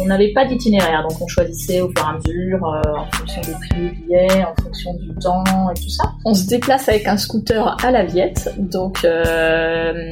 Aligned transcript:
On 0.00 0.06
n'avait 0.06 0.32
pas 0.32 0.46
d'itinéraire, 0.46 1.02
donc 1.08 1.20
on 1.20 1.28
choisissait 1.28 1.80
au 1.80 1.88
fur 1.88 1.98
et 1.98 2.08
à 2.08 2.12
mesure, 2.14 2.64
euh, 2.64 2.80
en 2.96 3.10
fonction 3.12 3.40
des 3.42 3.52
prix 3.52 3.80
des 3.80 3.90
billets, 3.90 4.44
en 4.44 4.62
fonction 4.62 4.94
du 4.94 5.14
temps 5.16 5.70
et 5.70 5.80
tout 5.80 5.90
ça. 5.90 6.04
On 6.24 6.34
se 6.34 6.46
déplace 6.46 6.88
avec 6.88 7.06
un 7.06 7.16
scooter 7.16 7.76
à 7.84 7.90
la 7.90 8.04
Viette, 8.04 8.54
donc 8.58 9.04
euh, 9.04 10.08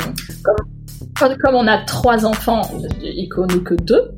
comme, 1.14 1.54
on 1.54 1.66
a 1.66 1.78
trois 1.78 2.26
enfants 2.26 2.62
qu'on 2.62 3.46
n'est 3.46 3.60
que 3.60 3.74
deux, 3.82 4.14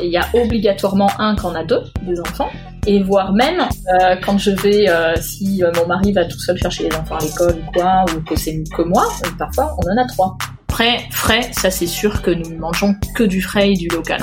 et 0.00 0.06
il 0.06 0.12
y 0.12 0.16
a 0.16 0.26
obligatoirement 0.34 1.10
un 1.18 1.36
quand 1.36 1.52
on 1.52 1.54
a 1.54 1.64
deux, 1.64 1.82
des 2.02 2.20
enfants. 2.20 2.50
Et 2.86 3.02
voire 3.02 3.32
même, 3.32 3.60
euh, 3.60 4.16
quand 4.22 4.36
je 4.36 4.50
vais, 4.50 4.90
euh, 4.90 5.14
si 5.16 5.64
euh, 5.64 5.72
mon 5.76 5.86
mari 5.86 6.12
va 6.12 6.26
tout 6.26 6.38
seul 6.38 6.58
chercher 6.58 6.88
les 6.90 6.96
enfants 6.96 7.16
à 7.16 7.24
l'école 7.24 7.54
ou 7.56 7.72
quoi, 7.72 8.04
ou 8.14 8.20
que 8.20 8.36
c'est 8.36 8.62
que 8.76 8.82
moi, 8.82 9.04
parfois 9.38 9.74
on 9.78 9.90
en 9.90 9.96
a 9.96 10.06
trois. 10.06 10.36
Après, 10.68 10.98
frais, 11.10 11.50
ça 11.52 11.70
c'est 11.70 11.86
sûr 11.86 12.20
que 12.20 12.30
nous 12.30 12.50
ne 12.50 12.58
mangeons 12.58 12.94
que 13.14 13.24
du 13.24 13.40
frais 13.40 13.70
et 13.70 13.74
du 13.74 13.88
local. 13.88 14.22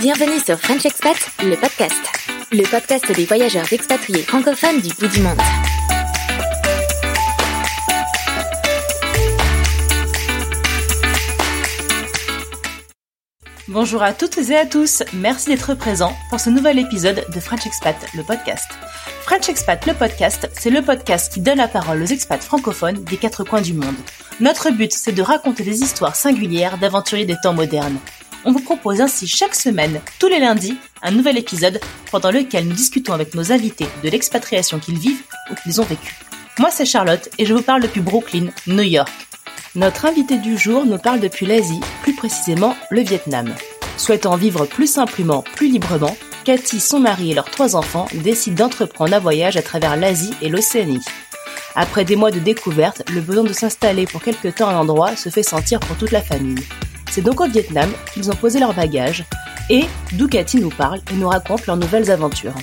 Bienvenue 0.00 0.40
sur 0.40 0.58
French 0.58 0.86
Expat, 0.86 1.14
le 1.42 1.56
podcast. 1.56 1.92
Le 2.52 2.62
podcast 2.70 3.12
des 3.14 3.26
voyageurs 3.26 3.70
expatriés 3.70 4.22
francophones 4.22 4.80
du 4.80 4.88
bout 4.94 5.08
du 5.08 5.20
monde. 5.20 5.38
Bonjour 13.68 14.02
à 14.02 14.14
toutes 14.14 14.38
et 14.38 14.56
à 14.56 14.64
tous, 14.64 15.02
merci 15.12 15.50
d'être 15.50 15.74
présents 15.74 16.16
pour 16.30 16.40
ce 16.40 16.48
nouvel 16.48 16.78
épisode 16.78 17.26
de 17.28 17.38
French 17.38 17.66
Expat, 17.66 17.96
le 18.14 18.22
podcast. 18.22 18.70
French 19.20 19.50
Expat, 19.50 19.84
le 19.84 19.92
podcast, 19.92 20.48
c'est 20.54 20.70
le 20.70 20.80
podcast 20.80 21.30
qui 21.30 21.42
donne 21.42 21.58
la 21.58 21.68
parole 21.68 22.02
aux 22.02 22.06
expats 22.06 22.42
francophones 22.42 23.04
des 23.04 23.18
quatre 23.18 23.44
coins 23.44 23.60
du 23.60 23.74
monde. 23.74 23.96
Notre 24.40 24.70
but, 24.70 24.94
c'est 24.94 25.12
de 25.12 25.20
raconter 25.20 25.62
des 25.62 25.82
histoires 25.82 26.16
singulières 26.16 26.78
d'aventuriers 26.78 27.26
des 27.26 27.36
temps 27.42 27.52
modernes. 27.52 27.98
On 28.44 28.52
vous 28.52 28.60
propose 28.60 29.00
ainsi 29.00 29.26
chaque 29.26 29.54
semaine, 29.54 30.00
tous 30.18 30.28
les 30.28 30.40
lundis, 30.40 30.78
un 31.02 31.10
nouvel 31.10 31.36
épisode 31.36 31.80
pendant 32.10 32.30
lequel 32.30 32.66
nous 32.66 32.74
discutons 32.74 33.12
avec 33.12 33.34
nos 33.34 33.52
invités 33.52 33.86
de 34.02 34.08
l'expatriation 34.08 34.78
qu'ils 34.78 34.98
vivent 34.98 35.22
ou 35.50 35.54
qu'ils 35.54 35.80
ont 35.80 35.84
vécue. 35.84 36.14
Moi, 36.58 36.70
c'est 36.70 36.86
Charlotte 36.86 37.28
et 37.38 37.44
je 37.44 37.52
vous 37.52 37.62
parle 37.62 37.82
depuis 37.82 38.00
Brooklyn, 38.00 38.46
New 38.66 38.82
York. 38.82 39.10
Notre 39.74 40.06
invité 40.06 40.38
du 40.38 40.56
jour 40.56 40.84
nous 40.86 40.98
parle 40.98 41.20
depuis 41.20 41.46
l'Asie, 41.46 41.80
plus 42.02 42.14
précisément 42.14 42.74
le 42.90 43.02
Vietnam. 43.02 43.54
Souhaitant 43.98 44.36
vivre 44.36 44.64
plus 44.64 44.86
simplement, 44.86 45.44
plus 45.54 45.68
librement, 45.68 46.16
Cathy, 46.44 46.80
son 46.80 46.98
mari 46.98 47.32
et 47.32 47.34
leurs 47.34 47.50
trois 47.50 47.76
enfants 47.76 48.08
décident 48.14 48.64
d'entreprendre 48.64 49.14
un 49.14 49.20
voyage 49.20 49.58
à 49.58 49.62
travers 49.62 49.96
l'Asie 49.96 50.32
et 50.40 50.48
l'Océanie. 50.48 51.04
Après 51.76 52.04
des 52.04 52.16
mois 52.16 52.30
de 52.30 52.40
découverte, 52.40 53.02
le 53.12 53.20
besoin 53.20 53.44
de 53.44 53.52
s'installer 53.52 54.06
pour 54.06 54.22
quelque 54.22 54.48
temps 54.48 54.68
à 54.68 54.72
un 54.72 54.78
endroit 54.78 55.14
se 55.14 55.28
fait 55.28 55.42
sentir 55.42 55.78
pour 55.80 55.96
toute 55.96 56.10
la 56.10 56.22
famille. 56.22 56.64
C'est 57.10 57.22
donc 57.22 57.40
au 57.40 57.48
Vietnam 57.48 57.90
qu'ils 58.14 58.30
ont 58.30 58.36
posé 58.36 58.60
leurs 58.60 58.72
bagages 58.72 59.24
et 59.68 59.82
d'où 60.12 60.28
Cathy 60.28 60.58
nous 60.58 60.70
parle 60.70 61.00
et 61.10 61.14
nous 61.14 61.28
raconte 61.28 61.66
leurs 61.66 61.76
nouvelles 61.76 62.08
aventures. 62.08 62.54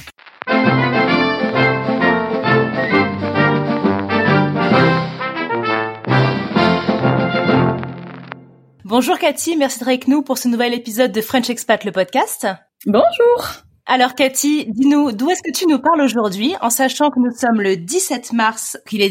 Bonjour 8.85 9.19
Cathy, 9.19 9.57
merci 9.57 9.79
d'être 9.79 9.89
avec 9.89 10.07
nous 10.07 10.21
pour 10.21 10.37
ce 10.37 10.47
nouvel 10.47 10.73
épisode 10.73 11.11
de 11.11 11.19
French 11.19 11.49
Expat 11.49 11.83
le 11.83 11.91
podcast. 11.91 12.47
Bonjour 12.85 13.49
Alors 13.85 14.15
Cathy, 14.15 14.65
dis-nous, 14.69 15.11
d'où 15.11 15.29
est-ce 15.29 15.43
que 15.43 15.51
tu 15.51 15.67
nous 15.67 15.79
parles 15.79 16.01
aujourd'hui 16.01 16.55
en 16.61 16.69
sachant 16.69 17.09
que 17.09 17.19
nous 17.19 17.35
sommes 17.35 17.61
le 17.61 17.75
17 17.75 18.31
mars, 18.31 18.77
qu'il 18.87 19.01
est 19.01 19.09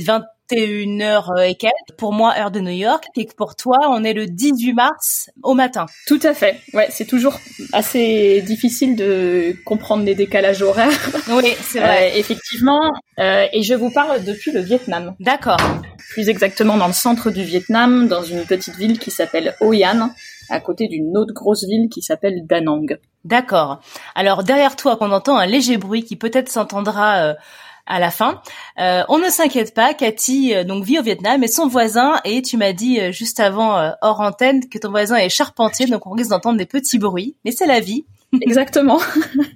21h 0.50 1.44
et 1.48 1.54
quelques, 1.54 1.72
pour 1.96 2.12
moi 2.12 2.34
heure 2.38 2.50
de 2.50 2.60
New 2.60 2.70
York, 2.70 3.04
et 3.16 3.26
que 3.26 3.34
pour 3.34 3.56
toi 3.56 3.76
on 3.90 4.04
est 4.04 4.12
le 4.12 4.26
18 4.26 4.72
mars 4.72 5.30
au 5.42 5.54
matin. 5.54 5.86
Tout 6.06 6.20
à 6.22 6.34
fait. 6.34 6.60
Ouais, 6.72 6.88
c'est 6.90 7.06
toujours 7.06 7.38
assez 7.72 8.42
difficile 8.42 8.96
de 8.96 9.54
comprendre 9.64 10.04
les 10.04 10.14
décalages 10.14 10.62
horaires. 10.62 10.90
Oui, 11.30 11.54
c'est 11.62 11.82
Euh, 11.82 12.10
effectivement. 12.14 12.80
Euh, 13.18 13.46
et 13.52 13.62
je 13.62 13.74
vous 13.74 13.90
parle 13.90 14.24
depuis 14.24 14.52
le 14.52 14.60
Vietnam. 14.60 15.14
D'accord. 15.20 15.58
Plus 16.10 16.28
exactement 16.28 16.76
dans 16.76 16.86
le 16.86 16.92
centre 16.92 17.30
du 17.30 17.42
Vietnam, 17.42 18.08
dans 18.08 18.22
une 18.22 18.44
petite 18.44 18.76
ville 18.76 18.98
qui 18.98 19.10
s'appelle 19.10 19.54
Hoi 19.60 19.84
An, 19.86 20.10
à 20.50 20.60
côté 20.60 20.86
d'une 20.88 21.16
autre 21.16 21.32
grosse 21.34 21.64
ville 21.64 21.88
qui 21.88 22.02
s'appelle 22.02 22.46
Da 22.46 22.60
Nang. 22.60 22.98
D'accord. 23.24 23.80
Alors 24.14 24.44
derrière 24.44 24.76
toi, 24.76 24.96
on 25.00 25.10
entend 25.10 25.36
un 25.36 25.46
léger 25.46 25.78
bruit 25.78 26.04
qui 26.04 26.16
peut-être 26.16 26.48
s'entendra 26.48 27.16
euh, 27.16 27.34
à 27.86 28.00
la 28.00 28.10
fin. 28.10 28.40
Euh, 28.78 29.02
on 29.08 29.18
ne 29.18 29.28
s'inquiète 29.28 29.74
pas, 29.74 29.94
Cathy 29.94 30.54
euh, 30.54 30.64
donc 30.64 30.84
vit 30.84 30.98
au 30.98 31.02
Vietnam 31.02 31.42
et 31.42 31.48
son 31.48 31.68
voisin 31.68 32.16
et 32.24 32.42
tu 32.42 32.56
m'as 32.56 32.72
dit 32.72 33.00
euh, 33.00 33.12
juste 33.12 33.40
avant 33.40 33.78
euh, 33.78 33.90
hors 34.02 34.20
antenne 34.20 34.68
que 34.68 34.78
ton 34.78 34.90
voisin 34.90 35.16
est 35.16 35.28
charpentier 35.28 35.86
donc 35.86 36.06
on 36.06 36.10
risque 36.10 36.30
d'entendre 36.30 36.58
des 36.58 36.66
petits 36.66 36.98
bruits, 36.98 37.36
mais 37.44 37.52
c'est 37.52 37.66
la 37.66 37.80
vie. 37.80 38.04
Exactement. 38.42 38.98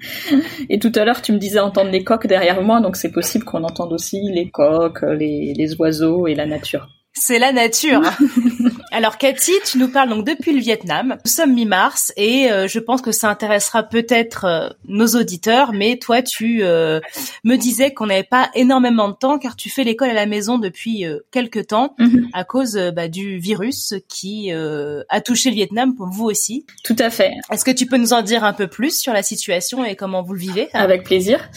et 0.69 0.79
tout 0.79 0.93
à 0.95 1.05
l'heure, 1.05 1.23
tu 1.23 1.33
me 1.33 1.39
disais 1.39 1.59
entendre 1.59 1.91
les 1.91 2.05
coqs 2.05 2.27
derrière 2.27 2.63
moi, 2.63 2.81
donc 2.81 2.97
c'est 2.97 3.11
possible 3.11 3.45
qu'on 3.45 3.65
entende 3.65 3.93
aussi 3.93 4.21
les 4.33 4.49
coqs, 4.49 5.03
les, 5.03 5.55
les 5.55 5.75
oiseaux 5.81 6.27
et 6.27 6.35
la 6.35 6.47
nature. 6.47 6.87
C'est 7.13 7.39
la 7.39 7.53
nature. 7.53 8.03
Alors 8.93 9.19
Cathy, 9.19 9.53
tu 9.65 9.79
nous 9.79 9.89
parles 9.89 10.09
donc 10.09 10.27
depuis 10.27 10.53
le 10.53 10.61
Vietnam. 10.61 11.17
Nous 11.25 11.31
sommes 11.31 11.53
mi-mars 11.55 12.13
et 12.17 12.51
euh, 12.51 12.67
je 12.67 12.79
pense 12.79 13.03
que 13.03 13.13
ça 13.13 13.29
intéressera 13.29 13.83
peut-être 13.83 14.45
euh, 14.45 14.69
nos 14.87 15.07
auditeurs, 15.09 15.73
mais 15.73 15.97
toi 15.99 16.23
tu 16.23 16.63
euh, 16.63 17.01
me 17.45 17.57
disais 17.57 17.93
qu'on 17.93 18.07
n'avait 18.07 18.23
pas 18.25 18.49
énormément 18.55 19.09
de 19.09 19.15
temps 19.15 19.39
car 19.39 19.55
tu 19.57 19.71
fais 19.71 19.85
l'école 19.85 20.11
à 20.11 20.15
la 20.15 20.27
maison 20.27 20.59
depuis 20.59 21.05
euh, 21.05 21.19
quelques 21.31 21.69
temps 21.69 21.95
Mhm. 21.99 22.29
à 22.33 22.45
cause 22.45 22.77
euh, 22.77 22.91
bah, 22.91 23.09
du 23.09 23.39
virus 23.39 23.95
qui 24.09 24.53
euh, 24.53 25.03
a 25.09 25.21
touché 25.21 25.51
le 25.51 25.57
Vietnam 25.57 25.95
pour 25.95 26.09
vous 26.09 26.25
aussi. 26.25 26.65
Tout 26.85 26.97
à 26.99 27.11
fait. 27.11 27.33
Est-ce 27.53 27.65
que 27.65 27.71
tu 27.71 27.87
peux 27.87 27.97
nous 27.97 28.13
en 28.13 28.23
dire 28.23 28.45
un 28.45 28.53
peu 28.53 28.67
plus 28.69 28.99
sur 28.99 29.13
la 29.13 29.23
situation 29.23 29.85
et 29.85 29.95
comment 29.97 30.23
vous 30.23 30.33
le 30.35 30.41
vivez? 30.41 30.69
Avec 30.73 31.05
plaisir. 31.05 31.49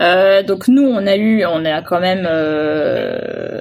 Euh, 0.00 0.42
donc 0.42 0.68
nous, 0.68 0.82
on 0.82 1.06
a 1.06 1.16
eu, 1.16 1.44
on 1.44 1.64
a 1.64 1.82
quand 1.82 2.00
même 2.00 2.26
euh, 2.28 3.60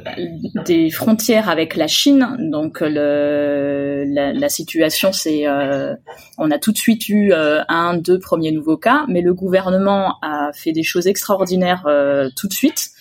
des 0.65 0.89
frontières 0.89 1.49
avec 1.49 1.75
la 1.75 1.87
Chine. 1.87 2.37
Donc 2.39 2.79
le, 2.81 4.05
la, 4.07 4.33
la 4.33 4.49
situation, 4.49 5.11
c'est, 5.11 5.47
euh, 5.47 5.93
on 6.37 6.49
a 6.51 6.57
tout 6.57 6.71
de 6.71 6.77
suite 6.77 7.09
eu 7.09 7.33
euh, 7.33 7.61
un, 7.67 7.95
deux 7.97 8.19
premiers 8.19 8.51
nouveaux 8.51 8.77
cas, 8.77 9.05
mais 9.07 9.21
le 9.21 9.33
gouvernement 9.33 10.15
a 10.21 10.51
fait 10.53 10.71
des 10.71 10.83
choses 10.83 11.07
extraordinaires 11.07 11.83
euh, 11.87 12.29
tout 12.35 12.47
de 12.47 12.53
suite. 12.53 12.91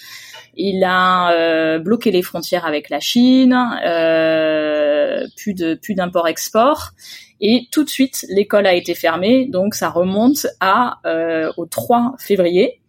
Il 0.56 0.82
a 0.84 1.32
euh, 1.32 1.78
bloqué 1.78 2.10
les 2.10 2.22
frontières 2.22 2.66
avec 2.66 2.90
la 2.90 3.00
Chine, 3.00 3.56
euh, 3.86 5.24
plus 5.36 5.54
de 5.54 5.74
plus 5.74 5.94
d'import-export. 5.94 6.90
Et 7.40 7.68
tout 7.72 7.84
de 7.84 7.88
suite, 7.88 8.26
l'école 8.28 8.66
a 8.66 8.74
été 8.74 8.94
fermée, 8.94 9.46
donc 9.46 9.74
ça 9.74 9.88
remonte 9.88 10.46
à 10.60 10.98
euh, 11.06 11.50
au 11.56 11.64
3 11.64 12.14
février. 12.18 12.79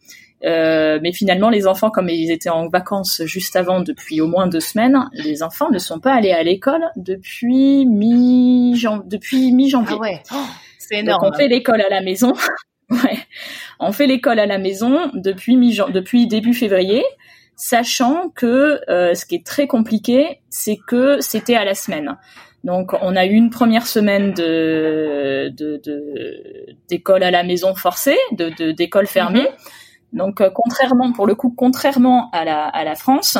Euh, 0.43 0.99
mais 1.03 1.13
finalement, 1.13 1.49
les 1.49 1.67
enfants, 1.67 1.91
comme 1.91 2.09
ils 2.09 2.31
étaient 2.31 2.49
en 2.49 2.67
vacances 2.67 3.21
juste 3.25 3.55
avant, 3.55 3.81
depuis 3.81 4.21
au 4.21 4.27
moins 4.27 4.47
deux 4.47 4.59
semaines, 4.59 4.97
les 5.13 5.43
enfants 5.43 5.69
ne 5.69 5.77
sont 5.79 5.99
pas 5.99 6.13
allés 6.13 6.31
à 6.31 6.41
l'école 6.43 6.83
depuis 6.95 7.85
mi 7.85 8.73
depuis 9.05 9.51
mi-janvier. 9.51 9.95
Ah 9.97 10.01
ouais, 10.01 10.23
Oh, 10.33 10.35
c'est 10.79 10.95
Donc 10.97 11.03
énorme. 11.03 11.29
on 11.31 11.37
fait 11.37 11.47
l'école 11.47 11.81
à 11.81 11.89
la 11.89 12.01
maison. 12.01 12.33
ouais. 12.89 13.17
On 13.79 13.91
fait 13.91 14.07
l'école 14.07 14.39
à 14.39 14.45
la 14.45 14.57
maison 14.57 15.11
depuis 15.13 15.55
mi 15.57 15.77
depuis 15.93 16.27
début 16.27 16.53
février, 16.53 17.03
sachant 17.55 18.29
que 18.29 18.79
euh, 18.89 19.13
ce 19.13 19.25
qui 19.25 19.35
est 19.35 19.45
très 19.45 19.67
compliqué, 19.67 20.39
c'est 20.49 20.77
que 20.87 21.21
c'était 21.21 21.55
à 21.55 21.65
la 21.65 21.75
semaine. 21.75 22.17
Donc 22.63 22.93
on 23.01 23.15
a 23.15 23.25
eu 23.25 23.31
une 23.33 23.49
première 23.49 23.87
semaine 23.87 24.33
de 24.33 25.49
de- 25.55 25.81
de- 25.83 26.75
d'école 26.89 27.23
à 27.23 27.31
la 27.31 27.43
maison 27.43 27.73
forcée, 27.75 28.17
de 28.33 28.49
de- 28.57 28.71
d'école 28.71 29.07
fermée. 29.07 29.47
Donc 30.13 30.41
contrairement, 30.53 31.11
pour 31.13 31.25
le 31.25 31.35
coup, 31.35 31.53
contrairement 31.55 32.29
à 32.31 32.43
la, 32.45 32.95
France, 32.95 33.37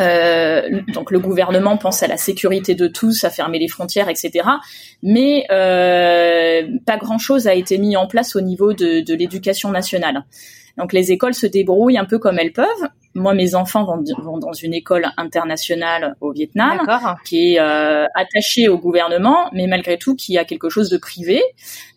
euh, 0.00 0.80
donc 0.88 1.10
le 1.10 1.18
gouvernement 1.18 1.76
pense 1.76 2.02
à 2.02 2.08
la 2.08 2.16
sécurité 2.16 2.74
de 2.74 2.88
tous, 2.88 3.24
à 3.24 3.30
fermer 3.30 3.58
les 3.58 3.68
frontières, 3.68 4.08
etc. 4.08 4.48
Mais 5.02 5.46
euh, 5.50 6.66
pas 6.84 6.96
grand-chose 6.96 7.46
a 7.46 7.54
été 7.54 7.78
mis 7.78 7.96
en 7.96 8.06
place 8.06 8.36
au 8.36 8.40
niveau 8.40 8.72
de 8.72 9.14
l'éducation 9.14 9.70
nationale. 9.70 10.24
Donc 10.78 10.92
les 10.92 11.12
écoles 11.12 11.34
se 11.34 11.46
débrouillent 11.46 11.98
un 11.98 12.04
peu 12.04 12.18
comme 12.18 12.38
elles 12.38 12.52
peuvent. 12.52 12.88
Moi, 13.14 13.32
mes 13.32 13.54
enfants 13.54 13.84
vont, 13.84 14.04
vont 14.18 14.38
dans 14.38 14.52
une 14.52 14.74
école 14.74 15.06
internationale 15.16 16.16
au 16.20 16.32
Vietnam, 16.32 16.86
qui 17.24 17.54
est 17.54 17.60
euh, 17.60 18.04
attachée 18.14 18.68
au 18.68 18.78
gouvernement, 18.78 19.48
mais 19.52 19.66
malgré 19.66 19.96
tout 19.96 20.14
qui 20.14 20.36
a 20.36 20.44
quelque 20.44 20.68
chose 20.68 20.90
de 20.90 20.98
privé, 20.98 21.42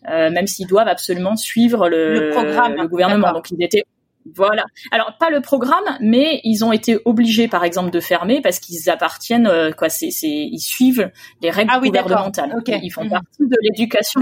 euh, 0.08 0.30
même 0.30 0.46
s'ils 0.46 0.66
doivent 0.66 0.88
absolument 0.88 1.36
suivre 1.36 1.90
le, 1.90 2.14
le 2.14 2.30
programme, 2.30 2.74
le 2.76 2.88
gouvernement. 2.88 3.32
Donc 3.32 3.50
ils 3.50 3.62
étaient 3.62 3.84
voilà. 4.34 4.64
Alors 4.92 5.16
pas 5.18 5.30
le 5.30 5.40
programme, 5.40 5.84
mais 6.00 6.40
ils 6.44 6.64
ont 6.64 6.72
été 6.72 6.98
obligés, 7.04 7.48
par 7.48 7.64
exemple, 7.64 7.90
de 7.90 8.00
fermer 8.00 8.40
parce 8.42 8.58
qu'ils 8.58 8.90
appartiennent, 8.90 9.46
euh, 9.46 9.72
quoi, 9.72 9.88
c'est, 9.88 10.10
c'est, 10.10 10.28
ils 10.28 10.60
suivent 10.60 11.10
les 11.42 11.50
règles 11.50 11.72
ah 11.74 11.80
gouvernementales. 11.80 12.54
Ils 12.66 12.90
font 12.90 13.04
mhm. 13.04 13.10
partie 13.10 13.46
de 13.46 13.56
l'éducation. 13.62 14.20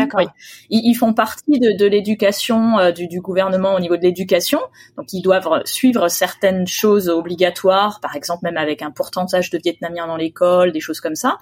Ils, 0.70 0.94
font 0.94 1.12
partie 1.12 1.58
de, 1.58 1.76
de 1.76 1.86
l'éducation 1.86 2.78
euh, 2.78 2.92
du, 2.92 3.08
du, 3.08 3.20
gouvernement 3.20 3.74
au 3.74 3.80
niveau 3.80 3.96
de 3.96 4.02
l'éducation. 4.02 4.60
Donc 4.96 5.12
ils 5.12 5.22
doivent 5.22 5.62
suivre 5.64 6.08
certaines 6.08 6.66
choses 6.66 7.08
obligatoires, 7.08 8.00
par 8.00 8.14
exemple 8.14 8.44
même 8.44 8.56
avec 8.56 8.82
un 8.82 8.90
pourcentage 8.90 9.50
de 9.50 9.58
Vietnamiens 9.62 10.06
dans 10.06 10.16
l'école, 10.16 10.72
des 10.72 10.80
choses 10.80 11.00
comme 11.00 11.16
ça. 11.16 11.38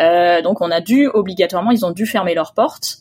Euh, 0.00 0.40
donc 0.42 0.60
on 0.60 0.70
a 0.70 0.80
dû 0.80 1.08
obligatoirement, 1.08 1.70
ils 1.70 1.84
ont 1.84 1.90
dû 1.90 2.06
fermer 2.06 2.34
leurs 2.34 2.54
portes. 2.54 2.98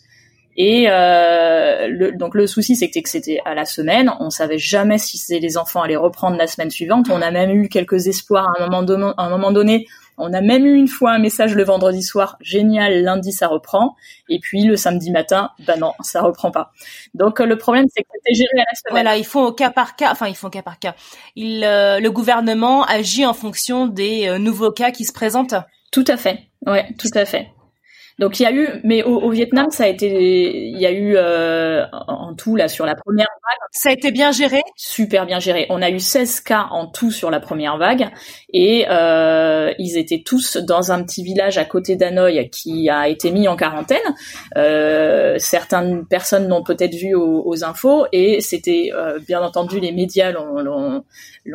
Et 0.57 0.87
euh, 0.89 1.87
le, 1.87 2.11
donc 2.11 2.35
le 2.35 2.47
souci, 2.47 2.75
c'était 2.75 3.01
que 3.01 3.09
c'était 3.09 3.39
à 3.45 3.55
la 3.55 3.65
semaine. 3.65 4.11
On 4.19 4.29
savait 4.29 4.57
jamais 4.57 4.97
si 4.97 5.39
les 5.39 5.57
enfants 5.57 5.81
allaient 5.81 5.95
reprendre 5.95 6.37
la 6.37 6.47
semaine 6.47 6.69
suivante. 6.69 7.07
On 7.09 7.21
a 7.21 7.31
même 7.31 7.51
eu 7.51 7.69
quelques 7.69 8.07
espoirs 8.07 8.47
à 8.47 8.61
un 8.61 8.65
moment 8.65 8.83
donné. 8.83 9.11
À 9.17 9.23
un 9.23 9.29
moment 9.29 9.51
donné 9.51 9.85
on 10.19 10.33
a 10.33 10.41
même 10.41 10.65
eu 10.65 10.75
une 10.75 10.87
fois 10.87 11.11
un 11.13 11.19
message 11.19 11.55
le 11.55 11.63
vendredi 11.63 12.03
soir, 12.03 12.37
génial, 12.41 13.03
lundi 13.03 13.31
ça 13.31 13.47
reprend. 13.47 13.95
Et 14.27 14.39
puis 14.39 14.63
le 14.63 14.75
samedi 14.75 15.11
matin, 15.11 15.51
bah 15.65 15.77
non, 15.77 15.93
ça 16.01 16.21
reprend 16.21 16.51
pas. 16.51 16.71
Donc 17.13 17.39
le 17.39 17.57
problème, 17.57 17.85
c'est 17.95 18.03
que 18.03 18.09
c'était 18.13 18.35
géré 18.35 18.61
à 18.61 18.65
la 18.69 18.75
semaine. 18.75 18.91
Voilà, 18.91 19.17
ils 19.17 19.25
font 19.25 19.45
au 19.45 19.53
cas 19.53 19.71
par 19.71 19.95
cas. 19.95 20.11
Enfin, 20.11 20.27
ils 20.27 20.35
font 20.35 20.47
au 20.47 20.51
cas 20.51 20.61
par 20.61 20.77
cas. 20.77 20.93
Il, 21.35 21.63
euh, 21.63 21.99
le 21.99 22.11
gouvernement 22.11 22.83
agit 22.83 23.25
en 23.25 23.33
fonction 23.33 23.87
des 23.87 24.27
euh, 24.27 24.37
nouveaux 24.37 24.71
cas 24.71 24.91
qui 24.91 25.05
se 25.05 25.13
présentent. 25.13 25.55
Tout 25.91 26.05
à 26.07 26.17
fait. 26.17 26.39
Ouais, 26.67 26.85
tout 26.99 27.11
à 27.15 27.25
fait. 27.25 27.47
Donc 28.19 28.39
il 28.39 28.43
y 28.43 28.45
a 28.45 28.51
eu, 28.51 28.67
mais 28.83 29.01
au, 29.03 29.15
au, 29.21 29.29
Vietnam, 29.29 29.67
ça 29.71 29.85
a 29.85 29.87
été, 29.87 30.67
il 30.69 30.77
y 30.77 30.85
a 30.85 30.91
eu 30.91 31.13
euh, 31.15 31.85
en 31.91 32.35
tout 32.35 32.57
là 32.57 32.67
sur 32.67 32.85
la 32.85 32.95
première 32.95 33.27
vague. 33.27 33.69
Ça 33.71 33.89
a 33.89 33.91
été 33.93 34.11
bien 34.11 34.33
géré? 34.33 34.61
Super 34.75 35.25
bien 35.25 35.39
géré. 35.39 35.65
On 35.69 35.81
a 35.81 35.89
eu 35.89 35.99
16 35.99 36.41
cas 36.41 36.67
en 36.71 36.87
tout 36.87 37.11
sur 37.11 37.31
la 37.31 37.39
première 37.39 37.77
vague 37.77 38.09
et 38.51 38.85
euh, 38.89 39.71
ils 39.79 39.97
étaient 39.97 40.21
tous 40.25 40.57
dans 40.57 40.91
un 40.91 41.01
petit 41.03 41.23
village 41.23 41.57
à 41.57 41.63
côté 41.63 41.95
d'Hanoï 41.95 42.49
qui 42.49 42.89
a 42.89 43.07
été 43.07 43.31
mis 43.31 43.47
en 43.47 43.55
quarantaine. 43.55 43.99
Euh, 44.57 45.35
certaines 45.37 46.05
personnes 46.05 46.49
l'ont 46.49 46.63
peut-être 46.63 46.95
vu 46.95 47.15
aux, 47.15 47.43
aux, 47.45 47.63
infos 47.63 48.05
et 48.11 48.41
c'était 48.41 48.91
euh, 48.93 49.19
bien 49.25 49.41
entendu 49.41 49.79
les 49.79 49.93
médias 49.93 50.31
l'ont 50.31 51.03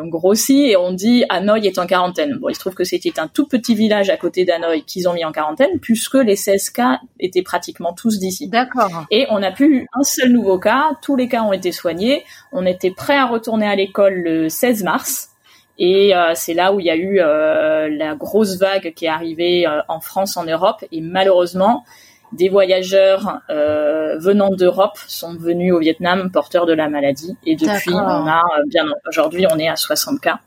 grossi 0.08 0.70
et 0.70 0.76
on 0.76 0.92
dit 0.92 1.24
Hanoï 1.28 1.66
est 1.66 1.78
en 1.78 1.86
quarantaine. 1.86 2.38
Bon, 2.40 2.48
il 2.48 2.54
se 2.54 2.60
trouve 2.60 2.74
que 2.74 2.84
c'était 2.84 3.20
un 3.20 3.28
tout 3.28 3.46
petit 3.46 3.74
village 3.74 4.08
à 4.08 4.16
côté 4.16 4.46
d'Hanoï 4.46 4.82
qu'ils 4.84 5.08
ont 5.08 5.12
mis 5.12 5.24
en 5.26 5.32
quarantaine 5.32 5.78
puisque 5.80 6.14
les 6.14 6.36
16 6.36 6.53
cas 6.70 7.00
étaient 7.20 7.42
pratiquement 7.42 7.92
tous 7.92 8.18
d'ici. 8.18 8.48
D'accord. 8.48 9.06
Et 9.10 9.26
on 9.30 9.38
n'a 9.40 9.52
plus 9.52 9.76
eu 9.76 9.86
un 9.94 10.02
seul 10.02 10.32
nouveau 10.32 10.58
cas. 10.58 10.90
Tous 11.02 11.16
les 11.16 11.28
cas 11.28 11.42
ont 11.42 11.52
été 11.52 11.72
soignés. 11.72 12.24
On 12.52 12.66
était 12.66 12.90
prêt 12.90 13.16
à 13.16 13.26
retourner 13.26 13.66
à 13.66 13.76
l'école 13.76 14.14
le 14.14 14.48
16 14.48 14.84
mars. 14.84 15.30
Et 15.78 16.14
euh, 16.14 16.32
c'est 16.34 16.54
là 16.54 16.72
où 16.72 16.80
il 16.80 16.86
y 16.86 16.90
a 16.90 16.96
eu 16.96 17.18
euh, 17.20 17.88
la 17.90 18.14
grosse 18.14 18.58
vague 18.58 18.92
qui 18.94 19.06
est 19.06 19.08
arrivée 19.08 19.66
euh, 19.66 19.80
en 19.88 20.00
France, 20.00 20.36
en 20.36 20.44
Europe. 20.44 20.84
Et 20.92 21.00
malheureusement, 21.00 21.84
des 22.32 22.48
voyageurs 22.48 23.40
venant 23.48 24.50
d'Europe 24.50 24.98
sont 25.06 25.36
venus 25.36 25.72
au 25.72 25.78
Vietnam 25.78 26.30
porteurs 26.32 26.66
de 26.66 26.72
la 26.72 26.88
maladie. 26.88 27.36
Et 27.46 27.54
depuis, 27.54 27.94
on 27.94 28.26
a 28.26 28.42
bien 28.66 28.86
aujourd'hui, 29.08 29.46
on 29.52 29.58
est 29.58 29.68
à 29.68 29.76
60 29.76 30.20
cas. 30.20 30.40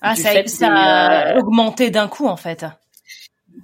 Ah, 0.00 0.14
ça, 0.14 0.30
a 0.62 1.36
augmenté 1.38 1.90
d'un 1.90 2.08
coup 2.08 2.26
en 2.26 2.36
fait 2.36 2.64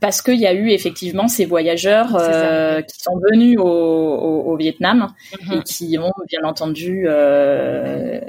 parce 0.05 0.21
qu'il 0.21 0.39
y 0.39 0.47
a 0.47 0.53
eu 0.53 0.69
effectivement 0.69 1.29
ces 1.29 1.47
voyageurs 1.47 2.15
euh, 2.15 2.83
qui 2.83 3.01
sont 3.01 3.19
venus 3.31 3.57
au, 3.59 3.65
au, 3.65 4.53
au 4.53 4.57
Vietnam 4.59 5.09
mhm. 5.41 5.53
et 5.55 5.63
qui 5.63 5.97
ont 5.97 6.13
bien 6.29 6.41
entendu 6.45 7.07
euh, 7.09 8.21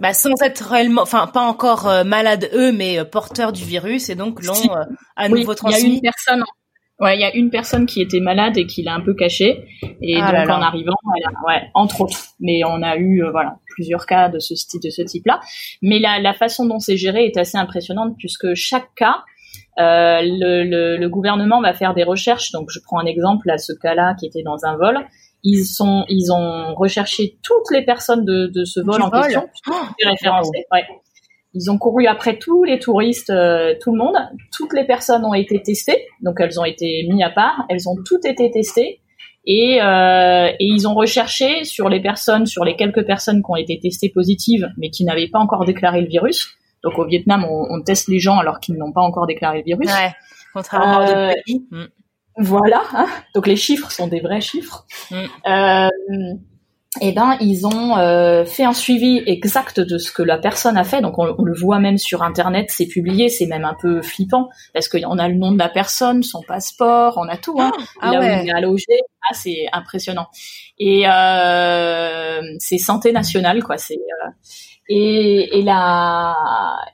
bah, 0.00 0.14
sans 0.14 0.40
être 0.42 0.60
réellement, 0.60 1.02
enfin 1.02 1.26
pas 1.26 1.42
encore 1.42 1.86
euh, 1.86 2.04
malades 2.04 2.48
eux, 2.54 2.72
mais 2.72 3.04
porteurs 3.04 3.52
du 3.52 3.64
virus 3.64 4.08
et 4.08 4.14
donc 4.14 4.42
l'ont 4.42 4.54
à 5.14 5.28
nouveau 5.28 5.54
transmis. 5.54 5.82
Il 5.82 5.88
y 5.88 5.90
a 5.90 5.94
une 5.96 6.00
personne, 6.00 6.44
ouais, 7.00 7.18
il 7.18 7.20
y 7.20 7.24
a 7.24 7.36
une 7.36 7.50
personne 7.50 7.84
qui 7.84 8.00
était 8.00 8.20
malade 8.20 8.56
et 8.56 8.66
qui 8.66 8.82
l'a 8.82 8.94
un 8.94 9.02
peu 9.02 9.12
caché 9.12 9.62
et 10.00 10.16
ah 10.22 10.32
donc 10.32 10.48
en 10.48 10.62
arrivant, 10.62 10.96
ouais, 11.46 11.68
entre 11.74 12.00
autres. 12.00 12.28
Mais 12.40 12.62
on 12.64 12.82
a 12.82 12.96
eu 12.96 13.22
voilà 13.30 13.58
plusieurs 13.74 14.06
cas 14.06 14.30
de 14.30 14.38
ce 14.38 14.54
style, 14.54 14.80
de 14.82 14.88
ce 14.88 15.02
type-là. 15.02 15.40
Mais 15.82 15.98
la, 15.98 16.18
la 16.18 16.32
façon 16.32 16.64
dont 16.64 16.78
c'est 16.78 16.96
géré 16.96 17.26
est 17.26 17.36
assez 17.36 17.58
impressionnante 17.58 18.14
puisque 18.18 18.54
chaque 18.54 18.94
cas 18.94 19.16
euh, 19.80 20.20
le, 20.22 20.64
le, 20.64 20.96
le, 20.96 21.08
gouvernement 21.08 21.60
va 21.60 21.72
faire 21.72 21.94
des 21.94 22.04
recherches. 22.04 22.52
Donc, 22.52 22.68
je 22.70 22.78
prends 22.84 22.98
un 22.98 23.06
exemple 23.06 23.50
à 23.50 23.58
ce 23.58 23.72
cas-là 23.72 24.14
qui 24.18 24.26
était 24.26 24.42
dans 24.42 24.64
un 24.64 24.76
vol. 24.76 24.98
Ils 25.42 25.64
sont, 25.64 26.04
ils 26.08 26.30
ont 26.32 26.74
recherché 26.74 27.38
toutes 27.42 27.70
les 27.72 27.84
personnes 27.84 28.24
de, 28.24 28.46
de 28.46 28.64
ce 28.64 28.80
vol 28.80 29.00
en 29.00 29.10
question, 29.10 29.48
oh. 29.70 29.72
Ouais. 30.72 30.84
Ils 31.54 31.70
ont 31.70 31.78
couru 31.78 32.06
après 32.06 32.38
tous 32.38 32.62
les 32.62 32.78
touristes, 32.78 33.30
euh, 33.30 33.74
tout 33.80 33.92
le 33.92 33.98
monde. 33.98 34.16
Toutes 34.56 34.72
les 34.72 34.84
personnes 34.84 35.24
ont 35.24 35.34
été 35.34 35.60
testées, 35.62 36.06
donc 36.22 36.36
elles 36.38 36.60
ont 36.60 36.64
été 36.64 37.06
mises 37.10 37.24
à 37.24 37.30
part. 37.30 37.64
Elles 37.68 37.88
ont 37.88 37.96
toutes 38.04 38.24
été 38.24 38.50
testées 38.50 39.00
et, 39.46 39.80
euh, 39.82 40.48
et 40.48 40.64
ils 40.64 40.86
ont 40.86 40.94
recherché 40.94 41.64
sur 41.64 41.88
les 41.88 42.00
personnes, 42.00 42.46
sur 42.46 42.64
les 42.64 42.76
quelques 42.76 43.04
personnes 43.04 43.42
qui 43.42 43.50
ont 43.50 43.56
été 43.56 43.80
testées 43.80 44.10
positives, 44.10 44.68
mais 44.76 44.90
qui 44.90 45.04
n'avaient 45.04 45.28
pas 45.28 45.40
encore 45.40 45.64
déclaré 45.64 46.02
le 46.02 46.08
virus. 46.08 46.54
Donc 46.82 46.98
au 46.98 47.06
Vietnam, 47.06 47.44
on, 47.44 47.66
on 47.70 47.82
teste 47.82 48.08
les 48.08 48.18
gens 48.18 48.38
alors 48.38 48.60
qu'ils 48.60 48.76
n'ont 48.76 48.92
pas 48.92 49.02
encore 49.02 49.26
déclaré 49.26 49.58
le 49.58 49.64
virus. 49.64 49.90
Ouais, 49.90 50.12
contrairement 50.52 50.98
à 50.98 51.06
d'autres 51.06 51.18
euh, 51.18 51.32
pays. 51.46 51.66
Mm. 51.70 51.84
Voilà. 52.38 52.82
Hein. 52.94 53.06
Donc 53.34 53.46
les 53.46 53.56
chiffres 53.56 53.90
sont 53.90 54.06
des 54.06 54.20
vrais 54.20 54.40
chiffres. 54.40 54.86
Mm. 55.10 55.16
Euh, 55.46 55.88
eh 57.00 57.12
ben 57.12 57.36
ils 57.40 57.66
ont 57.66 57.96
euh, 57.98 58.44
fait 58.44 58.64
un 58.64 58.72
suivi 58.72 59.22
exact 59.26 59.78
de 59.78 59.96
ce 59.96 60.10
que 60.10 60.22
la 60.22 60.38
personne 60.38 60.76
a 60.76 60.82
fait. 60.82 61.00
Donc 61.00 61.18
on, 61.18 61.44
le 61.44 61.54
voit 61.54 61.78
même 61.78 61.98
sur 61.98 62.24
internet, 62.24 62.66
c'est 62.70 62.86
publié, 62.86 63.28
c'est 63.28 63.46
même 63.46 63.64
un 63.64 63.76
peu 63.80 64.02
flippant 64.02 64.48
parce 64.74 64.88
qu'on 64.88 65.18
a 65.18 65.28
le 65.28 65.36
nom 65.36 65.52
de 65.52 65.58
la 65.58 65.68
personne, 65.68 66.24
son 66.24 66.42
passeport, 66.42 67.16
on 67.16 67.28
a 67.28 67.36
tout. 67.36 67.60
Hein. 67.60 67.70
Ah, 68.00 68.12
là 68.12 68.18
où 68.18 68.22
il 68.22 68.50
est 68.50 68.60
logé, 68.60 69.00
ah, 69.22 69.34
c'est 69.34 69.68
impressionnant. 69.72 70.26
Et 70.78 71.04
euh, 71.06 72.40
c'est 72.58 72.78
santé 72.78 73.12
nationale 73.12 73.62
quoi. 73.62 73.78
C'est 73.78 73.94
euh, 73.94 74.30
et, 74.92 75.58
et, 75.58 75.62
la, 75.62 76.34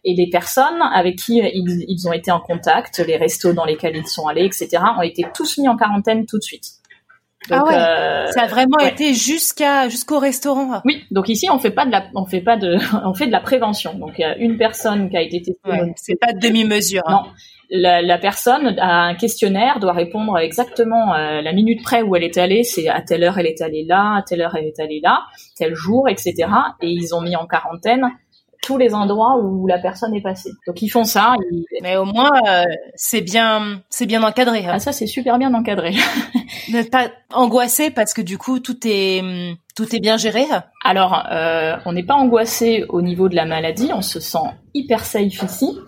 et 0.04 0.14
les 0.14 0.28
personnes 0.28 0.82
avec 0.94 1.16
qui 1.16 1.38
ils, 1.38 1.84
ils, 1.88 2.06
ont 2.06 2.12
été 2.12 2.30
en 2.30 2.40
contact, 2.40 2.98
les 2.98 3.16
restos 3.16 3.54
dans 3.54 3.64
lesquels 3.64 3.96
ils 3.96 4.06
sont 4.06 4.26
allés, 4.26 4.44
etc., 4.44 4.68
ont 4.98 5.02
été 5.02 5.24
tous 5.34 5.56
mis 5.56 5.66
en 5.66 5.78
quarantaine 5.78 6.26
tout 6.26 6.36
de 6.36 6.42
suite. 6.42 6.72
Donc, 7.48 7.58
ah 7.62 7.64
ouais. 7.64 7.74
Euh, 7.74 8.30
ça 8.32 8.42
a 8.42 8.46
vraiment 8.48 8.78
été 8.80 9.14
jusqu'à 9.14 9.88
jusqu'au 9.88 10.18
restaurant. 10.18 10.82
Oui, 10.84 11.04
donc 11.10 11.30
ici 11.30 11.48
on 11.50 11.58
fait 11.58 11.70
pas 11.70 11.86
de 11.86 11.90
la, 11.90 12.04
on 12.14 12.26
fait 12.26 12.42
pas 12.42 12.58
de, 12.58 12.76
on 13.06 13.14
fait 13.14 13.28
de 13.28 13.32
la 13.32 13.40
prévention. 13.40 13.94
Donc 13.94 14.12
il 14.18 14.22
y 14.22 14.24
a 14.24 14.36
une 14.36 14.58
personne 14.58 15.08
qui 15.08 15.16
a 15.16 15.22
été 15.22 15.38
testée. 15.38 15.56
Ouais, 15.64 15.94
c'est 15.96 16.20
pas 16.20 16.34
de 16.34 16.38
demi-mesure. 16.38 17.02
Hein. 17.06 17.22
Non, 17.24 17.30
la, 17.70 18.02
la, 18.02 18.18
personne 18.18 18.78
a 18.78 19.02
un 19.02 19.14
questionnaire, 19.14 19.80
doit 19.80 19.92
répondre 19.92 20.38
exactement 20.38 21.14
euh, 21.14 21.42
la 21.42 21.52
minute 21.52 21.82
près 21.82 22.02
où 22.02 22.16
elle 22.16 22.24
est 22.24 22.38
allée, 22.38 22.62
c'est 22.62 22.88
à 22.88 23.00
telle 23.00 23.24
heure 23.24 23.38
elle 23.38 23.46
est 23.46 23.60
allée 23.60 23.84
là, 23.84 24.16
à 24.18 24.22
telle 24.22 24.42
heure 24.42 24.54
elle 24.56 24.66
est 24.66 24.80
allée 24.80 25.00
là, 25.02 25.22
tel 25.56 25.74
jour, 25.74 26.08
etc. 26.08 26.34
Et 26.80 26.88
ils 26.88 27.14
ont 27.14 27.20
mis 27.20 27.36
en 27.36 27.46
quarantaine 27.46 28.04
tous 28.62 28.78
les 28.78 28.94
endroits 28.94 29.38
où 29.40 29.66
la 29.66 29.78
personne 29.78 30.14
est 30.14 30.20
passée. 30.20 30.50
Donc 30.66 30.82
ils 30.82 30.88
font 30.88 31.04
ça. 31.04 31.34
Mais 31.82 31.96
au 31.96 32.04
moins 32.04 32.30
euh, 32.48 32.64
c'est 32.94 33.20
bien, 33.20 33.82
c'est 33.90 34.06
bien 34.06 34.22
encadré. 34.22 34.66
Hein. 34.66 34.72
Ah 34.74 34.78
ça 34.80 34.92
c'est 34.92 35.06
super 35.06 35.38
bien 35.38 35.54
encadré. 35.54 35.92
N'êtes 36.70 36.90
pas 36.90 37.10
angoissé 37.32 37.90
parce 37.90 38.14
que 38.14 38.22
du 38.22 38.38
coup 38.38 38.60
tout 38.60 38.76
est 38.84 39.22
tout 39.74 39.94
est 39.94 40.00
bien 40.00 40.16
géré. 40.16 40.44
Alors 40.84 41.26
euh, 41.30 41.76
on 41.84 41.92
n'est 41.92 42.04
pas 42.04 42.14
angoissé 42.14 42.84
au 42.88 43.02
niveau 43.02 43.28
de 43.28 43.36
la 43.36 43.44
maladie, 43.44 43.90
on 43.94 44.02
se 44.02 44.20
sent 44.20 44.38
hyper 44.76 45.04
safe 45.04 45.42
ici. 45.42 45.78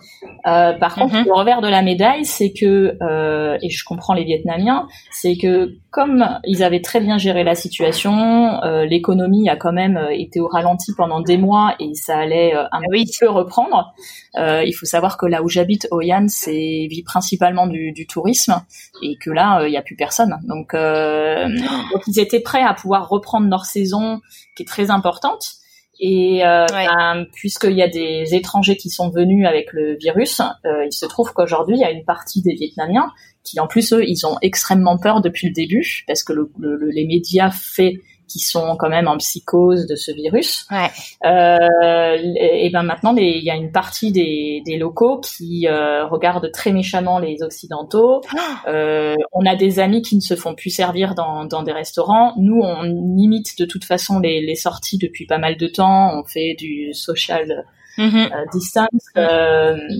Euh, 0.47 0.73
par 0.73 0.95
contre, 0.95 1.15
mhm. 1.15 1.25
le 1.25 1.33
revers 1.33 1.61
de 1.61 1.67
la 1.67 1.81
médaille, 1.81 2.25
c'est 2.25 2.51
que, 2.51 2.97
euh, 3.01 3.57
et 3.61 3.69
je 3.69 3.83
comprends 3.85 4.13
les 4.13 4.23
Vietnamiens, 4.23 4.87
c'est 5.11 5.37
que 5.37 5.75
comme 5.91 6.25
ils 6.45 6.63
avaient 6.63 6.81
très 6.81 6.99
bien 6.99 7.17
géré 7.17 7.43
la 7.43 7.55
situation, 7.55 8.61
euh, 8.63 8.85
l'économie 8.85 9.49
a 9.49 9.55
quand 9.55 9.73
même 9.73 9.97
euh, 9.97 10.09
été 10.11 10.39
au 10.39 10.47
ralenti 10.47 10.93
pendant 10.95 11.21
des 11.21 11.37
mois 11.37 11.75
et 11.79 11.93
ça 11.93 12.17
allait 12.17 12.55
euh, 12.55 12.63
un 12.71 12.81
oui. 12.89 13.05
peu 13.19 13.29
reprendre. 13.29 13.93
Euh, 14.37 14.63
il 14.65 14.73
faut 14.73 14.85
savoir 14.85 15.17
que 15.17 15.25
là 15.25 15.43
où 15.43 15.49
j'habite, 15.49 15.87
Oyan, 15.91 16.25
c'est 16.27 16.87
vit 16.89 17.03
principalement 17.03 17.67
du, 17.67 17.91
du, 17.91 18.07
tourisme 18.07 18.61
et 19.01 19.17
que 19.17 19.29
là, 19.29 19.65
il 19.65 19.71
n'y 19.71 19.77
a 19.77 19.81
plus 19.81 19.95
personne. 19.95 20.37
Donc, 20.43 20.73
donc, 21.93 22.03
ils 22.07 22.19
étaient 22.19 22.39
prêts 22.41 22.63
à 22.63 22.73
pouvoir 22.73 23.09
reprendre 23.09 23.47
leur 23.49 23.65
saison, 23.65 24.21
qui 24.55 24.63
est 24.63 24.67
très 24.67 24.91
importante. 24.91 25.59
Et 25.99 26.45
euh, 26.45 26.65
ben, 26.69 27.25
puisqu'il 27.33 27.73
y 27.73 27.81
a 27.81 27.89
des 27.89 28.33
étrangers 28.33 28.77
qui 28.77 28.89
sont 28.89 29.09
venus 29.09 29.45
avec 29.45 29.73
le 29.73 29.97
virus, 29.97 30.39
euh, 30.39 30.85
il 30.85 30.93
se 30.93 31.05
trouve 31.05 31.33
qu'aujourd'hui, 31.33 31.75
il 31.75 31.81
y 31.81 31.83
a 31.83 31.91
une 31.91 32.05
partie 32.05 32.41
des 32.41 32.53
Vietnamiens 32.53 33.11
qui, 33.43 33.59
en 33.59 33.67
plus, 33.67 33.91
eux, 33.91 34.03
ils 34.07 34.25
ont 34.25 34.37
extrêmement 34.41 34.97
peur 34.97 35.21
depuis 35.21 35.47
le 35.47 35.53
début, 35.53 36.03
parce 36.07 36.23
que 36.23 36.31
le, 36.31 36.49
les 36.91 37.05
médias 37.05 37.51
fait 37.51 37.99
qui 38.29 38.39
sont 38.39 38.75
quand 38.77 38.89
même 38.89 39.07
en 39.07 39.17
psychose 39.17 39.87
de 39.87 39.95
ce 39.95 40.11
virus. 40.11 40.67
Ouais. 40.71 40.89
Euh, 41.25 42.17
et 42.39 42.69
ben 42.71 42.83
maintenant, 42.83 43.15
il 43.15 43.43
y 43.43 43.49
a 43.49 43.55
une 43.55 43.71
partie 43.71 44.11
des, 44.11 44.61
des 44.65 44.77
locaux 44.77 45.19
qui 45.19 45.67
euh, 45.67 46.05
regardent 46.05 46.51
très 46.51 46.71
méchamment 46.71 47.19
les 47.19 47.41
occidentaux. 47.41 48.21
Euh, 48.67 49.15
on 49.31 49.45
a 49.45 49.55
des 49.55 49.79
amis 49.79 50.01
qui 50.01 50.15
ne 50.15 50.21
se 50.21 50.35
font 50.35 50.53
plus 50.53 50.69
servir 50.69 51.15
dans, 51.15 51.45
dans 51.45 51.63
des 51.63 51.71
restaurants. 51.71 52.33
Nous, 52.37 52.59
on 52.61 52.83
limite 52.83 53.57
de 53.57 53.65
toute 53.65 53.83
façon 53.85 54.19
les, 54.19 54.41
les 54.45 54.55
sorties 54.55 54.97
depuis 54.97 55.25
pas 55.25 55.37
mal 55.37 55.55
de 55.57 55.67
temps. 55.67 56.11
On 56.19 56.23
fait 56.23 56.55
du 56.55 56.93
social 56.93 57.65
mm-hmm. 57.97 58.33
euh, 58.33 58.45
distance 58.51 59.05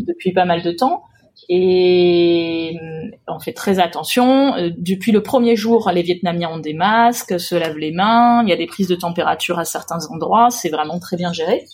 depuis 0.06 0.34
pas 0.34 0.46
mal 0.46 0.62
de 0.62 0.72
temps 0.72 1.04
et 1.50 2.78
euh, 2.80 3.10
on 3.28 3.40
fait 3.40 3.54
très 3.54 3.80
attention. 3.80 4.56
Euh, 4.56 4.70
depuis 4.78 5.12
le 5.12 5.24
premier 5.24 5.56
jour, 5.56 5.90
les 5.92 6.04
Vietnamiens 6.04 6.50
ont 6.50 6.60
des 6.60 6.76
masques, 6.76 7.40
se 7.40 7.56
lavent 7.56 7.80
les 7.80 7.92
mains, 7.92 8.44
il 8.44 8.50
y 8.50 8.54
a 8.54 8.56
des 8.56 8.68
prises 8.68 8.88
de 8.88 8.96
température 8.96 9.58
à 9.58 9.66
certains 9.66 10.06
endroits, 10.12 10.52
c'est 10.52 10.70
vraiment 10.70 11.00
très 11.00 11.18
bien 11.18 11.34
géré. 11.34 11.66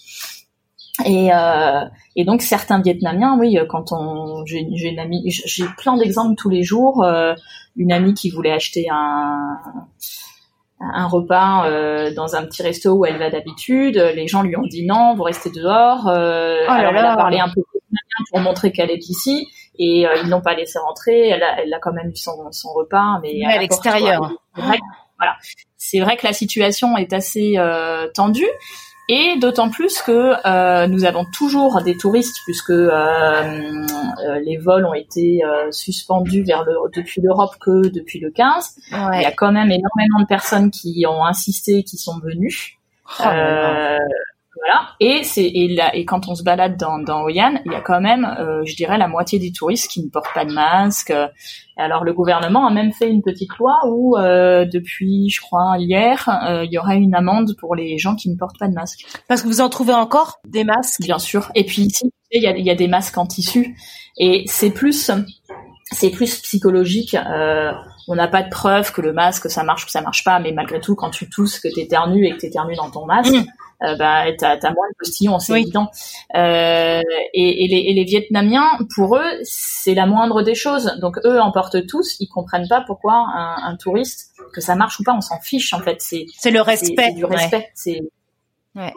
Et, 1.04 1.34
euh, 1.34 1.84
et 2.16 2.24
donc 2.24 2.42
certains 2.42 2.82
Vietnamiens, 2.82 3.38
oui, 3.38 3.58
quand 3.68 3.92
on, 3.92 4.46
j'ai 4.46 4.62
une 4.62 5.00
amie, 5.00 5.24
j'ai 5.28 5.66
plein 5.78 5.98
d'exemples 5.98 6.36
tous 6.38 6.50
les 6.50 6.64
jours. 6.64 7.04
Euh, 7.04 7.34
une 7.76 7.92
amie 7.92 8.14
qui 8.14 8.30
voulait 8.30 8.54
acheter 8.54 8.88
un 8.90 9.60
un 10.80 11.08
repas 11.08 11.68
euh, 11.68 12.14
dans 12.14 12.36
un 12.36 12.46
petit 12.46 12.62
resto 12.62 12.94
où 12.94 13.06
elle 13.06 13.18
va 13.18 13.30
d'habitude, 13.30 13.98
les 14.16 14.28
gens 14.28 14.44
lui 14.44 14.56
ont 14.56 14.68
dit 14.68 14.86
non, 14.86 15.16
vous 15.16 15.24
restez 15.24 15.50
dehors. 15.50 16.04
Oh 16.06 16.10
alors 16.10 16.94
elle 16.96 17.06
a 17.06 17.18
parlé 17.18 17.40
un 17.40 17.50
peu 17.50 17.62
pour 18.30 18.40
montrer 18.40 18.72
qu'elle 18.72 18.92
est 18.92 19.10
ici 19.10 19.48
et 19.80 20.08
euh, 20.08 20.16
ils 20.24 20.30
l'ont 20.30 20.42
pas 20.42 20.56
laissé 20.56 20.80
rentrer. 20.80 21.30
Elle 21.30 21.44
a, 21.44 21.62
elle 21.62 21.74
a 21.74 21.80
quand 21.80 21.94
même 21.94 22.10
eu 22.10 22.16
son, 22.16 22.52
son 22.52 22.74
repas, 22.74 23.20
mais, 23.22 23.44
à, 23.46 23.60
l'extérieur. 23.60 24.32
Voilà, 24.56 25.38
c'est 25.78 26.00
vrai 26.00 26.18
que 26.18 26.28
la 26.28 26.34
situation 26.34 26.98
est 26.98 27.14
assez 27.14 27.54
euh, 27.58 28.10
tendue. 28.14 28.50
Et 29.08 29.38
d'autant 29.38 29.70
plus 29.70 30.02
que 30.02 30.34
euh, 30.48 30.88
nous 30.88 31.06
avons 31.06 31.26
toujours 31.26 31.82
des 31.84 31.96
touristes 31.96 32.38
puisque 32.46 32.72
euh, 32.72 32.90
euh 32.92 34.40
les 34.44 34.58
vols 34.58 34.86
ont 34.86 34.96
été 34.96 35.44
euh, 35.44 35.72
suspendus 35.72 36.42
vers 36.42 36.64
le, 36.64 36.74
depuis 36.96 37.22
l'Europe 37.22 37.56
que 37.62 37.88
depuis 37.88 38.20
le 38.20 38.32
15. 38.32 38.76
Il 38.92 39.22
y 39.22 39.26
a 39.26 39.32
quand 39.32 39.52
même 39.52 39.70
énormément 39.70 40.22
de 40.22 40.26
personnes 40.26 40.72
qui 40.72 41.06
ont 41.08 41.24
insisté, 41.24 41.84
qui 41.84 41.98
sont 41.98 42.20
venues. 42.20 42.80
Oh 43.20 43.24
voilà. 44.56 44.88
Et 45.00 45.24
c'est 45.24 45.46
et, 45.46 45.76
là, 45.76 45.96
et 45.96 46.06
quand 46.06 46.28
on 46.28 46.36
se 46.36 46.44
balade 46.44 46.78
dans 46.78 47.00
dans 47.00 47.24
Hoi 47.24 47.32
il 47.32 47.72
y 47.72 47.76
a 47.76 47.82
quand 47.82 48.02
même, 48.02 48.26
euh, 48.40 48.64
je 48.66 48.76
dirais, 48.76 48.98
la 48.98 49.08
moitié 49.08 49.40
des 49.40 49.52
touristes 49.52 49.92
qui 49.92 50.04
ne 50.04 50.10
portent 50.10 50.34
pas 50.34 50.46
de 50.46 50.54
masque. 50.54 51.12
Et 51.12 51.82
alors 51.82 52.04
le 52.04 52.14
gouvernement 52.14 52.66
a 52.66 52.72
même 52.72 52.94
fait 52.94 53.10
une 53.10 53.22
petite 53.22 53.56
loi 53.58 53.76
où 53.88 54.18
euh, 54.18 54.66
depuis, 54.66 55.30
je 55.30 55.42
crois, 55.42 55.76
hier, 55.78 56.30
euh, 56.48 56.64
il 56.64 56.72
y 56.72 56.78
aura 56.78 56.96
une 56.96 57.14
amende 57.14 57.56
pour 57.60 57.76
les 57.76 57.98
gens 57.98 58.16
qui 58.16 58.30
ne 58.30 58.38
portent 58.38 58.58
pas 58.58 58.68
de 58.68 58.74
masque. 58.74 59.06
Parce 59.28 59.42
que 59.42 59.48
vous 59.48 59.62
en 59.62 59.70
trouvez 59.70 59.94
encore 59.94 60.40
des 60.48 60.64
masques? 60.64 61.02
Bien 61.02 61.20
sûr. 61.20 61.52
Et 61.56 61.66
puis 61.66 61.82
ici, 61.84 62.12
il 62.32 62.42
y 62.42 62.48
a, 62.48 62.56
il 62.58 62.66
y 62.66 62.72
a 62.72 62.76
des 62.76 62.88
masques 62.88 63.18
en 63.18 63.26
tissu. 63.26 63.76
Et 64.18 64.44
c'est 64.48 64.72
plus, 64.72 65.12
c'est 65.92 66.10
plus 66.12 66.40
psychologique. 66.42 67.16
Euh, 67.16 67.72
on 68.08 68.16
n'a 68.16 68.28
pas 68.28 68.44
de 68.44 68.50
preuve 68.50 68.92
que 68.92 69.02
le 69.02 69.14
masque 69.14 69.50
ça 69.50 69.64
marche 69.64 69.86
ou 69.86 69.90
ça 69.90 70.02
marche 70.02 70.24
pas, 70.24 70.40
mais 70.40 70.52
malgré 70.52 70.80
tout, 70.80 70.96
quand 70.96 71.10
tu 71.10 71.30
tousses, 71.30 71.60
que 71.60 71.68
tu 71.68 71.80
éternues 71.80 72.28
et 72.28 72.32
que 72.32 72.38
tu 72.38 72.46
éternues 72.48 72.76
dans 72.76 72.90
ton 72.90 73.06
masque, 73.06 73.34
mmh 73.34 73.46
euh, 73.84 73.96
bah, 73.96 74.26
t'as 74.38 74.54
as 74.54 74.74
moins 74.74 74.88
de 74.90 74.96
postillons, 74.98 75.40
c'est 75.40 75.60
évident. 75.60 75.92
Euh, 76.36 77.02
et, 77.34 77.66
et, 77.66 77.68
les, 77.68 77.90
et, 77.90 77.94
les, 77.94 78.04
Vietnamiens, 78.06 78.70
pour 78.96 79.18
eux, 79.18 79.32
c'est 79.44 79.94
la 79.94 80.06
moindre 80.06 80.44
des 80.44 80.56
choses. 80.56 80.96
Donc 81.02 81.18
eux 81.26 81.42
en 81.42 81.52
portent 81.52 81.86
tous, 81.86 82.16
ils 82.20 82.28
comprennent 82.28 82.68
pas 82.68 82.82
pourquoi 82.82 83.14
un, 83.14 83.58
un 83.64 83.76
touriste, 83.76 84.32
que 84.54 84.62
ça 84.62 84.76
marche 84.76 85.00
ou 85.00 85.04
pas, 85.04 85.14
on 85.14 85.22
s'en 85.22 85.40
fiche 85.40 85.74
en 85.74 85.80
fait. 85.80 86.02
C'est 86.02 86.26
c'est 86.38 86.52
le 86.52 86.62
respect, 86.62 87.12
du 87.14 87.26
respect. 87.26 87.70
C'est 87.74 88.02
voilà. 88.74 88.94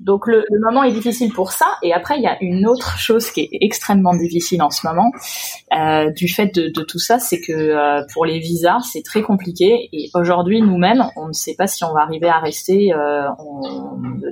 Donc 0.00 0.26
le, 0.26 0.44
le, 0.50 0.60
moment 0.60 0.82
est 0.84 0.92
difficile 0.92 1.32
pour 1.32 1.52
ça. 1.52 1.66
Et 1.82 1.92
après, 1.92 2.16
il 2.16 2.22
y 2.22 2.26
a 2.26 2.36
une 2.40 2.66
autre 2.66 2.98
chose 2.98 3.30
qui 3.30 3.40
est 3.40 3.48
extrêmement 3.60 4.14
difficile 4.14 4.62
en 4.62 4.70
ce 4.70 4.86
moment, 4.86 5.10
euh, 5.74 6.10
du 6.10 6.28
fait 6.28 6.54
de, 6.54 6.68
de 6.68 6.82
tout 6.82 6.98
ça, 6.98 7.18
c'est 7.18 7.40
que 7.40 7.52
euh, 7.52 8.02
pour 8.12 8.26
les 8.26 8.38
visas, 8.38 8.80
c'est 8.80 9.02
très 9.02 9.22
compliqué. 9.22 9.88
Et 9.92 10.10
aujourd'hui, 10.14 10.60
nous-mêmes, 10.60 11.04
on 11.16 11.28
ne 11.28 11.32
sait 11.32 11.54
pas 11.56 11.66
si 11.66 11.84
on 11.84 11.92
va 11.92 12.00
arriver 12.00 12.28
à 12.28 12.38
rester. 12.38 12.92
Euh, 12.92 13.28
on, 13.38 13.60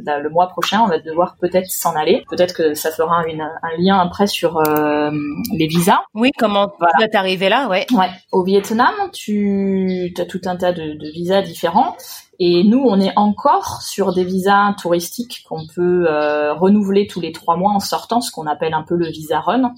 le 0.05 0.31
mois 0.31 0.49
prochain, 0.49 0.81
on 0.83 0.89
va 0.89 0.99
devoir 0.99 1.37
peut-être 1.41 1.71
s'en 1.71 1.95
aller. 1.95 2.25
Peut-être 2.29 2.55
que 2.55 2.75
ça 2.75 2.91
fera 2.91 3.27
une, 3.27 3.41
un 3.41 3.77
lien 3.79 3.99
après 3.99 4.27
sur 4.27 4.59
euh, 4.59 5.11
les 5.53 5.67
visas. 5.67 6.01
Oui, 6.15 6.31
comment 6.39 6.71
voilà. 6.79 6.93
tu 6.99 7.05
vas 7.05 7.09
t'arriver 7.09 7.49
là, 7.49 7.69
ouais. 7.69 7.87
Ouais. 7.93 8.11
Au 8.33 8.43
Vietnam, 8.45 8.93
tu 9.13 10.13
as 10.19 10.25
tout 10.27 10.41
un 10.47 10.57
tas 10.57 10.73
de, 10.73 10.95
de 10.95 11.13
visas 11.13 11.43
différents. 11.43 11.97
Et 12.45 12.65
nous, 12.65 12.83
on 12.85 12.99
est 12.99 13.13
encore 13.15 13.83
sur 13.83 14.13
des 14.13 14.25
visas 14.25 14.75
touristiques 14.77 15.45
qu'on 15.49 15.65
peut 15.73 16.07
euh, 16.09 16.53
renouveler 16.55 17.07
tous 17.07 17.21
les 17.21 17.31
trois 17.31 17.57
mois 17.57 17.71
en 17.71 17.79
sortant, 17.79 18.21
ce 18.21 18.33
qu'on 18.33 18.49
appelle 18.49 18.75
un 18.75 18.83
peu 18.83 18.97
le 18.97 19.07
visa 19.07 19.39
run. 19.39 19.73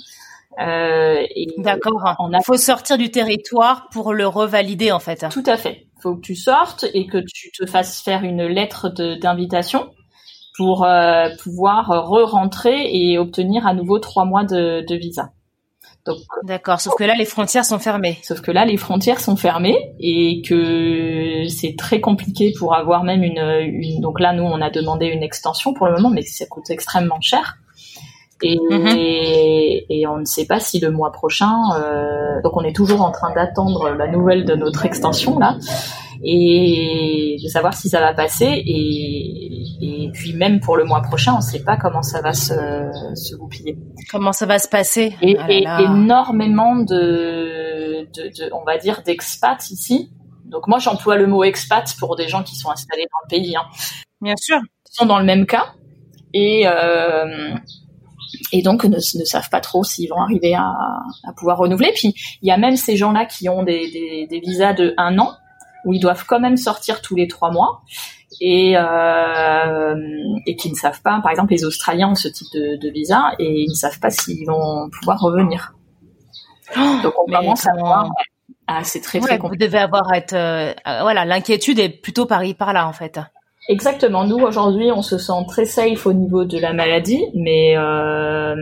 Euh, 0.59 1.27
D'accord. 1.59 2.17
Il 2.33 2.39
faut 2.43 2.57
sortir 2.57 2.97
du 2.97 3.11
territoire 3.11 3.91
pour 3.91 4.15
le 4.15 4.27
revalider 4.27 4.93
en 4.93 4.99
fait. 4.99 5.27
Tout 5.31 5.43
à 5.45 5.59
fait. 5.59 5.89
Il 5.99 6.01
faut 6.01 6.17
que 6.17 6.23
tu 6.23 6.35
sortes 6.35 6.87
et 6.95 7.07
que 7.07 7.19
tu 7.19 7.51
te 7.53 7.67
fasses 7.67 8.01
faire 8.01 8.25
une 8.25 8.47
lettre 8.47 8.89
d'invitation 8.89 9.91
pour 10.57 10.87
euh, 10.87 11.29
pouvoir 11.43 11.89
re-rentrer 12.09 12.89
et 12.91 13.19
obtenir 13.19 13.67
à 13.67 13.75
nouveau 13.75 13.99
trois 13.99 14.25
mois 14.25 14.45
de, 14.45 14.83
de 14.89 14.95
visa. 14.95 15.33
D'accord, 16.43 16.81
sauf 16.81 16.95
que 16.97 17.05
là 17.05 17.15
les 17.15 17.25
frontières 17.25 17.65
sont 17.65 17.79
fermées. 17.79 18.19
Sauf 18.23 18.41
que 18.41 18.51
là 18.51 18.65
les 18.65 18.77
frontières 18.77 19.21
sont 19.21 19.37
fermées 19.37 19.95
et 19.99 20.43
que 20.43 21.47
c'est 21.49 21.77
très 21.77 22.01
compliqué 22.01 22.53
pour 22.59 22.75
avoir 22.75 23.05
même 23.05 23.23
une, 23.23 23.39
une, 23.39 24.01
donc 24.01 24.21
là 24.21 24.33
nous 24.33 24.45
on 24.45 24.61
a 24.61 24.71
demandé 24.71 25.07
une 25.07 25.23
extension 25.23 25.73
pour 25.73 25.87
le 25.87 25.93
moment 25.93 26.11
mais 26.11 26.23
ça 26.23 26.47
coûte 26.47 26.71
extrêmement 26.71 27.21
cher. 27.21 27.59
Et, 28.43 28.59
mhm. 28.59 28.87
et, 29.89 30.07
on 30.07 30.19
ne 30.19 30.25
sait 30.25 30.45
pas 30.45 30.61
si 30.61 30.79
le 30.79 30.91
mois 30.91 31.13
prochain, 31.13 31.55
euh, 31.79 32.43
donc 32.43 32.57
on 32.57 32.63
est 32.63 32.75
toujours 32.75 33.01
en 33.01 33.11
train 33.11 33.33
d'attendre 33.33 33.91
la 33.91 34.07
nouvelle 34.09 34.45
de 34.45 34.55
notre 34.55 34.85
extension 34.85 35.39
là, 35.39 35.57
et 36.25 37.37
de 37.43 37.49
savoir 37.49 37.75
si 37.75 37.89
ça 37.89 38.01
va 38.01 38.15
passer. 38.15 38.47
Et, 38.47 39.63
et 39.81 40.11
puis 40.13 40.33
même 40.33 40.61
pour 40.61 40.77
le 40.77 40.85
mois 40.85 41.03
prochain, 41.03 41.35
on 41.35 41.39
ne 41.39 41.43
sait 41.43 41.63
pas 41.63 41.77
comment 41.77 42.03
ça 42.03 42.23
va 42.23 42.33
se, 42.33 42.55
se 43.15 43.37
goupiller. 43.37 43.77
Comment 44.11 44.33
ça 44.33 44.47
va 44.47 44.59
se 44.59 44.69
passer? 44.69 45.15
Et, 45.21 45.37
ah 45.39 45.83
énormément 45.83 46.77
de, 46.77 48.07
de, 48.15 48.23
de, 48.29 48.53
on 48.53 48.65
va 48.65 48.79
dire, 48.79 49.03
d'expats 49.05 49.71
ici. 49.71 50.11
Donc 50.47 50.67
moi, 50.67 50.79
j'emploie 50.79 51.17
le 51.17 51.27
mot 51.27 51.45
expat 51.45 51.95
pour 51.99 52.17
des 52.17 52.29
gens 52.29 52.43
qui 52.43 52.57
sont 52.57 52.71
installés 52.71 53.05
dans 53.05 53.37
le 53.37 53.41
pays. 53.41 53.55
Hein. 53.57 53.65
Bien 54.23 54.37
sûr. 54.37 54.59
Ils 54.59 54.97
sont 54.97 55.07
dans 55.07 55.19
le 55.19 55.25
même 55.25 55.47
cas. 55.47 55.75
Et 56.33 56.67
euh, 56.67 57.55
et 58.53 58.63
donc 58.63 58.85
ne, 58.85 58.97
ne, 58.97 59.25
savent 59.25 59.51
pas 59.51 59.61
trop 59.61 59.85
s'ils 59.85 60.09
vont 60.09 60.21
arriver 60.21 60.55
à, 60.55 60.73
à, 61.25 61.33
pouvoir 61.37 61.59
renouveler. 61.59 61.93
Puis 61.95 62.15
il 62.43 62.49
y 62.49 62.51
a 62.51 62.57
même 62.57 62.77
ces 62.77 62.97
gens-là 62.97 63.27
qui 63.27 63.49
ont 63.49 63.63
des, 63.63 63.91
des, 63.91 64.27
des, 64.29 64.41
visas 64.41 64.73
de 64.73 64.95
un 64.97 65.19
an 65.19 65.33
où 65.85 65.93
ils 65.93 66.01
doivent 66.01 66.25
quand 66.27 66.41
même 66.41 66.57
sortir 66.57 67.03
tous 67.03 67.17
les 67.17 67.29
trois 67.29 67.51
mois 67.51 67.83
et 68.41 68.75
euh, 68.77 69.95
et 70.47 70.57
qui 70.57 70.71
ne 70.71 70.75
savent 70.75 71.03
pas. 71.03 71.21
Par 71.23 71.31
exemple, 71.31 71.53
les 71.53 71.65
Australiens 71.65 72.11
ont 72.11 72.15
ce 72.15 72.29
type 72.29 72.49
de, 72.55 72.77
de 72.77 72.91
visa 72.91 73.33
et 73.39 73.63
ils 73.63 73.71
ne 73.71 73.75
savent 73.75 74.01
pas 74.01 74.11
s'ils 74.11 74.47
vont 74.47 74.89
pouvoir 74.91 75.21
revenir. 75.21 75.75
Oh, 76.77 76.81
donc 77.03 77.15
on 77.21 77.31
commence 77.31 77.67
à 77.67 77.75
voir. 77.79 78.09
Ah, 78.67 78.83
c'est 78.83 79.01
très 79.01 79.21
très 79.21 79.39
compliqué. 79.39 79.65
Vous 79.65 79.71
devez 79.71 79.83
avoir 79.83 80.13
être 80.15 80.33
euh, 80.33 80.73
voilà 80.85 81.25
l'inquiétude 81.25 81.79
est 81.79 81.91
plutôt 81.91 82.27
par 82.27 82.43
par 82.59 82.73
là 82.73 82.89
en 82.89 82.93
fait. 82.93 83.21
Exactement. 83.69 84.25
Nous 84.25 84.39
aujourd'hui, 84.39 84.91
on 84.93 85.03
se 85.03 85.17
sent 85.17 85.33
très 85.49 85.65
safe 85.65 86.07
au 86.07 86.13
niveau 86.13 86.45
de 86.45 86.59
la 86.59 86.73
maladie, 86.75 87.25
mais 87.35 87.77
euh, 87.77 88.55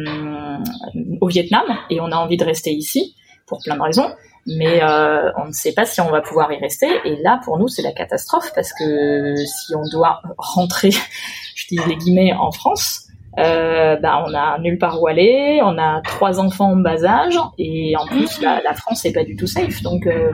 au 1.21 1.27
Vietnam, 1.27 1.65
et 1.91 2.01
on 2.01 2.13
a 2.13 2.17
envie 2.17 2.37
de 2.37 2.45
rester 2.45 2.71
ici 2.71 3.17
pour 3.47 3.59
plein 3.65 3.77
de 3.77 3.83
raisons. 3.83 4.09
Mais 4.47 4.83
euh, 4.83 5.31
on 5.37 5.47
ne 5.47 5.53
sait 5.53 5.73
pas 5.73 5.85
si 5.85 6.01
on 6.01 6.11
va 6.11 6.21
pouvoir 6.21 6.53
y 6.53 6.59
rester. 6.59 6.89
Et 7.05 7.17
là, 7.23 7.41
pour 7.45 7.59
nous, 7.59 7.69
c'est 7.69 7.83
la 7.83 7.93
catastrophe 7.93 8.51
parce 8.55 8.73
que 8.73 9.37
si 9.37 9.75
on 9.75 9.89
doit 9.89 10.21
rentrer, 10.37 10.91
je 11.55 11.67
dis 11.69 11.79
les 11.87 11.97
guillemets, 11.97 12.33
en 12.33 12.51
France, 12.51 13.07
euh, 13.39 13.97
ben 13.97 14.25
on 14.27 14.35
a 14.35 14.59
nulle 14.59 14.79
part 14.79 15.01
où 15.01 15.07
aller, 15.07 15.61
on 15.63 15.79
a 15.79 16.03
trois 16.03 16.39
enfants 16.39 16.73
en 16.73 16.77
bas 16.77 17.03
âge 17.05 17.39
et 17.57 17.97
en 17.97 18.07
plus 18.07 18.43
la, 18.43 18.61
la 18.61 18.75
France 18.75 19.05
n'est 19.05 19.13
pas 19.13 19.25
du 19.25 19.37
tout 19.37 19.47
safe. 19.47 19.81
Donc 19.83 20.07
euh, 20.07 20.33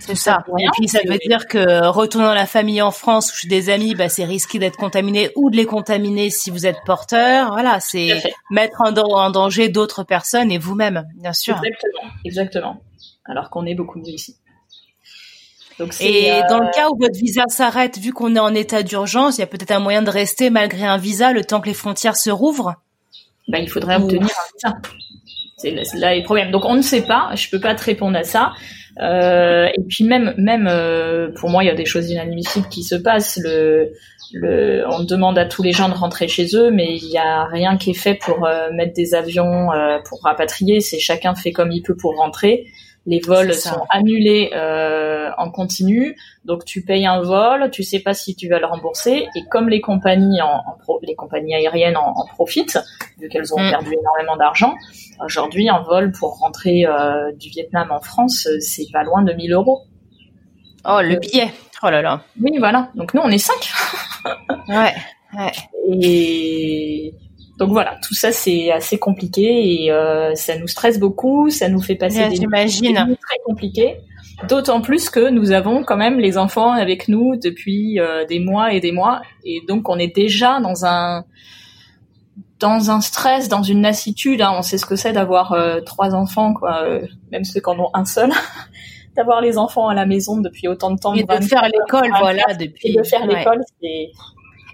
c'est 0.00 0.16
ça. 0.16 0.38
Et 0.58 0.66
puis 0.72 0.88
ça 0.88 1.00
veut 1.06 1.18
dire 1.18 1.46
que 1.46 1.86
retourner 1.86 2.26
dans 2.26 2.34
la 2.34 2.46
famille 2.46 2.82
en 2.82 2.90
France 2.90 3.32
ou 3.32 3.36
chez 3.36 3.48
des 3.48 3.70
amis, 3.70 3.94
bah, 3.94 4.08
c'est 4.08 4.24
risqué 4.24 4.58
d'être 4.58 4.76
contaminé 4.76 5.30
ou 5.36 5.50
de 5.50 5.56
les 5.56 5.66
contaminer 5.66 6.30
si 6.30 6.50
vous 6.50 6.66
êtes 6.66 6.78
porteur. 6.86 7.52
Voilà, 7.52 7.78
c'est 7.78 8.20
mettre 8.50 8.80
en, 8.80 8.92
en 8.96 9.30
danger 9.30 9.68
d'autres 9.68 10.02
personnes 10.02 10.50
et 10.50 10.58
vous-même, 10.58 11.06
bien 11.14 11.32
sûr. 11.32 11.56
Exactement, 11.56 12.10
exactement. 12.24 12.80
Alors 13.28 13.50
qu'on 13.50 13.66
est 13.66 13.74
beaucoup 13.74 13.98
mieux 13.98 14.08
ici. 14.08 14.36
Donc 15.78 15.94
et 16.00 16.40
dans 16.48 16.58
le 16.58 16.72
cas 16.74 16.88
où 16.88 16.96
votre 16.98 17.16
visa 17.16 17.44
s'arrête, 17.48 17.98
vu 17.98 18.12
qu'on 18.12 18.34
est 18.34 18.40
en 18.40 18.54
état 18.54 18.82
d'urgence, 18.82 19.38
il 19.38 19.42
y 19.42 19.44
a 19.44 19.46
peut-être 19.46 19.70
un 19.70 19.78
moyen 19.78 20.02
de 20.02 20.10
rester 20.10 20.50
malgré 20.50 20.84
un 20.84 20.96
visa 20.96 21.32
le 21.32 21.44
temps 21.44 21.60
que 21.60 21.68
les 21.68 21.74
frontières 21.74 22.16
se 22.16 22.30
rouvrent? 22.30 22.74
Ben, 23.46 23.58
il 23.58 23.70
faudrait 23.70 23.96
obtenir 23.96 24.22
un 24.22 24.68
visa. 24.70 24.78
C'est 25.56 25.70
là 25.94 26.16
le 26.16 26.22
problème. 26.24 26.50
Donc 26.50 26.64
on 26.64 26.74
ne 26.74 26.82
sait 26.82 27.02
pas. 27.02 27.30
Je 27.34 27.48
peux 27.50 27.60
pas 27.60 27.74
te 27.74 27.84
répondre 27.84 28.16
à 28.16 28.24
ça. 28.24 28.52
Euh, 29.00 29.66
et 29.66 29.82
puis 29.88 30.04
même, 30.04 30.34
même 30.36 30.66
euh, 30.68 31.30
pour 31.36 31.50
moi, 31.50 31.62
il 31.62 31.66
y 31.66 31.70
a 31.70 31.74
des 31.74 31.84
choses 31.84 32.10
inadmissibles 32.10 32.68
qui 32.68 32.82
se 32.82 32.96
passent. 32.96 33.38
Le, 33.42 33.92
le, 34.32 34.84
on 34.88 35.04
demande 35.04 35.38
à 35.38 35.46
tous 35.46 35.62
les 35.62 35.72
gens 35.72 35.88
de 35.88 35.94
rentrer 35.94 36.28
chez 36.28 36.46
eux, 36.54 36.70
mais 36.70 36.96
il 36.96 37.08
n'y 37.08 37.18
a 37.18 37.44
rien 37.44 37.76
qui 37.76 37.90
est 37.90 37.98
fait 37.98 38.14
pour 38.14 38.46
euh, 38.46 38.70
mettre 38.72 38.94
des 38.94 39.14
avions 39.14 39.72
euh, 39.72 39.98
pour 40.08 40.22
rapatrier. 40.22 40.80
C'est 40.80 40.98
chacun 40.98 41.34
fait 41.34 41.52
comme 41.52 41.70
il 41.70 41.82
peut 41.82 41.96
pour 41.96 42.16
rentrer. 42.16 42.66
Les 43.06 43.20
vols 43.20 43.54
sont 43.54 43.86
annulés 43.88 44.50
euh, 44.54 45.30
en 45.38 45.50
continu, 45.50 46.16
donc 46.44 46.64
tu 46.64 46.82
payes 46.82 47.06
un 47.06 47.22
vol, 47.22 47.70
tu 47.70 47.82
sais 47.82 48.00
pas 48.00 48.12
si 48.12 48.34
tu 48.34 48.48
vas 48.48 48.58
le 48.58 48.66
rembourser, 48.66 49.26
et 49.34 49.44
comme 49.50 49.68
les 49.68 49.80
compagnies 49.80 50.42
en, 50.42 50.62
les 51.02 51.14
compagnies 51.14 51.54
aériennes 51.54 51.96
en, 51.96 52.26
profitent, 52.26 52.78
vu 53.18 53.28
qu'elles 53.28 53.54
ont 53.54 53.60
mm. 53.60 53.70
perdu 53.70 53.94
énormément 53.98 54.36
d'argent, 54.36 54.74
aujourd'hui 55.24 55.70
un 55.70 55.80
vol 55.80 56.12
pour 56.12 56.38
rentrer 56.38 56.84
euh, 56.84 57.32
du 57.32 57.48
Vietnam 57.48 57.90
en 57.90 58.00
France, 58.00 58.46
c'est 58.60 58.90
pas 58.92 59.04
loin 59.04 59.22
de 59.22 59.32
1000 59.32 59.52
euros. 59.54 59.84
Oh 60.84 61.00
le 61.02 61.16
billet, 61.16 61.50
oh 61.82 61.90
là 61.90 62.02
là. 62.02 62.22
Oui 62.40 62.52
voilà, 62.58 62.90
donc 62.94 63.14
nous 63.14 63.22
on 63.24 63.30
est 63.30 63.38
cinq. 63.38 63.72
ouais. 64.68 64.94
Ouais. 65.34 65.52
Et 65.90 67.14
donc 67.58 67.70
voilà, 67.72 67.98
tout 68.06 68.14
ça 68.14 68.30
c'est 68.30 68.70
assez 68.70 68.98
compliqué 68.98 69.82
et 69.82 69.90
euh, 69.90 70.34
ça 70.36 70.56
nous 70.56 70.68
stresse 70.68 71.00
beaucoup, 71.00 71.50
ça 71.50 71.68
nous 71.68 71.82
fait 71.82 71.96
passer 71.96 72.28
des 72.28 72.38
nuits 72.38 73.18
très 73.20 73.38
compliquées. 73.44 73.96
D'autant 74.48 74.80
plus 74.80 75.10
que 75.10 75.30
nous 75.30 75.50
avons 75.50 75.82
quand 75.82 75.96
même 75.96 76.20
les 76.20 76.38
enfants 76.38 76.70
avec 76.70 77.08
nous 77.08 77.34
depuis 77.34 77.98
euh, 77.98 78.24
des 78.26 78.38
mois 78.38 78.72
et 78.72 78.78
des 78.78 78.92
mois 78.92 79.20
et 79.44 79.60
donc 79.66 79.88
on 79.88 79.98
est 79.98 80.14
déjà 80.14 80.60
dans 80.60 80.86
un 80.86 81.24
dans 82.60 82.90
un 82.90 83.00
stress, 83.00 83.48
dans 83.48 83.62
une 83.62 83.82
lassitude. 83.82 84.40
Hein. 84.40 84.52
On 84.56 84.62
sait 84.62 84.78
ce 84.78 84.86
que 84.86 84.96
c'est 84.96 85.12
d'avoir 85.12 85.52
euh, 85.52 85.80
trois 85.80 86.14
enfants, 86.14 86.54
quoi, 86.54 86.84
même 87.32 87.44
ceux 87.44 87.60
qui 87.60 87.70
en 87.70 87.78
ont 87.78 87.90
un 87.94 88.04
seul. 88.04 88.30
d'avoir 89.16 89.40
les 89.40 89.58
enfants 89.58 89.88
à 89.88 89.94
la 89.94 90.06
maison 90.06 90.40
depuis 90.40 90.68
autant 90.68 90.92
de 90.92 90.98
temps. 90.98 91.14
Et 91.14 91.24
de 91.24 91.44
faire 91.44 91.64
l'école, 91.64 92.08
voilà, 92.20 92.54
depuis. 92.54 92.90
Et 92.90 92.94
de 92.94 93.02
faire 93.02 93.26
l'école, 93.26 93.60
c'est 93.80 94.12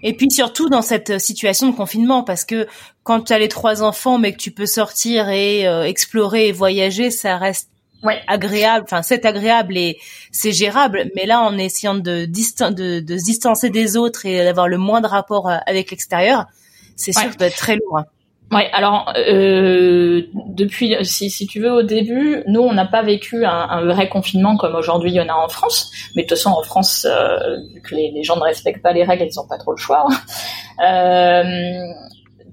et 0.05 0.13
puis 0.13 0.29
surtout 0.29 0.69
dans 0.69 0.83
cette 0.83 1.19
situation 1.19 1.71
de 1.71 1.75
confinement, 1.75 2.23
parce 2.23 2.45
que 2.45 2.67
quand 3.01 3.21
tu 3.21 3.33
as 3.33 3.39
les 3.39 3.47
trois 3.47 3.81
enfants, 3.81 4.19
mais 4.19 4.33
que 4.33 4.37
tu 4.37 4.51
peux 4.51 4.67
sortir 4.67 5.29
et 5.29 5.67
euh, 5.67 5.83
explorer 5.83 6.47
et 6.47 6.51
voyager, 6.51 7.09
ça 7.09 7.37
reste 7.37 7.69
agréable. 8.27 8.85
Enfin, 8.87 9.01
c'est 9.01 9.25
agréable 9.25 9.75
et 9.75 9.97
c'est 10.31 10.51
gérable. 10.51 11.09
Mais 11.15 11.25
là, 11.25 11.41
en 11.41 11.57
essayant 11.57 11.95
de, 11.95 12.25
de, 12.25 12.99
de, 12.99 13.17
se 13.17 13.25
distancer 13.25 13.71
des 13.71 13.97
autres 13.97 14.27
et 14.27 14.43
d'avoir 14.43 14.67
le 14.67 14.77
moins 14.77 15.01
de 15.01 15.07
rapport 15.07 15.49
euh, 15.49 15.57
avec 15.65 15.89
l'extérieur, 15.89 16.45
c'est 16.95 17.11
sûr 17.11 17.23
que 17.23 17.31
ça 17.31 17.37
doit 17.37 17.47
être 17.47 17.57
très 17.57 17.77
lourd. 17.77 18.01
Hein. 18.51 18.55
Ouais, 18.55 18.69
alors 18.73 19.11
euh, 19.17 20.23
depuis, 20.33 20.95
si, 21.03 21.29
si 21.29 21.47
tu 21.47 21.59
veux, 21.59 21.71
au 21.71 21.83
début, 21.83 22.43
nous, 22.47 22.61
on 22.61 22.73
n'a 22.73 22.85
pas 22.85 23.01
vécu 23.01 23.45
un, 23.45 23.51
un, 23.51 23.85
vrai 23.85 24.07
confinement 24.07 24.55
comme 24.55 24.75
aujourd'hui 24.75 25.11
il 25.11 25.15
y 25.15 25.21
en 25.21 25.29
a 25.29 25.33
en 25.33 25.49
France. 25.49 25.91
Mais 26.15 26.23
de 26.23 26.27
toute 26.27 26.37
façon, 26.37 26.51
en 26.51 26.63
France, 26.63 27.07
euh, 27.09 27.57
vu 27.73 27.81
que 27.81 27.95
les, 27.95 28.23
gens 28.23 28.35
ne 28.35 28.41
respectent 28.41 28.81
pas 28.81 28.93
les 28.93 29.03
règles, 29.03 29.27
ils 29.29 29.35
n'ont 29.35 29.47
pas 29.47 29.57
trop 29.57 29.71
le 29.71 29.77
choix. 29.77 30.07
Euh, 30.83 31.43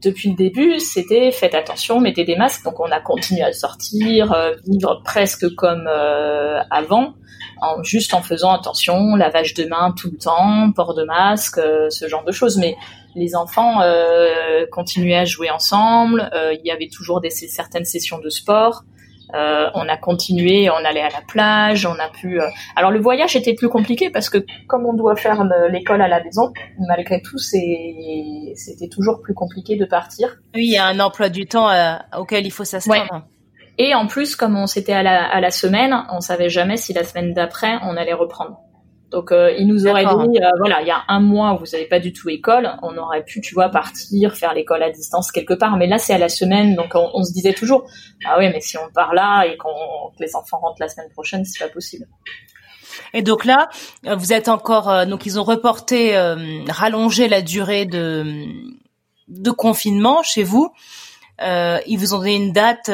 depuis 0.03 0.31
le 0.31 0.37
début, 0.37 0.79
c'était 0.81 1.31
faites 1.31 1.55
attention, 1.55 2.01
mettez 2.01 2.25
des 2.25 2.37
masques. 2.37 2.65
Donc 2.65 2.81
on 2.81 2.91
a 2.91 3.01
continué 3.01 3.43
à 3.43 3.53
sortir, 3.53 4.33
euh, 4.33 4.55
vivre 4.67 5.01
presque 5.05 5.49
comme 5.55 5.87
euh, 5.89 6.61
avant, 6.71 7.15
en, 7.63 7.83
juste 7.83 8.13
en 8.15 8.23
faisant 8.23 8.53
attention, 8.53 9.17
lavage 9.17 9.55
de 9.55 9.65
mains 9.65 9.95
tout 9.97 10.11
le 10.11 10.19
temps, 10.19 10.71
port 10.73 10.95
de 10.95 11.05
masque, 11.05 11.59
euh, 11.59 11.89
ce 11.91 12.09
genre 12.09 12.25
de 12.25 12.33
choses. 12.33 12.59
Mais 12.59 12.77
les 13.15 13.35
enfants 13.35 13.81
euh, 13.83 14.67
continuaient 14.71 15.17
à 15.17 15.25
jouer 15.25 15.51
ensemble. 15.51 16.31
Euh, 16.35 16.55
il 16.55 16.67
y 16.67 16.71
avait 16.71 16.89
toujours 16.89 17.21
des 17.21 17.31
certaines 17.31 17.85
sessions 17.85 18.19
de 18.19 18.29
sport. 18.29 18.85
Euh, 19.35 19.71
on 19.75 19.89
a 19.89 19.97
continué, 19.97 20.69
on 20.69 20.85
allait 20.85 21.01
à 21.01 21.09
la 21.09 21.23
plage, 21.27 21.87
on 21.87 21.99
a 21.99 22.11
pu. 22.11 22.39
Alors 22.77 22.91
le 22.91 23.01
voyage 23.01 23.35
était 23.35 23.55
plus 23.55 23.71
compliqué 23.71 24.11
parce 24.11 24.29
que 24.29 24.45
comme 24.69 24.85
on 24.85 24.93
doit 24.93 25.17
faire 25.17 25.43
l'école 25.71 26.03
à 26.03 26.09
la 26.09 26.23
maison, 26.23 26.53
malgré 26.87 27.23
tout, 27.23 27.39
c'était 27.39 28.89
toujours 28.91 29.23
plus 29.23 29.33
compliqué 29.33 29.77
de 29.77 29.87
partir. 29.87 30.37
Oui, 30.55 30.67
il 30.67 30.73
y 30.73 30.77
a 30.77 30.85
un 30.85 31.01
emploi 31.01 31.31
du 31.31 31.47
temps 31.47 31.71
auquel 32.19 32.45
il 32.45 32.51
faut 32.51 32.65
s'astreindre. 32.65 33.25
Et 33.79 33.95
en 33.95 34.07
plus, 34.07 34.37
comme 34.37 34.57
on 34.57 34.67
s'était 34.67 34.93
à 34.93 35.03
la, 35.03 35.25
à 35.25 35.41
la 35.41 35.51
semaine, 35.51 36.05
on 36.11 36.21
savait 36.21 36.51
jamais 36.51 36.77
si 36.77 36.93
la 36.93 37.05
semaine 37.05 37.33
d'après 37.33 37.79
on 37.83 37.97
allait 37.97 38.13
reprendre. 38.13 38.59
Donc 39.13 39.31
euh, 39.31 39.53
il 39.59 39.69
nous 39.69 39.87
aurait 39.87 40.07
dit 40.07 40.39
euh, 40.43 40.49
voilà 40.59 40.81
il 40.81 40.87
y 40.87 40.91
a 40.91 41.05
un 41.07 41.21
mois 41.21 41.55
vous 41.55 41.67
n'avez 41.73 41.85
pas 41.85 42.01
du 42.01 42.15
tout 42.15 42.31
école, 42.31 42.71
on 42.83 42.97
aurait 42.97 43.23
pu 43.23 43.43
tu 43.43 43.55
vois 43.55 43.69
partir 43.69 44.35
faire 44.35 44.55
l'école 44.55 44.83
à 44.83 44.91
distance 44.91 45.31
quelque 45.31 45.53
part, 45.53 45.77
mais 45.77 45.87
là 45.87 45.99
c'est 45.99 46.15
à 46.15 46.19
la 46.19 46.31
semaine 46.31 46.75
donc 46.75 46.93
on, 46.95 47.23
se 47.23 47.33
disait 47.33 47.53
toujours 47.53 47.85
ah 48.25 48.37
oui 48.39 48.49
mais 48.51 48.63
si 48.63 48.79
on 48.79 48.91
part 48.95 49.13
là 49.13 49.45
et 49.45 49.59
qu'on 49.59 49.69
que 50.17 50.25
les 50.25 50.35
enfants 50.35 50.59
rentrent 50.61 50.81
la 50.81 50.89
semaine 50.89 51.11
prochaine 51.11 51.45
c'est 51.45 51.63
pas 51.63 51.71
possible. 51.71 52.07
Et 53.13 53.21
donc 53.21 53.45
là 53.45 53.69
euh, 54.07 54.17
vous 54.17 54.33
êtes 54.33 54.49
encore 54.49 55.07
donc 55.07 55.27
ils 55.27 55.39
ont 55.39 55.45
reporté 55.45 56.17
rallongé 56.69 57.29
la 57.29 57.43
durée 57.43 57.85
de 57.85 58.25
de 59.29 59.51
confinement 59.51 60.23
chez 60.23 60.43
vous. 60.43 60.73
ils 61.39 61.99
vous 61.99 62.15
ont 62.15 62.19
donné 62.19 62.37
une 62.37 62.53
date 62.53 62.91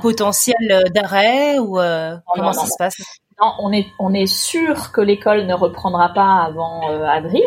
potentielle 0.00 0.84
d'arrêt 0.94 1.58
ou 1.58 1.78
comment 2.34 2.52
ça 2.52 2.66
se 2.66 2.76
passe? 2.78 2.96
On 3.58 3.72
est, 3.72 3.86
on 3.98 4.14
est 4.14 4.26
sûr 4.26 4.92
que 4.92 5.00
l'école 5.00 5.46
ne 5.46 5.54
reprendra 5.54 6.10
pas 6.10 6.44
avant 6.44 6.88
euh, 6.90 7.04
avril, 7.04 7.42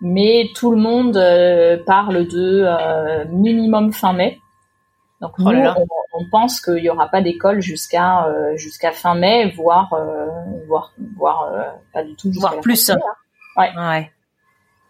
mais 0.00 0.50
tout 0.54 0.70
le 0.70 0.76
monde 0.76 1.16
euh, 1.16 1.76
parle 1.84 2.26
de 2.26 2.64
euh, 2.66 3.24
minimum 3.28 3.92
fin 3.92 4.12
mai. 4.12 4.40
Donc 5.20 5.32
oh 5.38 5.52
nous, 5.52 5.64
on, 6.12 6.24
pense 6.30 6.60
qu'il 6.60 6.82
n'y 6.82 6.90
aura 6.90 7.08
pas 7.08 7.20
d'école 7.20 7.60
jusqu'à 7.60 8.26
jusqu'à 8.54 8.92
fin 8.92 9.16
mai, 9.16 9.52
voire 9.56 9.92
voire 10.68 10.92
voire 11.16 11.52
pas 11.92 12.04
du 12.04 12.14
tout 12.14 12.30
voire 12.32 12.60
plus. 12.60 12.92
Ouais. 13.56 13.70
ouais. 13.76 14.10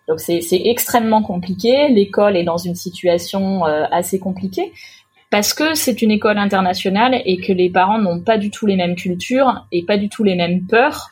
Donc 0.07 0.21
c'est 0.21 0.43
extrêmement 0.53 1.23
compliqué. 1.23 1.89
L'école 1.89 2.37
est 2.37 2.45
dans 2.45 2.59
une 2.59 2.75
situation 2.75 3.65
assez 3.65 4.19
compliquée 4.19 4.75
parce 5.31 5.53
que 5.53 5.75
c'est 5.75 6.03
une 6.03 6.11
école 6.11 6.39
internationale 6.39 7.21
et 7.25 7.39
que 7.39 7.53
les 7.53 7.71
parents 7.71 7.99
n'ont 7.99 8.21
pas 8.21 8.39
du 8.39 8.51
tout 8.51 8.67
les 8.67 8.77
mêmes 8.77 8.97
cultures 8.97 9.67
et 9.73 9.85
pas 9.85 9.99
du 9.99 10.09
tout 10.09 10.25
les 10.25 10.35
mêmes 10.35 10.67
peurs 10.67 11.11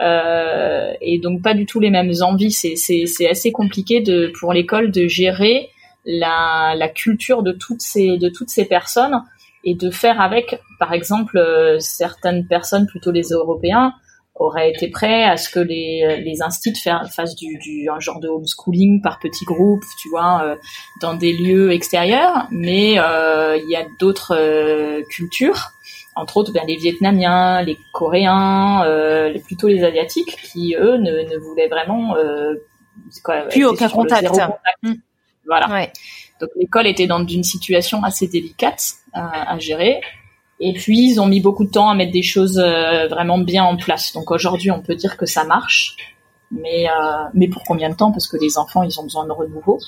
euh, 0.00 0.92
et 1.00 1.18
donc 1.18 1.42
pas 1.42 1.54
du 1.54 1.66
tout 1.66 1.78
les 1.78 1.90
mêmes 1.90 2.12
envies. 2.22 2.50
C'est, 2.50 3.28
assez 3.28 3.52
compliqué 3.52 4.00
de, 4.00 4.32
pour 4.38 4.52
l'école 4.52 4.90
de 4.90 5.06
gérer 5.06 5.68
la, 6.04 6.74
la 6.76 6.88
culture 6.88 7.42
de 7.42 7.52
toutes 7.52 7.82
ces, 7.82 8.18
de 8.18 8.28
toutes 8.28 8.50
ces 8.50 8.64
personnes 8.64 9.22
et 9.64 9.74
de 9.74 9.90
faire 9.90 10.20
avec, 10.20 10.60
par 10.78 10.92
exemple, 10.92 11.38
euh, 11.38 11.78
certaines 11.78 12.46
personnes, 12.46 12.86
plutôt 12.86 13.12
les 13.12 13.28
Européens, 13.28 13.94
aurait 14.34 14.70
été 14.70 14.88
prêt 14.88 15.24
à 15.24 15.36
ce 15.36 15.48
que 15.50 15.60
les, 15.60 16.22
les 16.24 16.42
instituts 16.42 16.74
fassent 17.14 17.36
du, 17.36 17.58
du, 17.58 17.88
un 17.90 18.00
genre 18.00 18.18
de 18.18 18.28
homeschooling 18.28 19.02
par 19.02 19.18
petits 19.18 19.44
groupes, 19.44 19.84
tu 20.00 20.08
vois, 20.08 20.42
euh, 20.42 20.56
dans 21.00 21.14
des 21.14 21.32
lieux 21.32 21.70
extérieurs. 21.70 22.48
Mais 22.50 22.98
euh, 22.98 23.58
il 23.58 23.70
y 23.70 23.76
a 23.76 23.84
d'autres 24.00 24.34
euh, 24.34 25.02
cultures, 25.10 25.72
entre 26.16 26.38
autres 26.38 26.52
ben, 26.52 26.62
les 26.66 26.76
Vietnamiens, 26.76 27.62
les 27.62 27.76
Coréens, 27.92 28.84
euh, 28.84 29.38
plutôt 29.44 29.68
les 29.68 29.84
Asiatiques, 29.84 30.36
qui 30.42 30.74
eux 30.78 30.96
ne, 30.96 31.10
ne 31.10 31.38
voulaient 31.38 31.68
vraiment 31.68 32.14
quoi, 33.22 33.42
plus 33.42 33.66
aucun 33.66 33.88
contact. 33.88 34.34
Mmh. 34.82 34.94
Voilà. 35.46 35.68
Ouais. 35.70 35.92
Donc 36.40 36.50
l'école 36.56 36.86
était 36.86 37.06
dans 37.06 37.24
une 37.26 37.44
situation 37.44 38.02
assez 38.02 38.28
délicate 38.28 38.94
à, 39.12 39.52
à 39.52 39.58
gérer. 39.58 40.00
Et 40.60 40.72
puis, 40.74 41.10
ils 41.10 41.20
ont 41.20 41.26
mis 41.26 41.40
beaucoup 41.40 41.64
de 41.64 41.70
temps 41.70 41.90
à 41.90 41.94
mettre 41.94 42.12
des 42.12 42.22
choses 42.22 42.58
euh, 42.58 43.08
vraiment 43.08 43.38
bien 43.38 43.64
en 43.64 43.76
place. 43.76 44.12
Donc 44.12 44.30
aujourd'hui, 44.30 44.70
on 44.70 44.80
peut 44.80 44.94
dire 44.94 45.16
que 45.16 45.26
ça 45.26 45.44
marche. 45.44 45.96
Mais, 46.52 46.86
euh, 46.88 47.24
mais 47.34 47.48
pour 47.48 47.64
combien 47.64 47.90
de 47.90 47.96
temps? 47.96 48.12
Parce 48.12 48.28
que 48.28 48.36
les 48.36 48.58
enfants, 48.58 48.82
ils 48.82 48.98
ont 49.00 49.02
besoin 49.02 49.26
de 49.26 49.32
renouveau. 49.32 49.80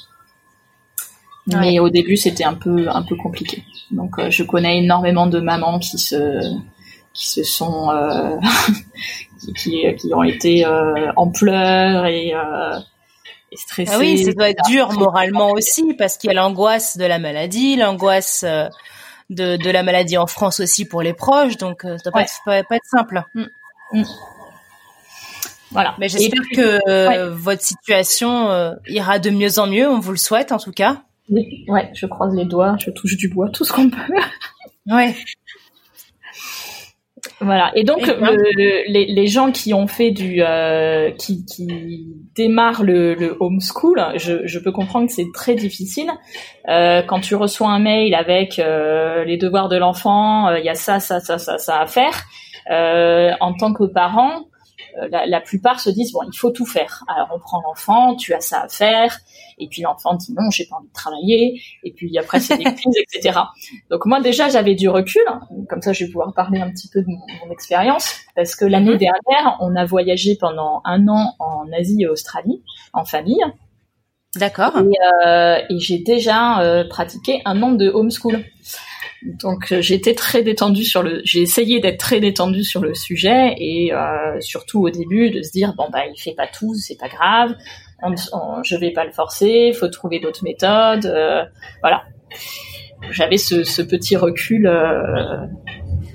Mais 1.46 1.78
au 1.78 1.90
début, 1.90 2.16
c'était 2.16 2.44
un 2.44 2.54
peu, 2.54 2.88
un 2.88 3.02
peu 3.02 3.16
compliqué. 3.16 3.62
Donc 3.90 4.18
euh, 4.18 4.30
je 4.30 4.42
connais 4.42 4.78
énormément 4.78 5.26
de 5.26 5.38
mamans 5.40 5.78
qui 5.78 5.98
se, 5.98 6.40
qui 7.12 7.28
se 7.28 7.44
sont, 7.44 7.90
qui, 9.56 9.84
qui, 9.96 10.14
ont 10.14 10.22
été 10.22 10.66
en 11.16 11.28
pleurs 11.28 12.06
et, 12.06 12.28
et 13.52 13.56
stressées. 13.56 13.92
Ah 13.94 13.98
oui, 13.98 14.24
ça 14.24 14.32
doit 14.32 14.48
être 14.48 14.64
dur 14.66 14.90
moralement 14.94 15.50
aussi 15.50 15.92
parce 15.94 16.16
qu'il 16.16 16.28
y 16.28 16.30
a 16.32 16.34
l'angoisse 16.34 16.96
de 16.96 17.04
la 17.04 17.18
maladie, 17.18 17.76
l'angoisse 17.76 18.44
de, 19.30 19.56
de 19.56 19.70
la 19.70 19.82
maladie 19.82 20.16
en 20.16 20.26
France 20.26 20.60
aussi 20.60 20.84
pour 20.84 21.02
les 21.02 21.14
proches, 21.14 21.56
donc 21.56 21.84
euh, 21.84 21.96
ça 21.98 22.10
doit 22.10 22.12
pas, 22.12 22.22
être, 22.22 22.66
pas, 22.68 22.76
être 22.76 22.86
simple. 22.86 23.22
Mm. 23.34 23.44
Mm. 23.92 24.04
Voilà. 25.70 25.94
Mais 25.98 26.08
j'espère 26.08 26.42
que 26.54 26.88
euh, 26.88 27.34
votre 27.34 27.62
situation 27.62 28.48
euh, 28.50 28.74
ira 28.86 29.18
de 29.18 29.30
mieux 29.30 29.58
en 29.58 29.66
mieux. 29.66 29.88
On 29.88 29.98
vous 29.98 30.12
le 30.12 30.18
souhaite 30.18 30.52
en 30.52 30.58
tout 30.58 30.72
cas. 30.72 31.02
Ouais, 31.28 31.90
je 31.94 32.06
croise 32.06 32.34
les 32.34 32.44
doigts, 32.44 32.76
je 32.78 32.90
touche 32.90 33.16
du 33.16 33.28
bois, 33.28 33.48
tout 33.48 33.64
ce 33.64 33.72
qu'on 33.72 33.90
peut. 33.90 34.14
ouais. 34.86 35.16
Voilà. 37.40 37.72
Et 37.74 37.84
donc 37.84 38.06
les, 38.56 39.06
les, 39.06 39.26
gens 39.26 39.50
qui 39.50 39.74
ont 39.74 39.86
fait 39.86 40.10
du, 40.10 40.42
euh, 40.42 41.10
qui, 41.12 41.44
qui 41.46 42.06
démarrent 42.34 42.82
le, 42.82 43.14
le 43.14 43.36
homeschool, 43.40 44.00
je, 44.16 44.46
je 44.46 44.58
peux 44.58 44.72
comprendre 44.72 45.06
que 45.06 45.12
c'est 45.12 45.32
très 45.32 45.54
difficile. 45.54 46.10
Euh, 46.68 47.02
quand 47.02 47.20
tu 47.20 47.34
reçois 47.34 47.70
un 47.70 47.78
mail 47.78 48.14
avec 48.14 48.58
euh, 48.58 49.24
les 49.24 49.36
devoirs 49.36 49.68
de 49.68 49.76
l'enfant, 49.76 50.48
euh, 50.48 50.58
il 50.58 50.64
y 50.64 50.68
a 50.68 50.74
ça, 50.74 51.00
ça, 51.00 51.20
ça, 51.20 51.38
ça, 51.38 51.58
ça 51.58 51.80
à 51.80 51.86
faire. 51.86 52.24
Euh, 52.70 53.32
en 53.40 53.54
tant 53.54 53.72
que 53.72 53.84
parent, 53.84 54.46
la, 55.10 55.26
la, 55.26 55.40
plupart 55.40 55.80
se 55.80 55.90
disent 55.90 56.12
bon, 56.12 56.20
il 56.32 56.36
faut 56.36 56.50
tout 56.50 56.66
faire. 56.66 57.04
Alors 57.08 57.28
on 57.34 57.38
prend 57.38 57.60
l'enfant, 57.62 58.16
tu 58.16 58.34
as 58.34 58.40
ça 58.40 58.62
à 58.62 58.68
faire, 58.68 59.18
et 59.58 59.68
puis 59.68 59.82
l'enfant 59.82 60.14
dit 60.14 60.32
non, 60.32 60.50
j'ai 60.50 60.66
pas 60.66 60.76
envie 60.76 60.88
de 60.88 60.92
travailler. 60.92 61.60
Et 61.82 61.92
puis 61.92 62.16
après 62.18 62.40
c'est 62.40 62.56
des 62.56 62.64
crises, 62.64 62.96
etc. 63.12 63.40
Donc 63.90 64.06
moi 64.06 64.20
déjà 64.20 64.48
j'avais 64.48 64.74
du 64.74 64.88
recul, 64.88 65.22
comme 65.68 65.82
ça 65.82 65.92
je 65.92 66.04
vais 66.04 66.10
pouvoir 66.10 66.32
parler 66.34 66.60
un 66.60 66.70
petit 66.70 66.88
peu 66.88 67.02
de 67.02 67.06
mon, 67.08 67.50
expérience, 67.50 68.14
parce 68.34 68.56
que 68.56 68.64
l'année 68.64 68.92
mhm. 68.92 68.98
dernière 68.98 69.56
on 69.60 69.76
a 69.76 69.84
voyagé 69.84 70.36
pendant 70.40 70.80
un 70.84 71.06
an 71.08 71.34
en 71.38 71.64
Asie 71.72 72.02
et 72.02 72.06
Australie 72.06 72.62
en 72.92 73.04
famille. 73.04 73.42
D'accord. 74.36 74.72
Et, 74.78 75.26
euh, 75.26 75.58
et 75.70 75.78
j'ai 75.78 75.98
déjà 75.98 76.60
euh, 76.60 76.84
pratiqué 76.88 77.40
un 77.44 77.62
an 77.62 77.72
de 77.72 77.88
homeschool. 77.88 78.44
Donc 79.24 79.72
euh, 79.72 79.80
j'étais 79.80 80.14
très 80.14 80.42
détendue 80.42 80.84
sur 80.84 81.02
le, 81.02 81.22
j'ai 81.24 81.40
essayé 81.40 81.80
d'être 81.80 81.98
très 81.98 82.20
détendue 82.20 82.62
sur 82.62 82.82
le 82.82 82.94
sujet 82.94 83.54
et 83.56 83.92
euh, 83.92 84.38
surtout 84.40 84.82
au 84.82 84.90
début 84.90 85.30
de 85.30 85.40
se 85.42 85.50
dire 85.50 85.74
bon 85.76 85.88
bah 85.90 86.02
il 86.06 86.20
fait 86.20 86.34
pas 86.34 86.46
tout, 86.46 86.74
c'est 86.74 86.98
pas 86.98 87.08
grave, 87.08 87.54
je 88.64 88.76
vais 88.76 88.92
pas 88.92 89.04
le 89.04 89.12
forcer, 89.12 89.72
faut 89.72 89.88
trouver 89.88 90.20
d'autres 90.20 90.44
méthodes, 90.44 91.06
euh, 91.06 91.44
voilà. 91.80 92.04
J'avais 93.10 93.36
ce, 93.36 93.82
petit 93.82 94.16
recul 94.16 94.66
euh, 94.66 95.46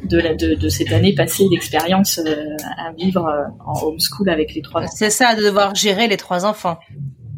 de, 0.05 0.17
la, 0.17 0.33
de, 0.33 0.55
de, 0.55 0.69
cette 0.69 0.91
année 0.91 1.13
passée 1.13 1.47
d'expérience 1.49 2.19
euh, 2.19 2.55
à 2.77 2.91
vivre 2.93 3.31
en 3.65 3.79
homeschool 3.83 4.29
avec 4.29 4.55
les 4.55 4.61
trois. 4.61 4.87
C'est 4.87 5.11
ça, 5.11 5.35
de 5.35 5.43
devoir 5.43 5.75
gérer 5.75 6.07
les 6.07 6.17
trois 6.17 6.45
enfants. 6.45 6.79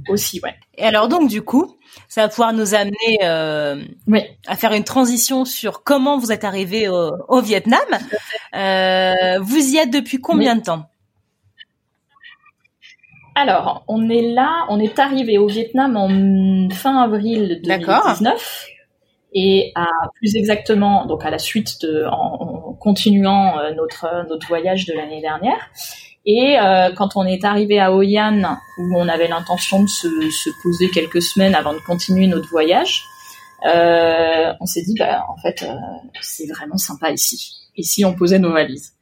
Aussi, 0.09 0.39
ouais. 0.43 0.55
Et 0.77 0.83
alors 0.83 1.07
donc 1.07 1.29
du 1.29 1.41
coup, 1.41 1.77
ça 2.07 2.21
va 2.21 2.29
pouvoir 2.29 2.53
nous 2.53 2.73
amener 2.73 3.19
euh, 3.23 3.83
oui. 4.07 4.21
à 4.47 4.55
faire 4.55 4.73
une 4.73 4.83
transition 4.83 5.45
sur 5.45 5.83
comment 5.83 6.17
vous 6.17 6.31
êtes 6.31 6.43
arrivé 6.43 6.87
au, 6.87 7.11
au 7.27 7.41
Vietnam. 7.41 7.79
Euh, 8.55 9.39
vous 9.41 9.57
y 9.57 9.77
êtes 9.77 9.91
depuis 9.91 10.19
combien 10.19 10.55
de 10.55 10.61
temps? 10.61 10.85
Alors, 13.35 13.85
on 13.87 14.09
est 14.09 14.33
là, 14.33 14.65
on 14.69 14.79
est 14.79 14.99
arrivé 14.99 15.37
au 15.37 15.47
Vietnam 15.47 15.95
en 15.95 16.69
fin 16.69 17.01
avril 17.01 17.61
2019. 17.63 18.67
Et 19.33 19.71
à 19.75 19.87
plus 20.15 20.35
exactement, 20.35 21.05
donc 21.05 21.23
à 21.23 21.29
la 21.29 21.39
suite 21.39 21.81
de, 21.81 22.05
en, 22.11 22.73
continuant 22.73 23.57
euh, 23.59 23.73
notre 23.73 24.27
notre 24.27 24.45
voyage 24.47 24.85
de 24.85 24.93
l'année 24.93 25.21
dernière. 25.21 25.69
Et 26.25 26.57
euh, 26.59 26.91
quand 26.95 27.15
on 27.15 27.25
est 27.25 27.43
arrivé 27.43 27.79
à 27.79 27.93
Hoi 27.93 28.19
An, 28.19 28.57
où 28.77 28.95
on 28.95 29.07
avait 29.07 29.27
l'intention 29.27 29.81
de 29.81 29.87
se, 29.87 30.07
se, 30.07 30.49
poser 30.61 30.89
quelques 30.89 31.21
semaines 31.21 31.55
avant 31.55 31.73
de 31.73 31.79
continuer 31.79 32.27
notre 32.27 32.47
voyage, 32.49 33.03
euh, 33.65 34.53
on 34.59 34.65
s'est 34.65 34.83
dit, 34.83 34.95
bah, 34.97 35.25
en 35.29 35.37
fait, 35.37 35.63
euh, 35.63 35.73
c'est 36.21 36.47
vraiment 36.47 36.77
sympa 36.77 37.11
ici. 37.11 37.53
Ici, 37.75 38.05
on 38.05 38.13
posait 38.13 38.39
nos 38.39 38.53
valises. 38.53 38.93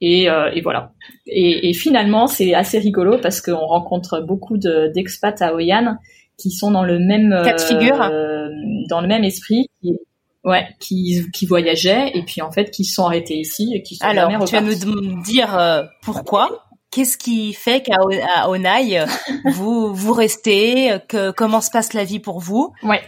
Et, 0.00 0.30
euh, 0.30 0.50
et 0.52 0.60
voilà. 0.60 0.92
Et, 1.26 1.70
et 1.70 1.74
finalement, 1.74 2.26
c'est 2.26 2.54
assez 2.54 2.78
rigolo 2.78 3.18
parce 3.20 3.40
qu'on 3.40 3.66
rencontre 3.66 4.20
beaucoup 4.20 4.56
d'expats 4.58 5.40
à 5.40 5.54
Oyan 5.54 5.96
qui 6.38 6.50
sont 6.52 6.70
dans 6.70 6.84
le 6.84 7.00
même 7.00 7.30
cas 7.44 7.54
de 7.54 7.60
figure, 7.60 8.00
euh, 8.00 8.48
dans 8.88 9.00
le 9.00 9.08
même 9.08 9.24
esprit, 9.24 9.68
qui, 9.82 9.98
ouais, 10.48 10.66
qui, 10.80 11.30
qui 11.32 11.46
voyageaient 11.46 12.10
et 12.14 12.22
puis 12.22 12.42
en 12.42 12.50
fait 12.50 12.70
qui 12.70 12.84
sont 12.84 13.04
arrêtés 13.04 13.36
ici 13.36 13.72
et 13.74 13.82
qui 13.82 13.96
sont 13.96 14.06
Alors, 14.06 14.44
tu 14.44 14.54
vas 14.54 14.60
nous 14.60 15.22
dire 15.22 15.56
euh, 15.56 15.82
pourquoi? 16.02 16.64
Qu'est-ce 16.90 17.18
qui 17.18 17.52
fait 17.52 17.82
qu'à 17.82 18.48
Onai, 18.48 19.04
vous 19.52 19.94
vous 19.94 20.14
restez 20.14 20.96
que, 21.06 21.30
Comment 21.32 21.60
se 21.60 21.70
passe 21.70 21.92
la 21.92 22.04
vie 22.04 22.18
pour 22.18 22.40
vous? 22.40 22.72
Ouais. 22.82 23.02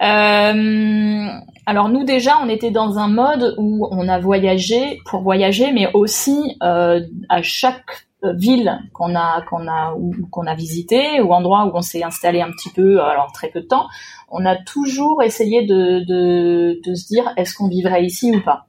Euh, 0.00 1.26
alors 1.66 1.88
nous 1.88 2.04
déjà, 2.04 2.38
on 2.40 2.48
était 2.48 2.70
dans 2.70 2.98
un 2.98 3.08
mode 3.08 3.56
où 3.58 3.88
on 3.90 4.08
a 4.08 4.20
voyagé 4.20 5.00
pour 5.06 5.22
voyager, 5.22 5.72
mais 5.72 5.90
aussi 5.92 6.56
euh, 6.62 7.00
à 7.28 7.42
chaque 7.42 8.05
ville 8.22 8.78
qu'on 8.92 9.14
a 9.14 9.42
qu'on 9.42 9.68
a 9.68 9.94
qu'on 10.30 10.46
a 10.46 10.54
visité 10.54 11.20
ou 11.20 11.32
endroit 11.32 11.66
où 11.66 11.72
on 11.74 11.82
s'est 11.82 12.02
installé 12.02 12.40
un 12.40 12.50
petit 12.50 12.70
peu, 12.70 13.00
alors 13.00 13.30
très 13.32 13.48
peu 13.48 13.60
de 13.60 13.66
temps, 13.66 13.86
on 14.30 14.44
a 14.46 14.56
toujours 14.56 15.22
essayé 15.22 15.64
de 15.64 16.00
de, 16.04 16.80
de 16.84 16.94
se 16.94 17.06
dire 17.06 17.32
est-ce 17.36 17.54
qu'on 17.54 17.68
vivrait 17.68 18.04
ici 18.04 18.34
ou 18.34 18.40
pas? 18.42 18.66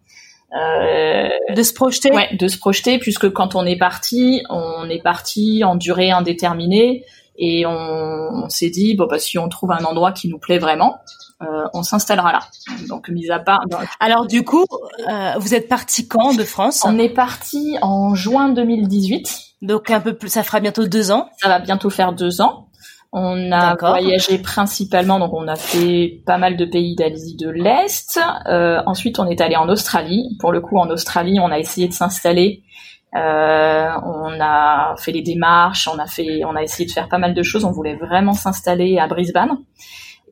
Euh, 0.53 1.27
de 1.53 1.63
se 1.63 1.73
projeter? 1.73 2.11
Ouais, 2.11 2.33
de 2.35 2.47
se 2.47 2.57
projeter, 2.57 2.99
puisque 2.99 3.29
quand 3.31 3.55
on 3.55 3.65
est 3.65 3.77
parti, 3.77 4.43
on 4.49 4.89
est 4.89 5.01
parti 5.01 5.63
en 5.63 5.75
durée 5.75 6.11
indéterminée 6.11 7.03
et 7.37 7.65
on, 7.65 7.71
on 7.71 8.49
s'est 8.49 8.69
dit 8.69 8.95
bon 8.95 9.07
bah 9.07 9.19
si 9.19 9.37
on 9.37 9.49
trouve 9.49 9.71
un 9.71 9.83
endroit 9.83 10.11
qui 10.11 10.27
nous 10.27 10.39
plaît 10.39 10.59
vraiment, 10.59 10.97
euh, 11.41 11.67
on 11.73 11.83
s'installera 11.83 12.31
là. 12.31 12.39
Donc 12.89 13.09
mis 13.09 13.29
à 13.29 13.39
part. 13.39 13.61
Alors 13.99 14.25
du 14.25 14.43
coup, 14.43 14.65
euh, 15.07 15.33
vous 15.37 15.53
êtes 15.53 15.67
parti 15.67 16.07
quand 16.07 16.33
de 16.35 16.43
France 16.43 16.83
On 16.85 16.97
est 16.97 17.09
parti 17.09 17.77
en 17.81 18.15
juin 18.15 18.49
2018. 18.49 19.39
Donc 19.61 19.89
un 19.91 19.99
peu 19.99 20.13
plus, 20.13 20.29
ça 20.29 20.43
fera 20.43 20.59
bientôt 20.59 20.87
deux 20.87 21.11
ans. 21.11 21.29
Ça 21.41 21.49
va 21.49 21.59
bientôt 21.59 21.89
faire 21.89 22.13
deux 22.13 22.41
ans. 22.41 22.67
On 23.13 23.51
a 23.51 23.75
voyagé 23.75 24.37
principalement, 24.37 25.17
donc 25.17 25.33
on 25.33 25.47
a 25.47 25.55
fait 25.55 26.21
pas 26.25 26.37
mal 26.37 26.57
de 26.57 26.65
pays 26.65 26.95
d'Asie 26.95 27.37
de 27.37 27.49
l'Est. 27.49 28.19
Euh, 28.47 28.81
ensuite, 28.85 29.17
on 29.17 29.27
est 29.27 29.39
allé 29.39 29.55
en 29.55 29.69
Australie. 29.69 30.35
Pour 30.39 30.51
le 30.51 30.59
coup, 30.59 30.77
en 30.77 30.89
Australie, 30.89 31.39
on 31.39 31.49
a 31.49 31.57
essayé 31.57 31.87
de 31.87 31.93
s'installer. 31.93 32.63
Euh, 33.17 33.89
on 34.03 34.39
a 34.39 34.95
fait 34.97 35.11
les 35.11 35.21
démarches, 35.21 35.87
on 35.87 35.97
a 35.97 36.05
fait, 36.05 36.43
on 36.45 36.55
a 36.55 36.61
essayé 36.61 36.85
de 36.87 36.91
faire 36.91 37.09
pas 37.09 37.17
mal 37.17 37.33
de 37.33 37.43
choses. 37.43 37.65
On 37.65 37.71
voulait 37.71 37.95
vraiment 37.95 38.33
s'installer 38.33 38.99
à 38.99 39.07
Brisbane. 39.07 39.57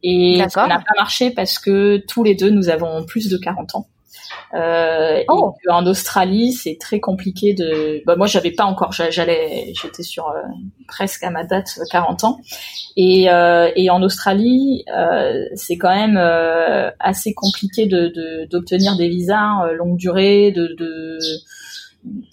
Et 0.03 0.43
ça 0.49 0.67
n'a 0.67 0.77
pas 0.77 0.93
marché 0.97 1.31
parce 1.31 1.57
que 1.57 2.03
tous 2.07 2.23
les 2.23 2.35
deux, 2.35 2.51
nous 2.51 2.69
avons 2.69 3.05
plus 3.05 3.27
de 3.29 3.37
40 3.37 3.75
ans. 3.75 3.87
Euh, 4.53 5.23
oh. 5.29 5.53
en 5.69 5.85
Australie, 5.85 6.53
c'est 6.53 6.77
très 6.79 6.99
compliqué 6.99 7.53
de. 7.53 8.03
Bah, 8.05 8.15
moi, 8.15 8.27
j'avais 8.27 8.51
pas 8.51 8.65
encore. 8.65 8.91
J'allais, 8.91 9.73
j'étais 9.81 10.03
sur 10.03 10.29
euh, 10.29 10.41
presque 10.87 11.23
à 11.23 11.31
ma 11.31 11.43
date 11.43 11.79
40 11.91 12.23
ans. 12.23 12.39
Et, 12.95 13.29
euh, 13.29 13.71
et 13.75 13.89
en 13.89 14.01
Australie, 14.03 14.85
c'est 15.55 15.77
quand 15.77 15.93
même 15.93 16.17
assez 16.99 17.33
compliqué 17.33 17.87
de 17.87 18.45
d'obtenir 18.49 18.95
des 18.97 19.09
visas 19.09 19.71
longue 19.73 19.97
durée, 19.97 20.51
de, 20.51 20.75
de 20.77 21.17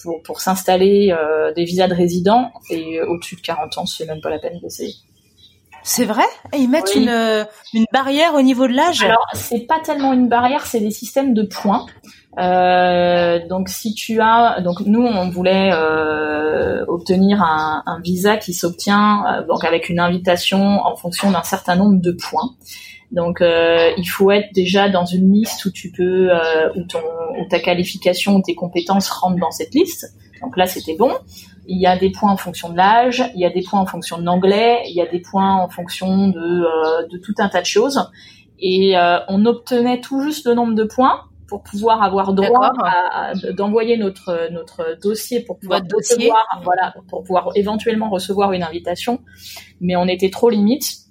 pour, 0.03 0.23
pour 0.23 0.41
s'installer 0.41 1.15
des 1.57 1.65
visas 1.65 1.89
de 1.89 1.95
résidents. 1.95 2.53
Et 2.71 3.01
au-dessus 3.03 3.37
de 3.37 3.41
40 3.41 3.79
ans, 3.79 3.87
c'est 3.87 4.07
même 4.07 4.21
pas 4.21 4.31
la 4.31 4.39
peine 4.39 4.59
d'essayer. 4.61 4.95
C'est 5.83 6.05
vrai? 6.05 6.25
Ils 6.57 6.69
mettent 6.69 6.95
une, 6.95 7.09
euh, 7.09 7.45
une 7.75 7.87
barrière 7.93 8.35
au 8.35 8.43
niveau 8.43 8.69
de 8.69 8.73
l'âge? 8.73 9.03
Alors, 9.03 9.27
c'est 9.35 9.67
pas 9.67 9.81
tellement 9.81 10.13
une 10.13 10.29
barrière, 10.29 10.65
c'est 10.67 10.81
des 10.81 10.91
systèmes 10.91 11.35
de 11.35 11.43
points. 11.43 11.87
Euh, 12.39 13.47
donc 13.47 13.69
si 13.69 13.93
tu 13.93 14.21
as, 14.21 14.63
donc 14.63 14.81
nous 14.87 15.03
on 15.03 15.29
voulait 15.29 15.71
euh, 15.71 16.83
obtenir 16.89 17.43
un, 17.43 17.83
un, 17.85 18.01
visa 18.01 18.39
qui 18.39 18.55
s'obtient 18.55 19.23
euh, 19.27 19.47
donc 19.47 19.65
avec 19.65 19.91
une 19.91 20.01
invitation 20.01 20.81
en 20.83 20.97
fonction 20.97 21.31
d'un 21.31 21.43
certain 21.43 21.77
nombre 21.77 22.01
de 22.01 22.13
points. 22.13 22.55
Donc 23.13 23.41
euh, 23.41 23.91
il 23.97 24.07
faut 24.07 24.31
être 24.31 24.53
déjà 24.55 24.89
dans 24.89 25.05
une 25.05 25.33
liste 25.33 25.65
où 25.67 25.71
tu 25.71 25.93
peux, 25.93 26.31
où, 26.75 26.83
ton, 26.85 26.99
où 27.39 27.49
ta 27.49 27.61
qualification, 27.61 28.41
tes 28.41 28.55
compétences 28.55 29.11
rentrent 29.11 29.41
dans 29.41 29.51
cette 29.51 29.75
liste. 29.75 30.17
Donc 30.43 30.57
là 30.57 30.67
c'était 30.67 30.97
bon. 30.97 31.13
Il 31.67 31.81
y 31.81 31.87
a 31.87 31.97
des 31.97 32.11
points 32.11 32.33
en 32.33 32.37
fonction 32.37 32.71
de 32.71 32.77
l'âge, 32.77 33.23
il 33.35 33.41
y 33.41 33.45
a 33.45 33.51
des 33.51 33.63
points 33.63 33.81
en 33.81 33.87
fonction 33.87 34.19
de 34.19 34.25
l'anglais, 34.25 34.83
il 34.87 34.95
y 34.95 35.01
a 35.01 35.07
des 35.07 35.21
points 35.21 35.55
en 35.55 35.69
fonction 35.69 36.29
de, 36.29 36.41
euh, 36.41 37.07
de 37.09 37.19
tout 37.19 37.35
un 37.39 37.49
tas 37.49 37.61
de 37.61 37.67
choses. 37.67 38.11
Et 38.59 38.97
euh, 38.97 39.19
on 39.29 39.47
obtenait 39.47 40.01
tout 40.01 40.23
juste 40.23 40.47
le 40.47 40.55
nombre 40.55 40.75
de 40.75 40.85
points 40.85 41.23
pour 41.47 41.63
pouvoir 41.63 42.03
avoir 42.03 42.33
droit 42.33 42.73
d'envoyer 43.57 43.99
notre 43.99 44.51
notre 44.51 44.99
dossier 45.03 45.41
pour 45.41 45.59
pouvoir 45.59 45.83
recevoir, 45.95 46.47
voilà 46.65 46.95
pour 47.11 47.23
pouvoir 47.23 47.51
éventuellement 47.57 48.09
recevoir 48.09 48.53
une 48.53 48.63
invitation 48.63 49.21
mais 49.79 49.95
on 49.95 50.07
était 50.07 50.31
trop 50.31 50.49
limite 50.49 51.02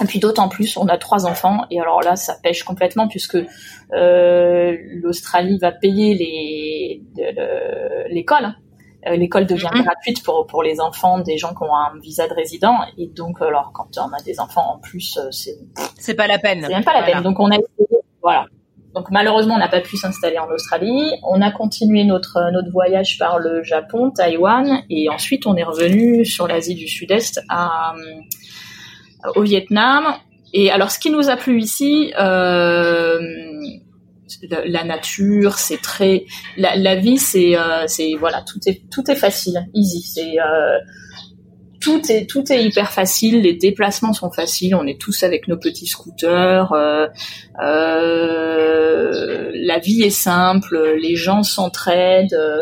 et 0.00 0.04
puis 0.06 0.18
d'autant 0.18 0.48
plus 0.48 0.76
on 0.76 0.86
a 0.86 0.98
trois 0.98 1.26
enfants 1.26 1.64
et 1.70 1.80
alors 1.80 2.00
là 2.02 2.16
ça 2.16 2.36
pêche 2.42 2.62
complètement 2.62 3.08
puisque 3.08 3.38
euh, 3.92 4.76
l'Australie 5.02 5.58
va 5.58 5.72
payer 5.72 6.14
les 6.14 7.02
l'école 8.10 8.54
euh, 9.06 9.16
l'école 9.16 9.46
devient 9.46 9.70
mhm. 9.72 9.82
gratuite 9.82 10.22
pour 10.24 10.46
pour 10.46 10.62
les 10.62 10.80
enfants 10.80 11.20
des 11.20 11.38
gens 11.38 11.54
qui 11.54 11.62
ont 11.62 11.74
un 11.74 11.98
visa 12.00 12.26
de 12.26 12.34
résident. 12.34 12.78
Et 12.96 13.06
donc 13.06 13.40
alors 13.40 13.70
quand 13.72 13.88
on 13.98 14.12
a 14.12 14.20
des 14.24 14.40
enfants 14.40 14.74
en 14.74 14.78
plus 14.78 15.18
euh, 15.18 15.30
c'est 15.30 15.56
c'est 15.96 16.14
pas 16.14 16.26
la 16.26 16.38
peine. 16.38 16.62
C'est 16.62 16.74
même 16.74 16.84
pas 16.84 17.00
la 17.00 17.06
peine. 17.06 17.22
Donc 17.22 17.38
on 17.38 17.50
a 17.50 17.54
essayé 17.54 18.00
voilà. 18.22 18.46
Donc 18.94 19.10
malheureusement 19.10 19.54
on 19.54 19.58
n'a 19.58 19.68
pas 19.68 19.80
pu 19.80 19.96
s'installer 19.96 20.38
en 20.38 20.48
Australie. 20.50 21.12
On 21.22 21.40
a 21.40 21.52
continué 21.52 22.04
notre 22.04 22.50
notre 22.52 22.70
voyage 22.70 23.18
par 23.18 23.38
le 23.38 23.62
Japon 23.62 24.10
Taïwan 24.10 24.82
et 24.90 25.08
ensuite 25.08 25.46
on 25.46 25.54
est 25.54 25.62
revenu 25.62 26.24
sur 26.24 26.48
l'Asie 26.48 26.74
du 26.74 26.88
Sud-Est 26.88 27.40
à 27.48 27.94
au 29.36 29.42
Vietnam 29.42 30.04
et 30.52 30.70
alors 30.70 30.90
ce 30.90 30.98
qui 30.98 31.10
nous 31.10 31.28
a 31.28 31.36
plu 31.36 31.60
ici 31.60 32.12
euh, 32.18 33.18
la, 34.66 34.84
nature, 34.84 35.58
c'est 35.58 35.80
très 35.80 36.24
la, 36.56 36.96
vie, 36.96 37.18
c'est 37.18 37.54
c'est 37.86 38.12
voilà 38.18 38.42
tout 38.42 38.60
est 38.66 38.82
tout 38.90 39.10
est 39.10 39.16
facile, 39.16 39.66
easy. 39.74 40.02
C'est 40.02 40.36
tout 41.80 42.00
est 42.10 42.28
tout 42.28 42.52
est 42.52 42.64
hyper 42.64 42.90
facile, 42.90 43.42
les 43.42 43.54
déplacements 43.54 44.12
sont 44.12 44.30
faciles, 44.30 44.74
on 44.74 44.86
est 44.86 45.00
tous 45.00 45.22
avec 45.22 45.48
nos 45.48 45.56
petits 45.56 45.86
scooters, 45.86 46.72
euh, 46.72 47.06
euh, 47.62 49.50
la 49.54 49.78
vie 49.78 50.02
est 50.02 50.10
simple, 50.10 50.96
les 51.00 51.16
gens 51.16 51.42
s'entraident, 51.42 52.34
euh, 52.34 52.58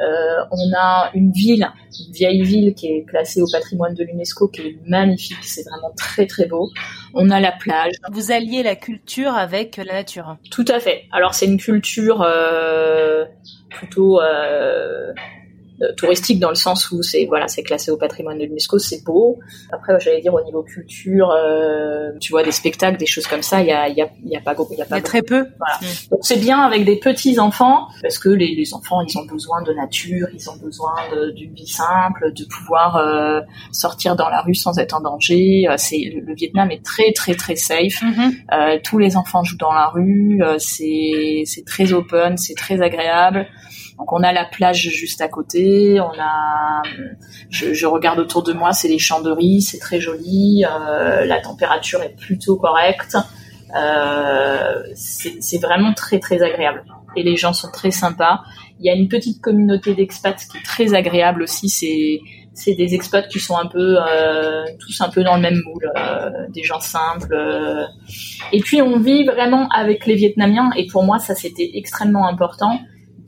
on 0.00 0.72
a 0.76 1.10
une 1.14 1.32
ville, 1.32 1.68
une 2.06 2.12
vieille 2.12 2.42
ville 2.42 2.74
qui 2.74 2.86
est 2.88 3.04
classée 3.04 3.42
au 3.42 3.46
patrimoine 3.50 3.94
de 3.94 4.04
l'UNESCO, 4.04 4.48
qui 4.48 4.60
est 4.62 4.78
magnifique, 4.86 5.42
c'est 5.42 5.64
vraiment 5.68 5.92
très 5.96 6.26
très 6.26 6.46
beau. 6.46 6.70
On 7.14 7.30
a 7.30 7.40
la 7.40 7.52
plage. 7.52 7.94
Vous 8.12 8.32
alliez 8.32 8.62
la 8.62 8.76
culture 8.76 9.34
avec 9.34 9.76
la 9.76 9.94
nature. 9.94 10.36
Tout 10.50 10.64
à 10.68 10.78
fait. 10.78 11.04
Alors 11.12 11.34
c'est 11.34 11.46
une 11.46 11.58
culture 11.58 12.24
plutôt 13.68 14.20
euh, 14.20 15.12
touristique 15.96 16.40
dans 16.40 16.48
le 16.48 16.56
sens 16.56 16.90
où 16.90 17.02
c'est 17.02 17.26
voilà 17.26 17.46
c'est 17.46 17.62
classé 17.62 17.90
au 17.90 17.96
patrimoine 17.96 18.38
de 18.38 18.44
l'UNESCO 18.44 18.78
c'est 18.78 19.04
beau 19.04 19.38
après 19.70 19.98
j'allais 20.00 20.20
dire 20.20 20.34
au 20.34 20.42
niveau 20.42 20.62
culture 20.62 21.30
euh, 21.30 22.10
tu 22.20 22.32
vois 22.32 22.42
des 22.42 22.52
spectacles 22.52 22.98
des 22.98 23.06
choses 23.06 23.26
comme 23.26 23.42
ça 23.42 23.60
il 23.60 23.68
y 23.68 23.72
a 23.72 23.88
il 23.88 23.96
y 23.96 24.02
a 24.02 24.08
il 24.24 24.30
y 24.30 24.36
a 24.36 24.40
pas 24.40 24.56
il 24.70 24.78
y 24.78 24.82
a 24.82 24.86
pas 24.86 25.00
très 25.00 25.22
peu 25.22 25.46
voilà. 25.58 25.78
Mm. 25.80 26.10
donc 26.10 26.20
c'est 26.22 26.38
bien 26.40 26.60
avec 26.60 26.84
des 26.84 26.96
petits 26.96 27.38
enfants 27.38 27.86
parce 28.02 28.18
que 28.18 28.28
les, 28.28 28.54
les, 28.56 28.74
enfants 28.74 29.02
ils 29.02 29.16
ont 29.18 29.24
besoin 29.24 29.62
de 29.62 29.72
nature 29.72 30.26
ils 30.34 30.50
ont 30.50 30.56
besoin 30.56 30.94
d'une 31.34 31.54
vie 31.54 31.66
simple 31.66 32.32
de 32.32 32.44
pouvoir 32.44 32.96
euh, 32.96 33.40
sortir 33.70 34.16
dans 34.16 34.28
la 34.28 34.40
rue 34.40 34.56
sans 34.56 34.78
être 34.78 34.94
en 34.94 35.00
danger 35.00 35.68
euh, 35.68 35.74
c'est 35.78 36.12
le, 36.26 36.34
Vietnam 36.34 36.70
est 36.72 36.84
très 36.84 37.12
très 37.12 37.34
très 37.34 37.56
safe 37.56 38.02
mm-hmm. 38.02 38.82
tous 38.82 38.98
les 38.98 39.16
enfants 39.16 39.44
jouent 39.44 39.56
dans 39.56 39.72
la 39.72 39.88
rue 39.88 40.42
c'est 40.58 41.42
c'est 41.46 41.64
très 41.64 41.92
open 41.92 42.36
c'est 42.36 42.54
très 42.54 42.80
agréable 42.82 43.46
donc 43.98 44.12
on 44.12 44.22
a 44.22 44.32
la 44.32 44.44
plage 44.44 44.88
juste 44.90 45.20
à 45.20 45.28
côté, 45.28 46.00
on 46.00 46.12
a, 46.20 46.82
je, 47.50 47.74
je 47.74 47.86
regarde 47.86 48.18
autour 48.20 48.42
de 48.42 48.52
moi, 48.52 48.72
c'est 48.72 48.88
les 48.88 48.98
champs 48.98 49.20
de 49.20 49.30
riz, 49.30 49.62
c'est 49.62 49.78
très 49.78 50.00
joli, 50.00 50.64
euh, 50.64 51.24
la 51.24 51.40
température 51.40 52.02
est 52.02 52.16
plutôt 52.16 52.56
correcte, 52.56 53.16
euh, 53.76 54.82
c'est 54.94 55.60
vraiment 55.60 55.92
très 55.94 56.20
très 56.20 56.42
agréable. 56.42 56.84
Et 57.16 57.22
les 57.22 57.36
gens 57.36 57.52
sont 57.52 57.70
très 57.70 57.90
sympas. 57.90 58.42
Il 58.78 58.86
y 58.86 58.90
a 58.90 58.94
une 58.94 59.08
petite 59.08 59.40
communauté 59.40 59.94
d'expats 59.94 60.36
qui 60.36 60.58
est 60.58 60.62
très 60.62 60.94
agréable 60.94 61.42
aussi. 61.42 61.68
C'est 61.68 62.20
c'est 62.58 62.74
des 62.74 62.94
expats 62.94 63.28
qui 63.28 63.38
sont 63.38 63.56
un 63.56 63.66
peu 63.66 63.96
euh, 63.98 64.64
tous 64.80 65.00
un 65.00 65.08
peu 65.08 65.22
dans 65.22 65.36
le 65.36 65.40
même 65.40 65.60
moule, 65.64 65.90
euh, 65.96 66.30
des 66.48 66.64
gens 66.64 66.80
simples. 66.80 67.32
Euh. 67.32 67.84
Et 68.52 68.60
puis 68.60 68.82
on 68.82 68.98
vit 68.98 69.24
vraiment 69.24 69.68
avec 69.68 70.06
les 70.06 70.14
Vietnamiens. 70.14 70.70
Et 70.76 70.86
pour 70.86 71.04
moi, 71.04 71.18
ça 71.18 71.34
c'était 71.34 71.70
extrêmement 71.74 72.26
important 72.26 72.78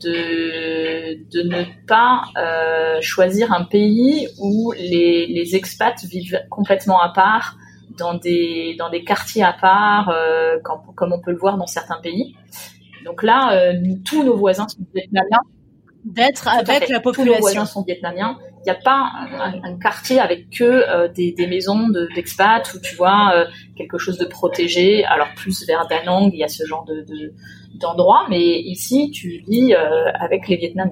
de, 0.03 1.23
de 1.31 1.47
ne 1.47 1.63
pas 1.87 2.23
euh, 2.37 2.99
choisir 3.01 3.51
un 3.51 3.63
pays 3.63 4.27
où 4.39 4.73
les, 4.77 5.27
les 5.27 5.55
expats 5.55 6.03
vivent 6.03 6.39
complètement 6.49 7.01
à 7.01 7.09
part, 7.09 7.57
dans 7.97 8.13
des, 8.15 8.75
dans 8.77 8.89
des 8.89 9.03
quartiers 9.03 9.43
à 9.43 9.53
part, 9.53 10.09
euh, 10.09 10.57
comme 10.95 11.13
on 11.13 11.19
peut 11.19 11.31
le 11.31 11.37
voir 11.37 11.57
dans 11.57 11.67
certains 11.67 11.99
pays. 12.01 12.35
Donc 13.05 13.23
là, 13.23 13.53
euh, 13.53 13.73
tous 14.05 14.23
nos 14.23 14.35
voisins 14.35 14.67
sont 14.67 14.85
vietnamiens. 14.93 15.41
D'être 16.03 16.47
avec 16.47 16.89
la 16.89 16.99
population. 16.99 17.13
Tous 17.13 17.25
nos 17.25 17.39
voisins 17.39 17.65
sont 17.65 17.83
vietnamiens. 17.83 18.37
Il 18.59 18.71
n'y 18.71 18.71
a 18.71 18.81
pas 18.81 19.11
un, 19.63 19.77
quartier 19.79 20.19
avec 20.19 20.49
que 20.49 20.63
euh, 20.63 21.07
des, 21.07 21.31
des, 21.31 21.47
maisons 21.47 21.89
d'expats 22.15 22.73
où 22.73 22.79
tu 22.79 22.95
vois 22.95 23.45
quelque 23.75 23.97
chose 23.97 24.17
de 24.17 24.25
protégé. 24.25 25.03
Alors 25.05 25.27
plus 25.35 25.65
vers 25.67 25.87
Da 25.87 26.03
Nang, 26.03 26.31
il 26.33 26.39
y 26.39 26.43
a 26.43 26.47
ce 26.47 26.65
genre 26.65 26.85
de, 26.85 27.01
de 27.01 27.33
d'endroits, 27.75 28.25
mais 28.29 28.59
ici, 28.59 29.11
tu 29.11 29.43
vis 29.47 29.73
euh, 29.73 30.11
avec 30.19 30.47
les 30.47 30.57
Vietnamiens. 30.57 30.91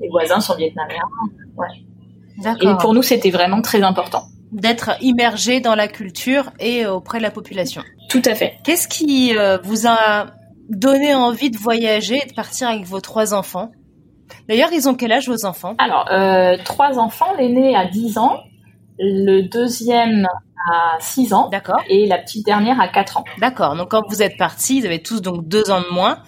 Les 0.00 0.08
voisins 0.08 0.40
sont 0.40 0.56
vietnamiens. 0.56 1.08
Ouais. 1.56 2.54
Et 2.62 2.74
pour 2.80 2.94
nous, 2.94 3.02
c'était 3.02 3.30
vraiment 3.30 3.60
très 3.60 3.82
important. 3.82 4.22
D'être 4.52 4.92
immergé 5.02 5.60
dans 5.60 5.74
la 5.74 5.88
culture 5.88 6.50
et 6.58 6.86
auprès 6.86 7.18
de 7.18 7.22
la 7.22 7.30
population. 7.30 7.82
Tout 8.08 8.22
à 8.24 8.34
fait. 8.34 8.54
Qu'est-ce 8.64 8.88
qui 8.88 9.36
euh, 9.36 9.58
vous 9.62 9.86
a 9.86 10.28
donné 10.68 11.14
envie 11.14 11.50
de 11.50 11.58
voyager 11.58 12.20
et 12.22 12.28
de 12.28 12.34
partir 12.34 12.68
avec 12.68 12.84
vos 12.84 13.00
trois 13.00 13.34
enfants? 13.34 13.70
D'ailleurs, 14.48 14.70
ils 14.72 14.88
ont 14.88 14.94
quel 14.94 15.12
âge 15.12 15.28
vos 15.28 15.44
enfants? 15.44 15.74
Alors, 15.78 16.10
euh, 16.10 16.56
trois 16.64 16.98
enfants, 16.98 17.34
l'aîné 17.38 17.76
a 17.76 17.86
10 17.86 18.18
ans, 18.18 18.38
le 18.98 19.42
deuxième 19.42 20.26
à 20.70 20.98
6 21.00 21.32
ans. 21.32 21.48
D'accord. 21.48 21.80
Et 21.88 22.06
la 22.06 22.18
petite 22.18 22.44
dernière 22.44 22.80
à 22.80 22.88
4 22.88 23.18
ans. 23.18 23.24
D'accord. 23.38 23.76
Donc 23.76 23.90
quand 23.90 24.02
vous 24.08 24.22
êtes 24.22 24.36
partis, 24.36 24.78
ils 24.78 24.86
avaient 24.86 25.00
tous 25.00 25.20
donc 25.20 25.46
deux 25.46 25.70
ans 25.70 25.80
de 25.80 25.92
moins. 25.92 26.18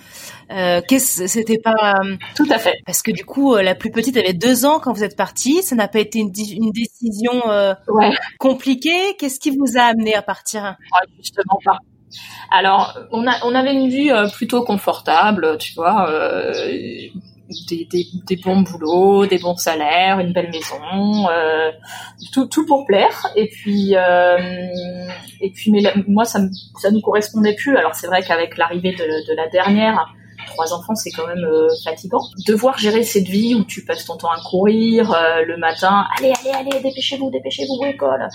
Euh, 0.50 0.80
qu'est-ce, 0.86 1.26
c'était 1.28 1.58
pas 1.58 1.94
euh, 2.04 2.16
tout 2.36 2.46
à 2.50 2.58
fait 2.58 2.82
parce 2.84 3.00
que 3.00 3.10
du 3.10 3.24
coup 3.24 3.54
euh, 3.54 3.62
la 3.62 3.74
plus 3.74 3.90
petite 3.90 4.18
avait 4.18 4.34
deux 4.34 4.66
ans 4.66 4.80
quand 4.80 4.92
vous 4.92 5.04
êtes 5.04 5.16
partis. 5.16 5.62
Ça 5.62 5.76
n'a 5.76 5.88
pas 5.88 6.00
été 6.00 6.18
une, 6.18 6.30
décision 6.30 7.48
euh, 7.48 7.74
ouais. 7.88 8.12
compliquée. 8.38 9.16
Qu'est-ce 9.18 9.40
qui 9.40 9.50
vous 9.50 9.78
a 9.78 9.82
amené 9.82 10.14
à 10.14 10.22
partir? 10.22 10.62
Ouais, 10.64 11.08
Justement 11.18 11.58
pas. 11.64 11.78
Alors, 12.50 12.98
on, 13.10 13.26
a, 13.26 13.32
on 13.44 13.54
avait 13.54 13.72
une 13.72 13.88
vie 13.88 14.10
plutôt 14.34 14.62
confortable, 14.62 15.56
tu 15.56 15.72
vois 15.72 16.10
des, 17.68 18.36
bons 18.36 18.62
boulots, 18.62 19.26
des 19.26 19.38
bons 19.38 19.56
salaires, 19.56 20.20
une 20.20 20.32
belle 20.32 20.50
maison, 20.50 21.28
euh, 21.30 21.70
tout, 22.32 22.66
pour 22.66 22.84
plaire. 22.86 23.28
Et 23.36 23.48
puis, 23.48 23.94
euh, 23.96 24.68
et 25.40 25.50
puis, 25.50 25.72
moi, 26.08 26.24
ça, 26.24 26.40
ça 26.80 26.90
nous 26.90 27.00
correspondait 27.00 27.54
plus. 27.54 27.76
Alors 27.76 27.94
c'est 27.94 28.06
vrai 28.06 28.22
qu'avec 28.22 28.56
l'arrivée 28.56 28.92
de, 28.92 29.36
la 29.36 29.48
dernière, 29.48 30.14
trois 30.48 30.72
enfants, 30.72 30.94
c'est 30.94 31.10
quand 31.10 31.26
même 31.26 31.44
euh, 31.44 31.68
fatigant. 31.84 32.22
Devoir 32.46 32.78
gérer 32.78 33.02
cette 33.02 33.28
vie 33.28 33.54
où 33.54 33.64
tu 33.64 33.84
passes 33.84 34.04
ton 34.04 34.16
temps 34.16 34.30
à 34.30 34.40
courir 34.50 35.14
le 35.46 35.56
matin, 35.56 36.06
allez, 36.18 36.32
allez, 36.40 36.70
allez, 36.70 36.82
dépêchez-vous, 36.82 37.30
dépêchez-vous, 37.30 37.84
école, 37.86 38.28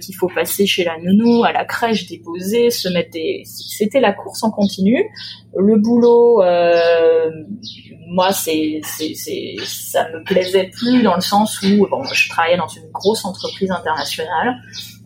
qu'il 0.00 0.14
faut 0.14 0.28
passer 0.28 0.66
chez 0.66 0.84
la 0.84 0.98
nounou, 0.98 1.44
à 1.44 1.52
la 1.52 1.64
crèche, 1.64 2.06
déposer, 2.06 2.70
se 2.70 2.88
mettre 2.88 3.10
des... 3.10 3.42
C'était 3.44 4.00
la 4.00 4.12
course 4.12 4.42
en 4.42 4.50
continu. 4.50 5.10
Le 5.56 5.76
boulot, 5.76 6.42
moi, 8.06 8.32
c'est, 8.32 8.80
c'est, 8.84 9.14
c'est, 9.14 9.56
ça 9.64 10.08
me 10.10 10.22
plaisait 10.22 10.70
plus 10.72 11.02
dans 11.02 11.14
le 11.14 11.20
sens 11.20 11.60
où, 11.62 11.86
bon, 11.88 12.04
je 12.04 12.28
travaillais 12.28 12.56
dans 12.56 12.68
une 12.68 12.88
grosse 12.92 13.24
entreprise 13.24 13.70
internationale 13.70 14.56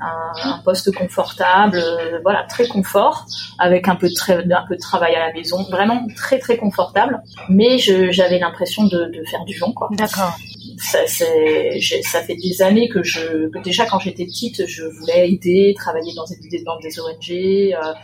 un, 0.01 0.61
poste 0.65 0.95
confortable, 0.95 1.79
euh, 1.79 2.21
voilà, 2.23 2.45
très 2.45 2.69
confort, 2.69 3.27
avec 3.59 3.89
un 3.89 3.97
peu 3.97 4.09
de 4.09 4.55
un 4.55 4.67
peu 4.67 4.77
de 4.77 4.81
travail 4.81 5.15
à 5.15 5.27
la 5.27 5.33
maison, 5.33 5.65
vraiment 5.71 6.07
très 6.17 6.39
très 6.39 6.57
confortable. 6.57 7.21
Mais 7.49 7.79
j'avais 7.79 8.39
l'impression 8.39 8.85
de, 8.85 9.07
de, 9.07 9.25
faire 9.31 9.45
du 9.45 9.59
vent, 9.59 9.73
quoi. 9.73 9.89
D'accord. 9.93 10.37
Ça, 10.79 10.99
ça 11.07 12.23
fait 12.23 12.37
des 12.37 12.63
années 12.63 12.89
que 12.89 13.03
je, 13.03 13.51
déjà 13.63 13.87
quand 13.87 13.99
j'étais 13.99 14.27
petite, 14.27 14.67
je 14.67 14.85
voulais 14.85 15.31
aider, 15.31 15.75
travailler 15.77 16.15
dans 16.15 16.25
des, 16.25 16.63
dans 16.63 16.79
des 16.79 17.01
ONG. 17.01 17.75
Euh, 17.75 17.95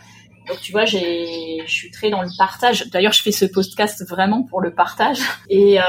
donc 0.47 0.61
tu 0.61 0.73
vois, 0.73 0.85
j'ai, 0.85 1.63
je 1.67 1.73
suis 1.73 1.91
très 1.91 2.11
dans 2.11 2.23
le 2.23 2.29
partage. 2.37 2.89
D'ailleurs, 2.91 3.13
je 3.13 3.23
fais 3.23 3.33
ce 3.33 3.47
podcast 3.47 4.07
vraiment 4.09 4.43
pour 4.43 4.61
le 4.61 4.75
partage. 4.75 5.19
Et 5.49 5.81
euh, 5.81 5.85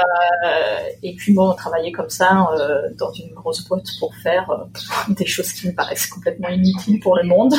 et 1.02 1.14
puis 1.14 1.34
bon, 1.34 1.52
travailler 1.54 1.92
comme 1.92 2.08
ça 2.08 2.48
euh, 2.52 2.88
dans 2.98 3.12
une 3.12 3.34
grosse 3.34 3.66
boîte 3.68 3.86
pour 4.00 4.14
faire 4.22 4.50
euh, 4.50 4.64
des 5.12 5.26
choses 5.26 5.52
qui 5.52 5.68
me 5.68 5.74
paraissent 5.74 6.06
complètement 6.06 6.48
inutiles 6.48 7.00
pour 7.00 7.16
le 7.16 7.24
monde, 7.24 7.54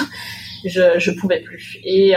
je 0.65 0.97
je 0.97 1.11
pouvais 1.11 1.41
plus. 1.41 1.77
Et 1.83 2.15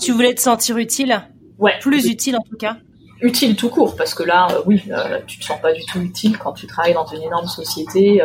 tu 0.00 0.12
voulais 0.12 0.34
te 0.34 0.40
sentir 0.40 0.78
utile? 0.78 1.22
Ouais. 1.58 1.74
Plus 1.80 2.06
utile 2.06 2.36
en 2.36 2.42
tout 2.42 2.56
cas? 2.56 2.78
Utile 3.20 3.54
tout 3.54 3.68
court 3.68 3.96
parce 3.96 4.14
que 4.14 4.22
là 4.22 4.48
oui 4.64 4.82
tu 5.26 5.38
te 5.38 5.44
sens 5.44 5.60
pas 5.60 5.74
du 5.74 5.84
tout 5.84 6.00
utile 6.00 6.38
quand 6.38 6.54
tu 6.54 6.66
travailles 6.66 6.94
dans 6.94 7.04
une 7.04 7.22
énorme 7.22 7.48
société 7.48 8.22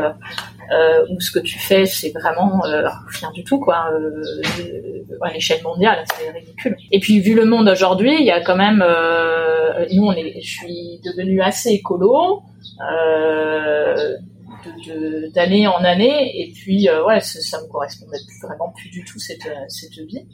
euh, 0.71 0.75
euh 0.75 1.05
où 1.09 1.19
ce 1.19 1.31
que 1.31 1.39
tu 1.39 1.59
fais 1.59 1.85
c'est 1.85 2.11
vraiment 2.11 2.61
rien 2.61 3.31
du 3.33 3.43
tout 3.43 3.59
quoi. 3.59 3.89
À 5.21 5.33
l'échelle 5.33 5.61
mondiale 5.63 6.03
c'est 6.13 6.29
ridicule. 6.31 6.75
Et 6.91 6.99
puis 6.99 7.19
vu 7.19 7.35
le 7.35 7.45
monde 7.45 7.69
aujourd'hui 7.69 8.15
il 8.19 8.25
y 8.25 8.31
a 8.31 8.41
quand 8.41 8.55
même 8.55 8.83
nous 9.93 10.03
on 10.03 10.13
est 10.13 10.41
je 10.41 10.49
suis 10.59 11.01
devenue 11.03 11.41
assez 11.41 11.69
écolo 11.69 12.43
d'année 15.33 15.67
en 15.67 15.83
année. 15.83 16.41
Et 16.41 16.51
puis 16.51 16.89
ouais 17.07 17.19
ça, 17.19 17.61
me 17.61 17.67
correspondait 17.67 18.17
vraiment 18.41 18.73
plus 18.75 18.89
du 18.89 19.03
tout 19.03 19.19
cette 19.19 19.47
cette 19.67 19.97
vie. 20.07 20.25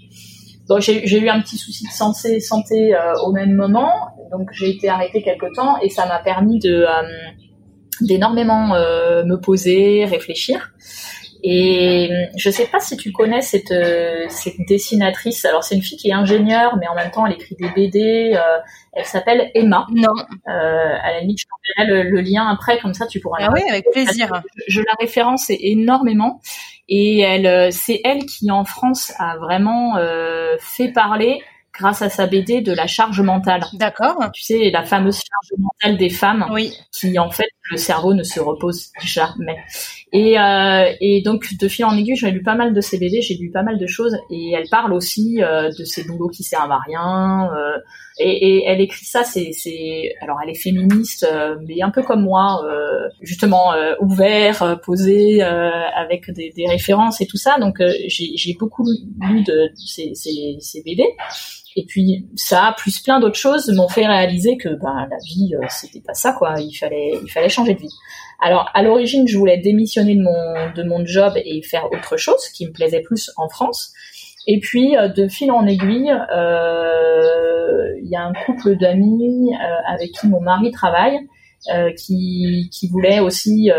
Donc 0.72 0.80
j'ai 0.80 1.20
eu 1.20 1.28
un 1.28 1.42
petit 1.42 1.58
souci 1.58 1.86
de 1.86 1.92
santé, 1.92 2.40
santé 2.40 2.96
euh, 2.96 3.14
au 3.26 3.34
même 3.34 3.54
moment, 3.56 3.92
donc 4.32 4.50
j'ai 4.54 4.70
été 4.70 4.88
arrêtée 4.88 5.22
quelque 5.22 5.54
temps 5.54 5.78
et 5.82 5.90
ça 5.90 6.06
m'a 6.06 6.20
permis 6.20 6.60
de 6.60 6.86
euh, 6.88 7.02
d'énormément 8.00 8.74
euh, 8.74 9.24
me 9.24 9.36
poser, 9.36 10.06
réfléchir. 10.06 10.72
Et 11.44 12.12
je 12.38 12.52
sais 12.52 12.68
pas 12.68 12.80
si 12.80 12.98
tu 12.98 13.12
connais 13.12 13.42
cette, 13.42 13.74
cette 14.30 14.60
dessinatrice. 14.68 15.44
Alors 15.44 15.64
c'est 15.64 15.74
une 15.74 15.82
fille 15.82 15.98
qui 15.98 16.10
est 16.10 16.14
ingénieure, 16.14 16.78
mais 16.80 16.88
en 16.88 16.94
même 16.94 17.10
temps 17.10 17.26
elle 17.26 17.34
écrit 17.34 17.56
des 17.56 17.68
BD. 17.70 18.40
elle 18.94 19.06
s'appelle 19.06 19.50
Emma. 19.56 19.88
Non. 19.92 20.14
à 20.46 21.12
la 21.12 21.22
limite, 21.22 21.40
je 21.40 21.46
t'enverrai 21.48 22.04
le, 22.04 22.22
lien 22.22 22.48
après, 22.48 22.78
comme 22.78 22.94
ça 22.94 23.08
tu 23.08 23.20
pourras. 23.20 23.40
Ah 23.42 23.50
oui, 23.56 23.62
avec 23.68 23.86
plaisir. 23.92 24.44
Je, 24.68 24.82
la 24.82 24.94
référence 25.00 25.50
énormément. 25.50 26.42
Et 26.88 27.22
elle, 27.22 27.74
c'est 27.74 28.02
elle 28.04 28.28
qui 28.28 28.52
en 28.52 28.64
France 28.64 29.12
a 29.18 29.38
vraiment 29.38 29.96
fait 30.60 30.90
parler 30.90 31.42
grâce 31.74 32.02
à 32.02 32.10
sa 32.10 32.28
BD 32.28 32.62
de 32.62 32.74
la 32.74 32.88
charge 32.88 33.22
mentale. 33.22 33.64
D'accord. 33.74 34.18
Tu 34.34 34.44
sais, 34.44 34.70
la 34.72 34.84
fameuse 34.84 35.16
charge 35.16 35.60
mentale 35.60 35.98
des 35.98 36.10
femmes, 36.10 36.48
Oui. 36.52 36.74
qui 36.92 37.18
en 37.18 37.32
fait 37.32 37.50
le 37.70 37.78
cerveau 37.78 38.14
ne 38.14 38.24
se 38.24 38.40
repose 38.40 38.88
jamais. 39.04 39.58
Et, 40.14 40.38
euh, 40.38 40.92
et 41.00 41.22
donc 41.22 41.46
de 41.58 41.68
fil 41.68 41.86
en 41.86 41.96
aiguille, 41.96 42.16
j'ai 42.18 42.32
lu 42.32 42.42
pas 42.44 42.56
mal 42.56 42.74
de 42.74 42.82
ses 42.82 42.98
BD, 42.98 43.22
j'ai 43.22 43.36
lu 43.36 43.50
pas 43.52 43.64
mal 43.64 43.78
de 43.78 43.88
choses, 43.88 44.18
et 44.30 44.52
elle 44.54 44.68
parle 44.70 44.94
aussi 44.94 45.42
euh, 45.42 45.70
de 45.70 45.86
ses 45.86 46.04
boulots 46.04 46.28
qui 46.28 46.44
servent 46.44 46.72
à 46.72 46.80
rien. 46.86 47.50
euh, 47.56 47.78
et, 48.20 48.58
et 48.58 48.66
elle 48.66 48.82
écrit 48.82 49.06
ça, 49.06 49.24
c'est, 49.24 49.52
c'est, 49.54 50.14
alors 50.22 50.38
elle 50.44 50.50
est 50.50 50.62
féministe, 50.62 51.26
euh, 51.32 51.56
mais 51.66 51.82
un 51.82 51.92
peu 51.92 52.04
comme 52.04 52.24
moi, 52.24 52.62
euh, 52.66 53.08
justement 53.22 53.74
euh, 53.74 53.94
ouvert, 54.02 54.80
posé, 54.84 55.42
avec 55.42 56.30
des, 56.32 56.52
des 56.56 56.68
références 56.68 57.22
et 57.22 57.26
tout 57.28 57.38
ça. 57.38 57.58
Donc 57.60 57.78
j'ai, 58.08 58.36
j'ai 58.36 58.54
beaucoup 58.60 58.84
lu 59.22 59.44
de 59.44 59.70
ces, 59.76 60.14
ces, 60.14 60.58
ces 60.60 60.82
BD. 60.84 61.04
Et 61.76 61.86
puis 61.88 62.28
ça, 62.36 62.76
plus 62.78 63.00
plein 63.00 63.20
d'autres 63.20 63.38
choses, 63.40 63.70
m'ont 63.76 63.88
fait 63.88 64.06
réaliser 64.06 64.58
que 64.58 64.70
ben 64.70 65.08
la 65.10 65.18
vie, 65.26 65.56
euh, 65.56 65.66
c'était 65.70 66.02
pas 66.02 66.14
ça 66.14 66.34
quoi. 66.34 66.56
Il 66.60 66.74
fallait, 66.74 67.12
il 67.24 67.30
fallait 67.32 67.50
changer 67.50 67.74
de 67.76 67.80
vie. 67.80 67.94
Alors 68.42 68.70
à 68.74 68.84
l'origine, 68.84 69.28
je 69.28 69.38
voulais 69.38 69.58
démissionner 69.58 70.16
de 70.16 70.22
mon 70.22 70.72
de 70.76 70.84
mon 70.84 71.06
job 71.06 71.34
et 71.38 71.62
faire 71.64 71.86
autre 71.92 72.18
chose 72.18 72.44
qui 72.50 72.66
me 72.68 72.72
plaisait 72.72 73.02
plus 73.02 73.32
en 73.38 73.48
France. 73.50 73.94
Et 74.48 74.60
puis 74.60 74.98
euh, 74.98 75.08
de 75.08 75.28
fil 75.28 75.52
en 75.52 75.66
aiguille, 75.68 76.12
euh, 76.12 77.94
il 78.04 78.10
y 78.10 78.16
a 78.16 78.24
un 78.24 78.34
couple 78.46 78.78
d'amis 78.78 79.54
euh, 79.54 79.94
avec 79.94 80.12
qui 80.12 80.28
mon 80.28 80.42
mari 80.42 80.72
travaille. 80.72 81.20
euh, 81.74 81.92
qui, 81.94 82.70
qui 82.72 82.88
voulait 82.88 83.20
aussi 83.20 83.70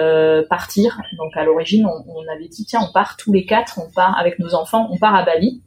partir. 0.49 1.01
Donc 1.19 1.37
à 1.37 1.45
l'origine, 1.45 1.87
on, 1.87 2.05
on 2.09 2.33
avait 2.33 2.49
dit 2.49 2.65
tiens, 2.65 2.81
on 2.89 2.93
part 2.93 3.17
tous 3.17 3.33
les 3.33 3.45
quatre, 3.45 3.81
on 3.85 3.91
part 3.93 4.17
avec 4.19 4.39
nos 4.39 4.55
enfants, 4.55 4.89
on 4.93 4.99
part 4.99 5.15
à 5.15 5.25
Bali. 5.25 5.63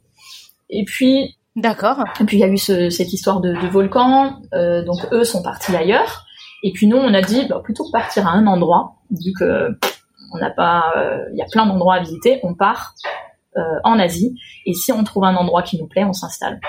Et 0.70 0.84
puis 0.84 1.36
D'accord. 1.56 2.04
et 2.20 2.24
puis 2.24 2.36
il 2.36 2.40
y 2.40 2.44
a 2.44 2.48
eu 2.48 2.58
ce- 2.58 2.90
cette 2.90 3.12
histoire 3.12 3.40
de, 3.40 3.52
de 3.54 3.66
volcan, 3.68 4.40
euh, 4.54 4.84
donc 4.84 4.98
eux 5.12 5.24
sont 5.24 5.42
partis 5.42 5.74
ailleurs. 5.74 6.24
Et 6.62 6.72
puis 6.72 6.86
nous 6.86 6.96
on 6.98 7.12
a 7.14 7.22
dit 7.22 7.46
bah, 7.48 7.60
plutôt 7.64 7.84
que 7.84 7.90
partir 7.92 8.26
à 8.28 8.30
un 8.32 8.46
endroit, 8.46 8.96
vu 9.10 9.32
que 9.38 9.68
on 10.34 10.38
n'a 10.38 10.50
pas, 10.50 10.92
euh, 10.96 11.18
il 11.32 11.38
y 11.38 11.42
a 11.42 11.46
plein 11.50 11.64
d'endroits 11.66 11.94
à 11.94 12.00
visiter, 12.00 12.40
on 12.42 12.54
part 12.54 12.94
euh, 13.56 13.60
en 13.84 13.98
Asie. 13.98 14.34
Et 14.66 14.74
si 14.74 14.92
on 14.92 15.02
trouve 15.04 15.24
un 15.24 15.34
endroit 15.36 15.62
qui 15.62 15.78
nous 15.80 15.86
plaît, 15.86 16.04
on 16.04 16.12
s'installe. 16.12 16.60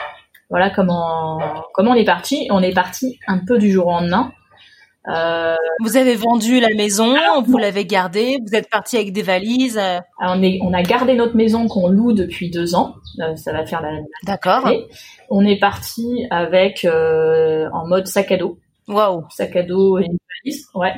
Voilà 0.50 0.70
comment 0.70 1.40
comment 1.74 1.92
on 1.92 1.96
est 1.96 2.06
parti. 2.06 2.48
On 2.52 2.62
est 2.64 2.74
parti 2.74 3.20
un 3.28 3.40
peu 3.40 3.58
du 3.58 3.70
jour 3.72 3.88
au 3.88 3.92
lendemain. 3.92 4.32
Euh, 5.10 5.56
Vous 5.84 5.96
avez 5.96 6.16
vendu 6.16 6.60
la 6.60 6.74
maison, 6.76 7.16
vous 7.46 7.58
l'avez 7.58 7.86
gardée, 7.86 8.40
vous 8.46 8.56
êtes 8.56 8.70
parti 8.70 8.98
avec 8.98 9.14
des 9.14 9.22
valises. 9.22 9.78
euh, 9.78 10.00
on, 10.20 10.42
est, 10.44 10.60
on 10.62 10.74
a 10.74 10.82
gardé 10.84 11.14
notre 11.14 11.36
maison 11.36 11.68
qu'on 11.68 11.88
loue 11.88 12.14
depuis 12.14 12.50
deux 12.50 12.76
ans. 12.76 12.96
Euh, 13.22 13.36
ça 13.36 13.54
va 13.54 13.66
faire 13.66 13.82
la, 13.82 13.90
D'accord. 14.26 14.70
On 15.30 15.46
est 15.46 15.60
parti 15.60 16.26
avec 16.30 16.84
euh, 16.86 17.70
en 17.74 17.88
mode 17.88 18.08
sac 18.08 18.32
à 18.32 18.38
dos. 18.38 18.60
Waouh. 18.88 19.26
sac 19.30 19.56
à 19.56 19.64
dos 19.64 20.00
et 20.00 20.06
une 20.06 20.18
valise. 20.44 20.68
Ouais. 20.76 20.94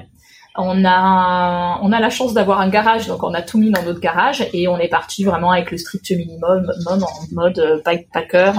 On 0.58 0.84
a, 0.86 1.80
on 1.84 1.92
a 1.92 2.00
la 2.00 2.10
chance 2.10 2.34
d'avoir 2.34 2.60
un 2.60 2.70
garage, 2.70 3.08
donc 3.08 3.24
on 3.24 3.34
a 3.34 3.42
tout 3.42 3.58
mis 3.60 3.72
dans 3.72 3.84
notre 3.84 4.00
garage 4.00 4.46
et 4.54 4.68
on 4.68 4.78
est 4.80 4.90
parti 4.90 5.24
vraiment 5.24 5.52
avec 5.52 5.72
le 5.72 5.78
strict 5.78 6.10
minimum, 6.12 6.68
minimum 6.78 7.04
en 7.04 7.34
mode 7.36 7.82
backpacker 7.86 8.52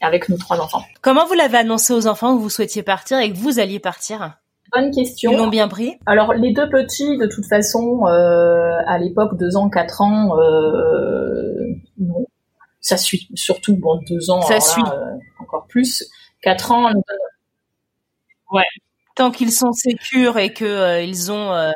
avec 0.00 0.28
nos 0.28 0.36
trois 0.36 0.60
enfants. 0.60 0.82
Comment 1.02 1.26
vous 1.26 1.34
l'avez 1.34 1.58
annoncé 1.58 1.92
aux 1.92 2.06
enfants 2.06 2.36
que 2.36 2.40
vous 2.42 2.50
souhaitiez 2.50 2.82
partir 2.82 3.18
et 3.18 3.32
que 3.32 3.36
vous 3.36 3.58
alliez 3.58 3.78
partir? 3.80 4.38
Bonne 4.72 4.84
Ils 4.84 4.86
l'ont 4.86 4.92
question. 5.04 5.46
bien 5.48 5.68
pris? 5.68 5.98
Alors 6.06 6.32
les 6.34 6.52
deux 6.52 6.68
petits, 6.70 7.16
de 7.18 7.26
toute 7.26 7.46
façon, 7.46 8.06
euh, 8.06 8.76
à 8.86 8.98
l'époque, 8.98 9.36
deux 9.36 9.56
ans, 9.56 9.68
quatre 9.68 10.00
ans, 10.00 10.38
euh, 10.38 11.74
non. 11.98 12.24
ça 12.80 12.96
suit. 12.96 13.28
Surtout 13.34 13.76
bon, 13.76 14.00
deux 14.08 14.30
ans, 14.30 14.40
Ça 14.42 14.54
alors 14.54 14.60
là, 14.66 14.72
suit. 14.72 14.82
euh, 14.94 15.16
encore 15.40 15.66
plus. 15.66 16.04
Quatre 16.42 16.70
ans, 16.72 16.90
Tant 19.16 19.30
qu'ils 19.30 19.52
sont 19.52 19.72
sécures 19.72 20.38
et 20.38 20.52
que 20.54 20.64
euh, 20.64 21.02
ils 21.02 21.30
ont 21.30 21.72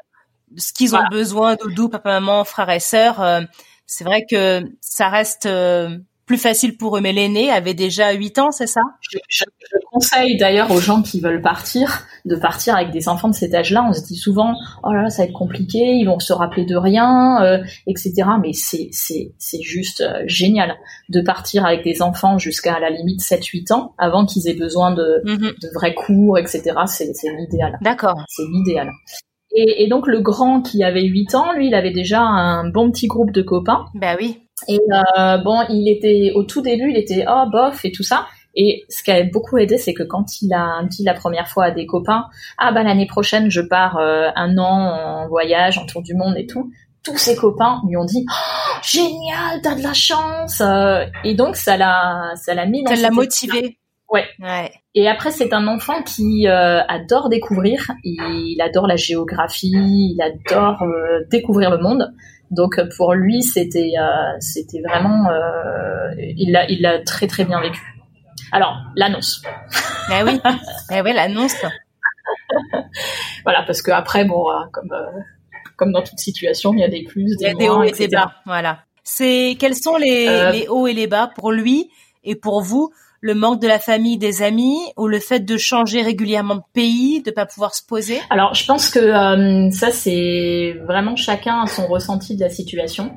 ce 0.57 0.73
qu'ils 0.73 0.95
ont 0.95 1.05
besoin, 1.11 1.57
doudou, 1.57 1.89
papa, 1.89 2.21
maman, 2.21 2.45
frères 2.45 2.71
et 2.71 2.79
sœurs, 2.81 3.21
euh, 3.21 3.41
c'est 3.87 4.05
vrai 4.05 4.25
que 4.31 4.63
ça 4.81 5.09
reste 5.09 5.47
plus 6.27 6.39
facile 6.39 6.77
pour 6.77 6.97
eux. 6.97 7.01
Mais 7.01 7.13
l'aîné 7.13 7.51
avait 7.51 7.75
déjà 7.75 8.13
8 8.13 8.39
ans, 8.39 8.51
c'est 8.53 8.67
ça? 8.67 8.81
Je, 9.01 9.19
je- 9.29 9.45
je 9.61 9.77
conseille 9.93 10.37
d'ailleurs 10.37 10.71
aux 10.71 10.81
gens 10.81 11.03
qui 11.03 11.21
veulent 11.21 11.43
partir 11.43 12.07
de 12.25 12.37
partir 12.37 12.75
avec 12.77 12.91
des 12.91 13.09
enfants 13.09 13.29
de 13.29 13.35
cet 13.35 13.55
âge-là. 13.55 13.85
On 13.89 13.93
se 13.93 14.03
dit 14.03 14.17
souvent, 14.17 14.55
oh 14.83 14.93
là 14.93 15.03
là, 15.03 15.11
ça 15.11 15.23
va 15.23 15.29
être 15.29 15.35
compliqué, 15.35 15.79
ils 15.79 16.07
vont 16.07 16.19
se 16.19 16.33
rappeler 16.33 16.65
de 16.65 16.77
rien, 16.77 17.43
euh, 17.43 17.59
etc. 17.87 18.13
Mais 18.41 18.53
c'est 18.53 18.89
c'est 18.93 19.35
c'est 19.39 19.61
juste 19.63 20.01
euh, 20.01 20.23
génial 20.27 20.75
de 21.11 21.21
partir 21.21 21.67
avec 21.67 21.85
des 21.85 22.01
enfants 22.03 22.39
jusqu'à 22.39 22.79
la 22.81 22.91
limite 22.91 23.21
7-8 23.21 23.73
ans 23.73 23.95
avant 23.99 24.25
qu'ils 24.27 24.49
aient 24.49 24.55
besoin 24.55 24.93
de, 24.95 25.21
Mhm. 25.25 25.53
de 25.63 25.69
vrais 25.75 25.95
cours, 25.95 26.39
etc. 26.39 26.63
C'est 26.87 27.13
c'est 27.15 27.31
l'idéal. 27.37 27.79
D'accord. 27.83 28.17
C'est 28.29 28.45
l'idéal. 28.51 28.91
Et, 29.57 29.85
et 29.85 29.89
donc 29.89 30.07
le 30.09 30.21
grand 30.21 30.63
qui 30.63 30.83
avait 30.83 31.05
8 31.05 31.35
ans, 31.35 31.53
lui, 31.53 31.69
il 31.69 31.75
avait 31.75 31.93
déjà 31.93 32.21
un 32.23 32.69
bon 32.69 32.91
petit 32.91 33.07
groupe 33.07 33.31
de 33.31 33.43
copains. 33.43 33.85
Bah 33.95 34.17
oui. 34.19 34.41
Et 34.69 34.79
euh, 35.19 35.39
bon, 35.39 35.65
il 35.69 35.89
était 35.89 36.33
au 36.35 36.45
tout 36.45 36.63
début, 36.63 36.91
il 36.91 36.97
était 36.97 37.25
oh 37.29 37.45
bof 37.51 37.85
et 37.85 37.93
tout 37.93 38.03
ça. 38.03 38.27
Et 38.57 38.85
ce 38.89 39.03
qui 39.03 39.11
a 39.11 39.25
beaucoup 39.25 39.59
aidé, 39.59 39.79
c'est 39.79 39.95
que 39.95 40.05
quand 40.05 40.41
il 40.41 40.53
a 40.55 40.83
dit 40.85 41.03
la 41.03 41.15
première 41.15 41.49
fois 41.49 41.67
à 41.67 41.71
des 41.73 41.87
copains, 41.87 42.27
ah 42.59 42.73
bah 42.73 42.85
l'année 42.85 43.07
prochaine 43.07 43.51
je 43.51 43.61
pars 43.61 43.99
euh, 43.99 44.29
un 44.37 44.57
an 44.59 45.25
en 45.25 45.29
voyage, 45.29 45.79
en 45.79 45.87
tour 45.87 46.03
du 46.03 46.15
monde 46.15 46.37
et 46.37 46.47
tout, 46.47 46.71
tous 47.03 47.19
ses 47.19 47.35
copains 47.35 47.83
lui 47.89 47.97
ont 47.97 48.05
dit 48.05 48.25
oh, 48.31 48.81
génial, 48.83 49.61
t'as 49.63 49.75
de 49.75 49.83
la 49.83 49.93
chance. 49.93 50.61
Euh, 50.61 51.05
et 51.25 51.35
donc 51.35 51.57
ça 51.57 51.77
l'a, 51.77 52.33
ça 52.37 52.55
l'a 52.55 52.67
mis 52.67 52.85
dans 52.85 52.95
Ça 52.95 53.03
l'a 53.03 53.11
motivé. 53.11 53.79
Ouais. 54.15 54.27
Ouais. 54.39 54.71
Et 54.95 55.09
après, 55.09 55.33
c'est 55.33 55.53
un 55.53 55.67
enfant 55.67 56.01
qui 56.05 56.47
euh, 56.47 56.81
adore 56.87 57.29
découvrir. 57.29 57.91
Il 58.05 58.61
adore 58.63 58.87
la 58.87 58.95
géographie, 58.95 59.73
il 59.73 60.19
adore 60.23 60.83
euh, 60.83 61.25
découvrir 61.31 61.71
le 61.71 61.79
monde. 61.79 62.15
Donc 62.53 62.79
euh, 62.79 62.89
pour 62.97 63.15
lui, 63.15 63.43
c'était 63.43 63.91
euh, 63.99 64.37
c'était 64.39 64.81
vraiment, 64.89 65.29
il 66.17 66.53
l'a 66.53 66.71
il 66.71 66.81
l'a 66.81 67.03
très 67.03 67.27
très 67.27 67.45
bien 67.45 67.61
vécu. 67.61 67.81
Alors 68.53 68.77
l'annonce, 68.95 69.43
Bah 70.09 70.23
oui. 70.25 70.39
bah 70.89 71.03
ouais, 71.03 71.13
l'annonce. 71.13 71.57
voilà, 73.45 73.65
parce 73.67 73.83
que 73.83 73.91
après, 73.91 74.25
bon, 74.25 74.45
comme 74.73 74.95
comme 75.77 75.91
dans 75.91 76.03
toute 76.03 76.21
situation, 76.21 76.73
il 76.73 76.79
y 76.79 76.85
a 76.85 76.89
des 76.89 77.03
plus, 77.03 77.33
Il 77.33 77.33
y 77.33 77.37
des, 77.37 77.47
a 77.47 77.55
des 77.55 77.69
hauts 77.69 77.83
et 77.83 77.91
des 77.91 78.07
bas. 78.07 78.33
Voilà. 78.47 78.85
C'est 79.03 79.57
quels 79.59 79.75
sont 79.75 79.97
les, 79.97 80.53
les 80.53 80.69
hauts 80.69 80.87
et 80.87 80.93
les 80.93 81.09
bas 81.09 81.29
pour 81.35 81.51
lui 81.51 81.91
et 82.23 82.37
pour 82.37 82.63
vous 82.63 82.93
Le 83.27 83.35
manque 83.35 83.59
de 83.63 83.67
la 83.67 83.79
famille, 83.79 84.19
des 84.19 84.43
amis, 84.43 84.77
ou 84.99 85.07
le 85.09 85.19
fait 85.19 85.41
de 85.41 85.57
changer 85.57 86.03
régulièrement 86.03 86.57
de 86.57 86.63
pays, 86.75 87.23
de 87.23 87.31
pas 87.31 87.47
pouvoir 87.47 87.75
se 87.75 87.83
poser? 87.83 88.21
Alors, 88.29 88.53
je 88.53 88.67
pense 88.67 88.91
que 88.91 88.99
euh, 88.99 89.71
ça, 89.71 89.91
c'est 89.91 90.77
vraiment 90.87 91.17
chacun 91.17 91.63
a 91.63 91.67
son 91.67 91.87
ressenti 91.87 92.37
de 92.37 92.43
la 92.43 92.51
situation. 92.51 93.13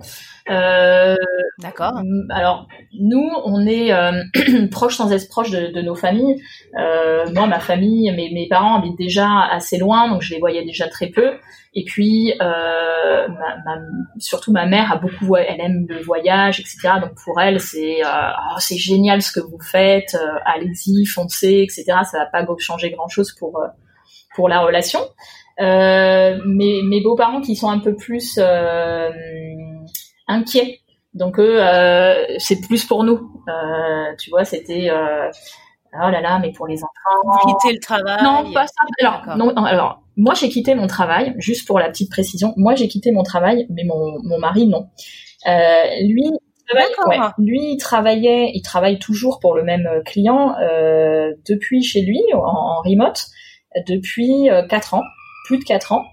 Euh, 0.49 1.15
D'accord. 1.59 2.01
Alors, 2.29 2.67
nous, 2.99 3.29
on 3.45 3.65
est 3.65 3.91
euh, 3.91 4.11
proches 4.71 4.95
sans 4.97 5.11
être 5.11 5.27
proches 5.27 5.49
de, 5.51 5.67
de 5.73 5.81
nos 5.81 5.95
familles. 5.95 6.41
Euh, 6.79 7.25
moi, 7.33 7.47
ma 7.47 7.59
famille, 7.59 8.11
mes, 8.11 8.31
mes 8.31 8.47
parents 8.47 8.75
habitent 8.77 8.97
déjà 8.97 9.27
assez 9.51 9.77
loin, 9.77 10.07
donc 10.09 10.21
je 10.21 10.33
les 10.33 10.39
voyais 10.39 10.63
déjà 10.63 10.87
très 10.87 11.07
peu. 11.07 11.33
Et 11.73 11.83
puis, 11.83 12.33
euh, 12.41 13.27
ma, 13.27 13.57
ma- 13.65 13.81
surtout 14.19 14.51
ma 14.51 14.65
mère 14.65 14.91
a 14.91 14.97
beaucoup, 14.97 15.35
elle 15.35 15.59
aime 15.59 15.85
le 15.89 15.99
voyage, 16.01 16.59
etc. 16.59 16.99
Donc 17.01 17.11
pour 17.23 17.39
elle, 17.41 17.59
c'est 17.59 18.03
euh, 18.05 18.07
Oh, 18.51 18.55
c'est 18.59 18.77
génial 18.77 19.21
ce 19.21 19.31
que 19.31 19.39
vous 19.39 19.59
faites, 19.59 20.15
euh, 20.15 20.39
allez-y, 20.45 21.05
foncez, 21.05 21.63
etc. 21.63 21.83
Ça 22.09 22.19
va 22.19 22.25
pas 22.25 22.45
changer 22.59 22.91
grand-chose 22.91 23.33
pour 23.33 23.59
euh, 23.59 23.67
pour 24.35 24.49
la 24.49 24.59
relation. 24.61 24.99
Euh, 25.59 26.39
mes, 26.45 26.83
mes 26.83 27.01
beaux-parents 27.01 27.41
qui 27.41 27.55
sont 27.55 27.69
un 27.69 27.79
peu 27.79 27.95
plus 27.95 28.39
euh, 28.39 29.09
inquiets 30.27 30.81
donc 31.17 31.39
eux, 31.39 31.57
euh, 31.59 32.25
c'est 32.37 32.61
plus 32.61 32.85
pour 32.85 33.03
nous. 33.03 33.41
Euh, 33.47 34.15
tu 34.19 34.29
vois, 34.29 34.45
c'était 34.45 34.89
euh, 34.89 35.29
oh 35.93 36.09
là 36.09 36.21
là, 36.21 36.39
mais 36.39 36.51
pour 36.51 36.67
les 36.67 36.77
enfants. 36.77 37.41
Vous 37.43 37.53
quittez 37.53 37.73
le 37.73 37.79
travail. 37.79 38.23
Non, 38.23 38.51
pas 38.53 38.67
ça. 38.67 38.83
Alors, 39.01 39.37
non, 39.37 39.51
non, 39.53 39.63
alors, 39.63 40.03
moi 40.15 40.35
j'ai 40.35 40.49
quitté 40.49 40.75
mon 40.75 40.87
travail, 40.87 41.33
juste 41.37 41.65
pour 41.65 41.79
la 41.79 41.89
petite 41.89 42.11
précision. 42.11 42.53
Moi 42.55 42.75
j'ai 42.75 42.87
quitté 42.87 43.11
mon 43.11 43.23
travail, 43.23 43.65
mais 43.69 43.83
mon, 43.83 44.19
mon 44.23 44.37
mari 44.37 44.67
non. 44.67 44.89
Euh, 45.47 45.83
lui, 46.07 46.29
ouais, 46.75 47.17
lui 47.39 47.61
il 47.71 47.77
travaillait, 47.77 48.51
il 48.53 48.61
travaille 48.61 48.99
toujours 48.99 49.39
pour 49.39 49.55
le 49.55 49.63
même 49.63 49.89
client 50.05 50.55
euh, 50.59 51.33
depuis 51.49 51.81
chez 51.83 52.01
lui 52.01 52.21
en, 52.33 52.39
en 52.39 52.81
remote 52.81 53.25
depuis 53.87 54.49
quatre 54.69 54.93
ans, 54.93 55.03
plus 55.45 55.57
de 55.59 55.63
quatre 55.63 55.91
ans, 55.91 56.03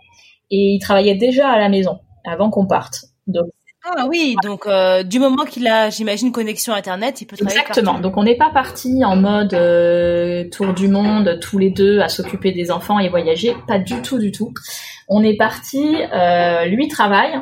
et 0.50 0.74
il 0.74 0.78
travaillait 0.78 1.14
déjà 1.14 1.48
à 1.48 1.58
la 1.58 1.68
maison 1.68 2.00
avant 2.24 2.48
qu'on 2.50 2.66
parte. 2.66 3.04
Donc 3.26 3.46
Ah 3.86 4.06
oui, 4.08 4.34
donc 4.42 4.66
euh, 4.66 5.02
du 5.02 5.18
moment 5.18 5.44
qu'il 5.44 5.66
a, 5.68 5.90
j'imagine, 5.90 6.32
connexion 6.32 6.72
internet, 6.72 7.20
il 7.20 7.26
peut 7.26 7.36
travailler 7.36 7.60
Exactement. 7.60 7.92
partout. 7.92 8.02
Donc 8.02 8.16
on 8.16 8.22
n'est 8.22 8.36
pas 8.36 8.50
parti 8.50 9.04
en 9.04 9.16
mode 9.16 9.52
euh, 9.52 10.48
tour 10.48 10.72
du 10.72 10.88
monde 10.88 11.38
tous 11.40 11.58
les 11.58 11.68
deux 11.70 12.00
à 12.00 12.08
s'occuper 12.08 12.52
des 12.52 12.70
enfants 12.70 12.98
et 12.98 13.10
voyager, 13.10 13.54
pas 13.68 13.78
du 13.78 14.00
tout, 14.00 14.18
du 14.18 14.32
tout. 14.32 14.54
On 15.08 15.22
est 15.22 15.36
parti, 15.36 15.96
euh, 16.14 16.64
lui 16.64 16.88
travaille 16.88 17.38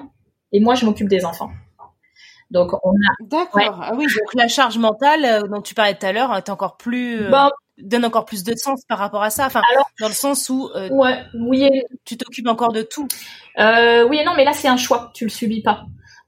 et 0.51 0.59
moi 0.59 0.75
je 0.75 0.85
m'occupe 0.85 1.09
des 1.09 1.25
enfants. 1.25 1.51
Donc 2.51 2.73
on 2.83 2.91
a. 2.91 3.15
D'accord. 3.21 3.81
Ah 3.81 3.93
oui, 3.97 4.07
donc 4.07 4.35
la 4.35 4.49
charge 4.49 4.79
mentale 4.79 5.45
dont 5.49 5.63
tu 5.63 5.75
parlais 5.75 5.95
tout 5.95 6.07
à 6.07 6.13
l'heure 6.13 6.37
est 6.37 6.49
encore 6.51 6.77
plus. 6.77 7.21
Donne 7.79 8.05
encore 8.05 8.27
plus 8.27 8.45
de 8.45 8.55
sens 8.55 8.83
par 8.87 8.99
rapport 8.99 9.23
à 9.23 9.31
ça. 9.31 9.47
Enfin, 9.47 9.63
Alors, 9.73 9.87
dans 9.99 10.09
le 10.09 10.15
sens 10.15 10.51
où 10.51 10.71
ouais, 10.91 11.19
oui, 11.35 11.69
tu 12.05 12.17
t'occupes 12.17 12.49
encore 12.49 12.73
de 12.73 12.83
tout. 12.83 13.07
oui 13.57 14.19
et 14.19 14.25
non, 14.25 14.33
mais 14.37 14.45
là 14.45 14.53
c'est 14.53 14.69
un 14.69 14.77
choix. 14.77 15.13
Tu 15.15 15.25
le 15.25 15.31
subis 15.31 15.63
pas 15.63 15.85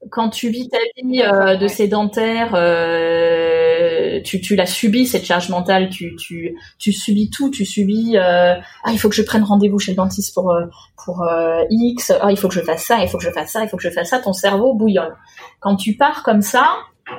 quand 0.09 0.29
tu 0.29 0.49
vis 0.49 0.69
ta 0.69 0.77
vie 0.97 1.21
euh, 1.21 1.55
de 1.55 1.67
sédentaire, 1.67 2.53
euh, 2.53 4.21
tu, 4.23 4.41
tu 4.41 4.55
l'as 4.55 4.65
subi 4.65 5.05
cette 5.05 5.25
charge 5.25 5.49
mentale, 5.49 5.89
tu, 5.89 6.15
tu, 6.15 6.55
tu 6.77 6.93
subis 6.93 7.29
tout, 7.29 7.49
tu 7.49 7.65
subis 7.65 8.17
euh, 8.17 8.55
ah 8.83 8.91
il 8.91 8.99
faut 8.99 9.09
que 9.09 9.15
je 9.15 9.23
prenne 9.23 9.43
rendez-vous 9.43 9.79
chez 9.79 9.91
le 9.91 9.97
dentiste 9.97 10.33
pour 10.33 10.51
euh, 10.51 10.65
pour 11.03 11.23
euh, 11.23 11.63
X, 11.69 12.11
ah 12.21 12.31
il 12.31 12.37
faut 12.37 12.47
que 12.47 12.53
je 12.53 12.61
fasse 12.61 12.83
ça, 12.83 12.99
il 13.01 13.09
faut 13.09 13.17
que 13.17 13.23
je 13.23 13.31
fasse 13.31 13.51
ça, 13.51 13.63
il 13.63 13.69
faut 13.69 13.77
que 13.77 13.83
je 13.83 13.89
fasse 13.89 14.09
ça, 14.09 14.19
ton 14.19 14.33
cerveau 14.33 14.73
bouillonne. 14.73 15.13
Quand 15.59 15.75
tu 15.75 15.95
pars 15.95 16.23
comme 16.23 16.41
ça, 16.41 16.67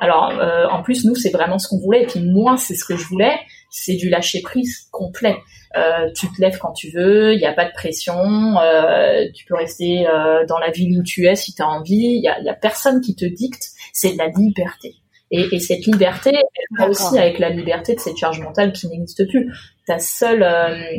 alors 0.00 0.32
en 0.70 0.82
plus 0.82 1.04
nous 1.04 1.14
c'est 1.14 1.30
vraiment 1.30 1.58
ce 1.58 1.68
qu'on 1.68 1.78
voulait 1.78 2.02
et 2.02 2.06
puis 2.06 2.20
moi 2.20 2.56
c'est 2.56 2.74
ce 2.74 2.84
que 2.84 2.96
je 2.96 3.06
voulais, 3.06 3.38
c'est 3.70 3.94
du 3.94 4.08
lâcher 4.08 4.40
prise 4.42 4.88
complet. 4.90 5.36
Euh, 5.76 6.10
tu 6.14 6.26
te 6.32 6.40
lèves 6.40 6.58
quand 6.58 6.72
tu 6.72 6.90
veux, 6.90 7.34
il 7.34 7.38
n'y 7.38 7.46
a 7.46 7.52
pas 7.52 7.66
de 7.66 7.72
pression, 7.72 8.58
euh, 8.58 9.24
tu 9.34 9.44
peux 9.44 9.56
rester 9.56 10.06
euh, 10.08 10.46
dans 10.46 10.58
la 10.58 10.70
ville 10.70 10.98
où 10.98 11.02
tu 11.02 11.26
es 11.26 11.34
si 11.34 11.54
tu 11.54 11.62
as 11.62 11.68
envie, 11.68 12.16
il 12.16 12.22
y 12.22 12.28
a, 12.28 12.40
y 12.40 12.48
a, 12.48 12.54
personne 12.54 13.00
qui 13.00 13.14
te 13.14 13.24
dicte, 13.24 13.72
c'est 13.92 14.12
de 14.12 14.18
la 14.18 14.28
liberté. 14.28 14.94
Et, 15.30 15.54
et 15.54 15.58
cette 15.58 15.84
liberté, 15.86 16.30
elle 16.32 16.78
va 16.78 16.88
aussi 16.88 17.18
avec 17.18 17.38
la 17.38 17.50
liberté 17.50 17.94
de 17.94 18.00
cette 18.00 18.16
charge 18.16 18.40
mentale 18.40 18.72
qui 18.72 18.88
n'existe 18.88 19.28
plus. 19.28 19.52
Ta 19.86 19.98
seule, 19.98 20.46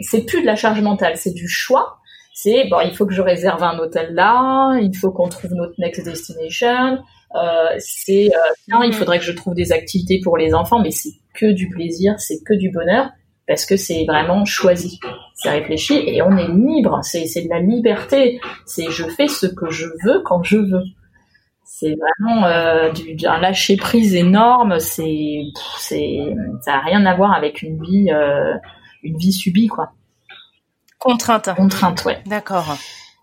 c'est 0.02 0.26
plus 0.26 0.42
de 0.42 0.46
la 0.46 0.58
charge 0.58 0.82
mentale, 0.82 1.16
c'est 1.16 1.34
du 1.34 1.48
choix. 1.48 1.98
C'est 2.34 2.68
bon, 2.70 2.82
il 2.82 2.94
faut 2.94 3.06
que 3.06 3.14
je 3.14 3.22
réserve 3.22 3.64
un 3.64 3.80
hôtel 3.80 4.14
là, 4.14 4.78
il 4.80 4.96
faut 4.96 5.12
qu'on 5.12 5.30
trouve 5.30 5.54
notre 5.54 5.74
next 5.80 6.04
destination. 6.04 7.00
C'est 7.80 8.30
euh, 8.30 8.86
il 8.86 8.94
faudrait 8.94 9.20
que 9.20 9.26
je 9.26 9.32
trouve 9.32 9.54
des 9.54 9.72
activités 9.72 10.20
pour 10.24 10.38
les 10.38 10.54
enfants, 10.54 10.80
mais 10.82 10.92
c'est 10.92 11.14
que 11.34 11.52
du 11.52 11.70
plaisir, 11.70 12.16
c'est 12.20 12.42
que 12.44 12.54
du 12.54 12.72
bonheur 12.72 13.10
parce 13.48 13.66
que 13.66 13.78
c'est 13.78 14.06
vraiment 14.06 14.46
choisi, 14.46 15.00
c'est 15.34 15.50
réfléchi 15.50 15.96
et 15.96 16.22
on 16.22 16.36
est 16.38 16.48
libre. 16.48 17.00
C'est 17.04 17.24
de 17.24 17.50
la 17.50 17.60
liberté. 17.60 18.40
C'est 18.66 18.90
je 18.90 19.06
fais 19.06 19.28
ce 19.28 19.48
que 19.48 19.70
je 19.70 19.88
veux 20.04 20.22
quand 20.24 20.44
je 20.44 20.58
veux. 20.58 20.84
C'est 21.64 21.96
vraiment 21.96 22.46
euh, 22.46 22.92
du, 22.92 23.26
un 23.26 23.40
lâcher 23.40 23.78
prise 23.78 24.16
énorme. 24.16 24.80
C'est 24.80 25.44
ça 26.62 26.76
a 26.76 26.80
rien 26.80 27.06
à 27.06 27.16
voir 27.16 27.34
avec 27.34 27.62
une 27.62 27.82
vie 27.82 28.12
euh, 28.12 28.56
une 29.04 29.18
vie 29.18 29.34
subie 29.34 29.68
quoi. 29.68 29.92
Contrainte. 31.00 31.50
Contrainte, 31.56 32.04
ouais. 32.06 32.20
D'accord. 32.26 32.76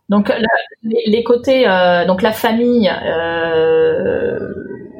Donc 0.09 0.31
les, 0.83 1.25
côtés, 1.25 1.67
euh, 1.67 2.05
donc 2.05 2.21
la 2.21 2.33
famille, 2.33 2.91
euh, 2.91 4.39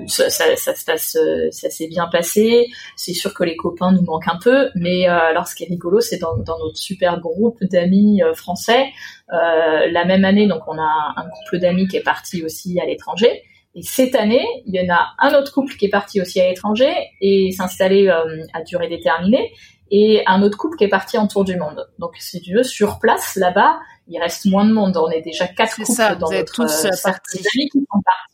ça, 0.07 0.31
ça, 0.31 0.57
ça, 0.57 0.75
se 0.75 0.85
passe, 0.85 1.17
ça 1.51 1.71
s'est 1.71 1.89
bien 1.89 2.07
passé. 2.11 2.67
C'est 2.97 3.13
sûr 3.13 3.35
que 3.35 3.45
les 3.45 3.57
copains 3.57 3.93
nous 3.93 4.03
manquent 4.03 4.29
un 4.29 4.39
peu, 4.43 4.71
mais 4.75 5.09
euh, 5.09 5.19
alors 5.19 5.47
ce 5.47 5.55
qui 5.55 5.65
est 5.65 5.69
rigolo, 5.69 6.01
c'est 6.01 6.19
dans, 6.19 6.37
dans, 6.37 6.59
notre 6.59 6.77
super 6.77 7.21
groupe 7.21 7.59
d'amis 7.63 8.23
euh, 8.23 8.35
français. 8.35 8.87
Euh, 9.33 9.91
la 9.91 10.05
même 10.05 10.25
année, 10.25 10.47
donc 10.47 10.63
on 10.67 10.79
a 10.79 11.15
un 11.17 11.25
couple 11.25 11.59
d'amis 11.61 11.89
qui 11.89 11.97
est 11.97 12.03
parti 12.03 12.45
aussi 12.45 12.79
à 12.81 12.87
l'étranger. 12.87 13.43
Et 13.75 13.83
cette 13.83 14.15
année, 14.15 14.47
il 14.67 14.75
y 14.75 14.81
en 14.81 14.95
a 14.95 15.09
un 15.19 15.35
autre 15.35 15.53
couple 15.53 15.75
qui 15.75 15.87
est 15.87 15.91
parti 15.91 16.21
aussi 16.21 16.41
à 16.41 16.49
l'étranger 16.49 16.93
et 17.21 17.51
s'installer 17.51 18.09
à 18.09 18.63
durée 18.63 18.89
déterminée, 18.89 19.53
et 19.91 20.23
un 20.27 20.43
autre 20.43 20.57
couple 20.57 20.77
qui 20.77 20.85
est 20.85 20.89
parti 20.89 21.19
en 21.19 21.27
tour 21.27 21.45
du 21.45 21.57
monde. 21.57 21.85
Donc 21.99 22.13
si 22.19 22.41
tu 22.41 22.55
veux, 22.55 22.63
sur 22.63 23.01
place, 23.01 23.35
là-bas, 23.35 23.81
il 24.07 24.21
reste 24.21 24.47
moins 24.47 24.65
de 24.65 24.73
monde. 24.73 24.97
On 24.97 25.11
est 25.11 25.23
déjà 25.23 25.49
quatre 25.49 25.75
couples 25.77 25.91
ça, 25.91 26.15
dans 26.15 26.31
notre 26.31 26.53
tous 26.53 26.87
partis. 27.03 27.39
amis 27.39 27.69
qui 27.71 27.79
sont 27.81 28.01
partis. 28.05 28.34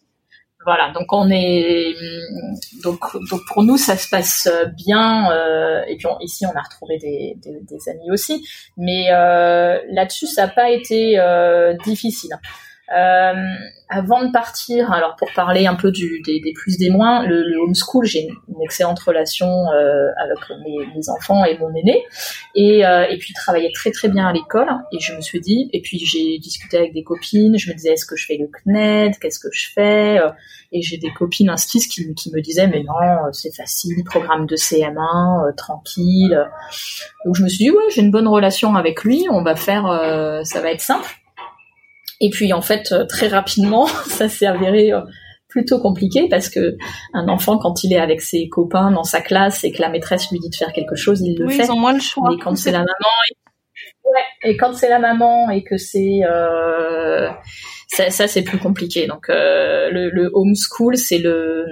Voilà, 0.67 0.93
donc 0.93 1.11
on 1.11 1.31
est 1.31 1.95
donc 2.83 3.01
donc 3.31 3.41
pour 3.47 3.63
nous 3.63 3.79
ça 3.79 3.97
se 3.97 4.11
passe 4.11 4.47
bien 4.77 5.33
euh, 5.33 5.83
et 5.89 5.97
puis 5.97 6.07
ici 6.21 6.45
on 6.45 6.55
a 6.55 6.61
retrouvé 6.61 6.99
des 6.99 7.89
amis 7.89 8.11
aussi, 8.11 8.47
mais 8.77 9.07
euh, 9.11 9.81
là-dessus 9.91 10.27
ça 10.27 10.47
n'a 10.47 10.53
pas 10.53 10.71
été 10.71 11.19
euh, 11.19 11.73
difficile. 11.85 12.33
Euh, 12.97 13.35
avant 13.89 14.25
de 14.25 14.33
partir, 14.33 14.93
alors 14.93 15.17
pour 15.17 15.29
parler 15.35 15.67
un 15.67 15.75
peu 15.75 15.91
du, 15.91 16.21
des, 16.23 16.41
des 16.41 16.53
plus 16.53 16.79
des 16.79 16.91
moins, 16.91 17.27
le, 17.27 17.43
le 17.43 17.59
homeschool, 17.59 18.05
j'ai 18.05 18.23
une, 18.23 18.63
excellente 18.63 19.01
relation 19.01 19.49
euh, 19.49 20.09
avec 20.23 20.39
mes, 20.65 20.87
mes, 20.95 21.09
enfants 21.09 21.45
et 21.45 21.59
mon 21.59 21.75
aîné, 21.75 22.05
et, 22.55 22.87
euh, 22.87 23.07
et 23.09 23.17
puis 23.19 23.33
travaillait 23.33 23.73
très 23.75 23.91
très 23.91 24.09
bien 24.09 24.29
à 24.29 24.33
l'école. 24.33 24.69
Et 24.93 25.01
je 25.01 25.15
me 25.15 25.21
suis 25.21 25.41
dit, 25.41 25.71
et 25.73 25.81
puis 25.81 25.99
j'ai 25.99 26.39
discuté 26.39 26.77
avec 26.77 26.93
des 26.93 27.03
copines, 27.03 27.59
je 27.59 27.71
me 27.71 27.75
disais 27.75 27.93
est-ce 27.93 28.07
que 28.07 28.17
je 28.17 28.27
fais 28.27 28.37
le 28.37 28.49
CNED, 28.49 29.19
qu'est-ce 29.19 29.41
que 29.41 29.49
je 29.53 29.69
fais? 29.73 30.21
Et 30.73 30.83
j'ai 30.83 30.99
des 30.99 31.13
copines 31.13 31.51
inscrites 31.51 31.89
qui, 31.89 32.15
qui 32.15 32.33
me 32.33 32.41
disaient 32.41 32.69
mais 32.69 32.83
non, 32.83 32.95
c'est 33.33 33.55
facile, 33.55 34.05
programme 34.05 34.47
de 34.47 34.57
CM1, 34.57 35.49
euh, 35.49 35.53
tranquille. 35.57 36.47
Donc 37.25 37.37
je 37.37 37.43
me 37.43 37.49
suis 37.49 37.65
dit 37.65 37.71
ouais, 37.71 37.85
j'ai 37.93 38.03
une 38.03 38.11
bonne 38.11 38.29
relation 38.29 38.77
avec 38.77 39.03
lui, 39.05 39.27
on 39.31 39.43
va 39.43 39.57
faire, 39.57 39.87
euh, 39.87 40.43
ça 40.45 40.61
va 40.61 40.71
être 40.71 40.81
simple. 40.81 41.20
Et 42.21 42.31
puis 42.31 42.53
en 42.53 42.63
fait, 42.63 42.93
euh, 42.93 43.05
très 43.05 43.29
rapidement, 43.29 43.87
ça 44.07 44.29
s'est 44.29 44.47
avéré 44.47 44.93
euh, 44.93 45.01
plutôt 45.49 45.81
compliqué 45.81 46.29
parce 46.29 46.49
que 46.49 46.77
un 47.13 47.29
enfant 47.29 47.59
quand 47.59 47.83
il 47.85 47.93
est 47.93 48.01
avec 48.01 48.21
ses 48.21 48.49
copains 48.49 48.91
dans 48.91 49.05
sa 49.05 49.21
classe 49.21 49.65
et 49.65 49.73
que 49.73 49.83
la 49.83 49.89
maîtresse 49.89 50.31
lui 50.31 50.39
dit 50.39 50.51
de 50.51 50.55
faire 50.55 50.73
quelque 50.73 50.95
chose, 50.95 51.21
il 51.23 51.39
le 51.39 51.47
oui, 51.47 51.57
fait. 51.57 51.65
Ils 51.65 51.73
ont 51.73 51.79
moins 51.79 51.93
le 51.93 52.01
choix. 52.01 52.29
Mais 52.31 52.39
quand 52.43 52.57
c'est 52.57 52.73
la 52.73 52.79
maman, 52.79 53.11
ouais, 54.05 54.51
et 54.51 54.57
quand 54.57 54.75
c'est 54.75 54.89
la 54.89 54.99
maman 54.99 55.51
et 55.51 55.63
que 55.63 55.77
c'est 55.77 56.21
euh, 56.25 57.29
ça, 57.89 58.11
ça 58.11 58.29
c'est 58.29 58.43
plus 58.43 58.59
compliqué. 58.59 59.07
Donc 59.07 59.29
euh, 59.29 59.91
le, 59.91 60.11
le 60.11 60.31
homeschool, 60.33 60.97
c'est 60.97 61.19
le 61.19 61.67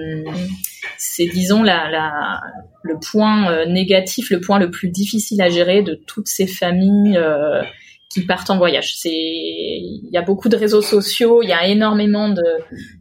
c'est 0.97 1.25
disons 1.27 1.63
la, 1.63 1.89
la 1.89 2.41
le 2.83 2.97
point 2.99 3.51
euh, 3.51 3.65
négatif, 3.65 4.29
le 4.29 4.41
point 4.41 4.59
le 4.59 4.69
plus 4.69 4.89
difficile 4.89 5.41
à 5.41 5.49
gérer 5.49 5.81
de 5.81 5.93
toutes 6.07 6.27
ces 6.27 6.47
familles 6.47 7.17
euh, 7.17 7.61
qui 8.09 8.25
partent 8.25 8.49
en 8.49 8.57
voyage. 8.57 8.95
C'est, 8.97 9.11
il 9.11 10.09
y 10.11 10.17
a 10.17 10.23
beaucoup 10.23 10.49
de 10.49 10.57
réseaux 10.57 10.81
sociaux, 10.81 11.43
il 11.43 11.49
y 11.49 11.53
a 11.53 11.67
énormément 11.67 12.29
de, 12.29 12.43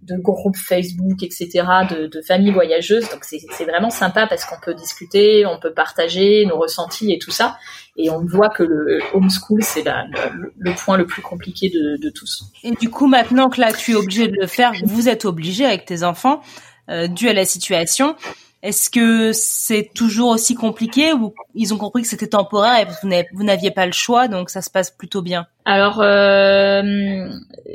de 0.03 0.17
groupes 0.21 0.57
Facebook, 0.57 1.23
etc., 1.23 1.49
de, 1.91 2.07
de 2.07 2.21
familles 2.21 2.53
voyageuses. 2.53 3.09
Donc 3.09 3.25
c'est, 3.25 3.65
vraiment 3.65 3.89
sympa 3.91 4.27
parce 4.27 4.45
qu'on 4.45 4.61
peut 4.63 4.75
discuter, 4.75 5.47
on 5.47 5.59
peut 5.59 5.73
partager 5.73 6.45
nos 6.45 6.59
ressentis 6.59 7.13
et 7.13 7.19
tout 7.19 7.31
ça. 7.31 7.57
Et 7.97 8.11
on 8.11 8.25
voit 8.25 8.51
que 8.51 8.63
le 8.63 9.01
homeschool, 9.15 9.63
c'est 9.63 9.83
le, 9.83 10.53
le, 10.59 10.75
point 10.75 10.99
le 10.99 11.07
plus 11.07 11.23
compliqué 11.23 11.71
de, 11.71 11.97
de 12.01 12.11
tous. 12.11 12.45
Et 12.63 12.73
du 12.73 12.91
coup, 12.91 13.07
maintenant 13.07 13.49
que 13.49 13.61
là, 13.61 13.73
tu 13.73 13.93
es 13.93 13.95
obligé 13.95 14.29
de 14.29 14.37
le 14.39 14.47
faire, 14.47 14.73
vous 14.85 15.09
êtes 15.09 15.25
obligé 15.25 15.65
avec 15.65 15.87
tes 15.87 16.05
enfants, 16.05 16.43
euh, 16.91 17.09
dû 17.09 17.29
à 17.29 17.33
la 17.33 17.45
situation. 17.45 18.15
Est-ce 18.63 18.91
que 18.91 19.31
c'est 19.33 19.91
toujours 19.95 20.31
aussi 20.31 20.57
compliqué 20.57 21.13
ou 21.13 21.33
ils 21.55 21.73
ont 21.73 21.79
compris 21.79 22.03
que 22.03 22.09
c'était 22.09 22.27
temporaire 22.27 22.89
et 22.89 23.25
vous 23.33 23.45
n'aviez 23.45 23.71
pas 23.71 23.87
le 23.87 23.93
choix, 23.93 24.27
donc 24.27 24.51
ça 24.51 24.63
se 24.63 24.71
passe 24.71 24.91
plutôt 24.91 25.23
bien? 25.23 25.47
Alors, 25.65 26.01
euh, 26.01 27.29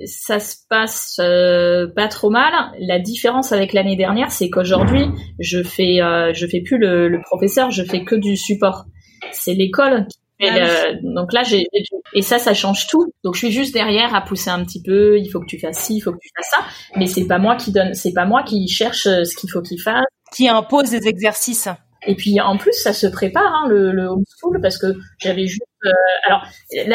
ça 0.06 0.42
se 0.42 0.56
passe 0.70 1.20
euh, 1.22 1.88
pas 1.96 2.10
trop 2.10 2.30
mal. 2.30 2.52
La 2.80 3.00
différence 3.00 3.54
avec 3.54 3.72
l'année 3.72 3.96
dernière, 3.96 4.30
c'est 4.32 4.50
qu'aujourd'hui, 4.50 5.06
je 5.40 5.64
fais, 5.64 6.02
euh, 6.02 6.34
je 6.34 6.46
fais 6.48 6.60
plus 6.60 6.78
le, 6.78 7.08
le, 7.08 7.22
professeur, 7.22 7.72
je 7.72 7.84
fais 7.84 8.04
que 8.04 8.16
du 8.16 8.36
support. 8.36 8.84
C'est 9.32 9.54
l'école 9.54 10.08
qui 10.08 10.18
fait 10.42 10.52
le, 10.52 11.16
donc 11.16 11.32
là, 11.32 11.44
j'ai 11.44 11.66
et 12.14 12.22
ça, 12.22 12.40
ça 12.40 12.54
change 12.54 12.88
tout. 12.88 13.14
Donc 13.24 13.36
je 13.36 13.40
suis 13.40 13.52
juste 13.52 13.74
derrière 13.74 14.14
à 14.14 14.22
pousser 14.22 14.50
un 14.50 14.66
petit 14.66 14.82
peu. 14.82 15.18
Il 15.18 15.30
faut 15.30 15.40
que 15.40 15.46
tu 15.46 15.60
fasses 15.60 15.80
ci, 15.80 15.96
il 15.96 16.02
faut 16.02 16.12
que 16.12 16.20
tu 16.22 16.30
fasses 16.36 16.50
ça. 16.52 16.66
Mais 17.00 17.08
c'est 17.08 17.26
pas 17.26 17.40
moi 17.40 17.56
qui 17.56 17.72
donne, 17.72 17.94
c'est 17.94 18.14
pas 18.14 18.26
moi 18.26 18.44
qui 18.44 18.68
cherche 18.68 19.04
ce 19.04 19.36
qu'il 19.36 19.50
faut 19.50 19.62
qu'il 19.62 19.80
fasse 19.80 20.04
qui 20.34 20.48
impose 20.48 20.90
des 20.90 21.08
exercices. 21.08 21.70
Et 22.06 22.16
puis 22.16 22.40
en 22.42 22.58
plus, 22.58 22.74
ça 22.74 22.94
se 22.94 23.08
prépare 23.08 23.54
hein, 23.54 23.68
le, 23.70 23.92
le 23.92 24.08
homeschool 24.08 24.60
parce 24.62 24.78
que 24.78 24.96
j'avais 25.20 25.48
juste 25.48 25.64
euh, 25.86 25.92
alors 26.26 26.44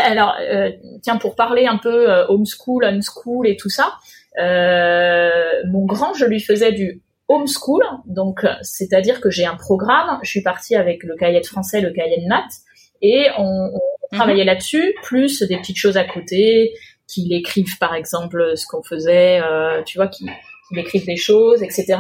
alors 0.03 0.34
euh, 0.41 0.70
tiens 1.03 1.16
pour 1.16 1.34
parler 1.34 1.66
un 1.66 1.78
peu 1.78 2.11
euh, 2.11 2.26
homeschool, 2.28 2.84
unschool 2.84 3.47
et 3.47 3.57
tout 3.57 3.70
ça. 3.70 3.95
mon 4.36 5.84
grand, 5.86 6.14
je 6.14 6.24
lui 6.24 6.41
faisais 6.41 6.72
du 6.72 7.03
homeschool, 7.28 7.84
donc 8.07 8.47
c'est-à-dire 8.62 9.20
que 9.20 9.30
j'ai 9.30 9.45
un 9.45 9.57
programme. 9.57 10.18
Je 10.22 10.30
suis 10.30 10.43
partie 10.43 10.76
avec 10.76 11.03
le 11.03 11.14
cahier 11.16 11.41
de 11.41 11.47
français, 11.47 11.80
le 11.80 11.91
cahier 11.91 12.20
de 12.22 12.26
maths, 12.26 12.62
et 13.03 13.28
on, 13.39 13.70
on 13.74 14.16
travaillait 14.16 14.45
là-dessus, 14.45 14.95
plus 15.03 15.43
des 15.43 15.59
petites 15.59 15.76
choses 15.76 15.99
à 15.99 16.05
côté, 16.05 16.72
qu'il 17.07 17.32
écrive 17.34 17.76
par 17.78 17.95
exemple 17.95 18.57
ce 18.57 18.66
qu'on 18.66 18.82
faisait, 18.82 19.43
tu 19.84 19.99
vois, 19.99 20.09
qu'il 20.09 20.28
qu 20.70 20.78
écrive 20.78 21.05
des 21.05 21.16
choses, 21.16 21.62
etc. 21.62 21.99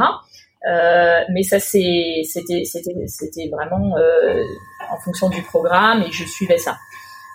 Euh, 0.68 1.20
mais 1.30 1.42
ça, 1.42 1.58
c'était, 1.60 2.24
vraiment 3.50 3.96
euh, 3.96 4.42
en 4.90 4.98
fonction 4.98 5.28
du 5.30 5.42
programme 5.42 6.02
et 6.02 6.12
je 6.12 6.24
suivais 6.24 6.58
ça. 6.58 6.76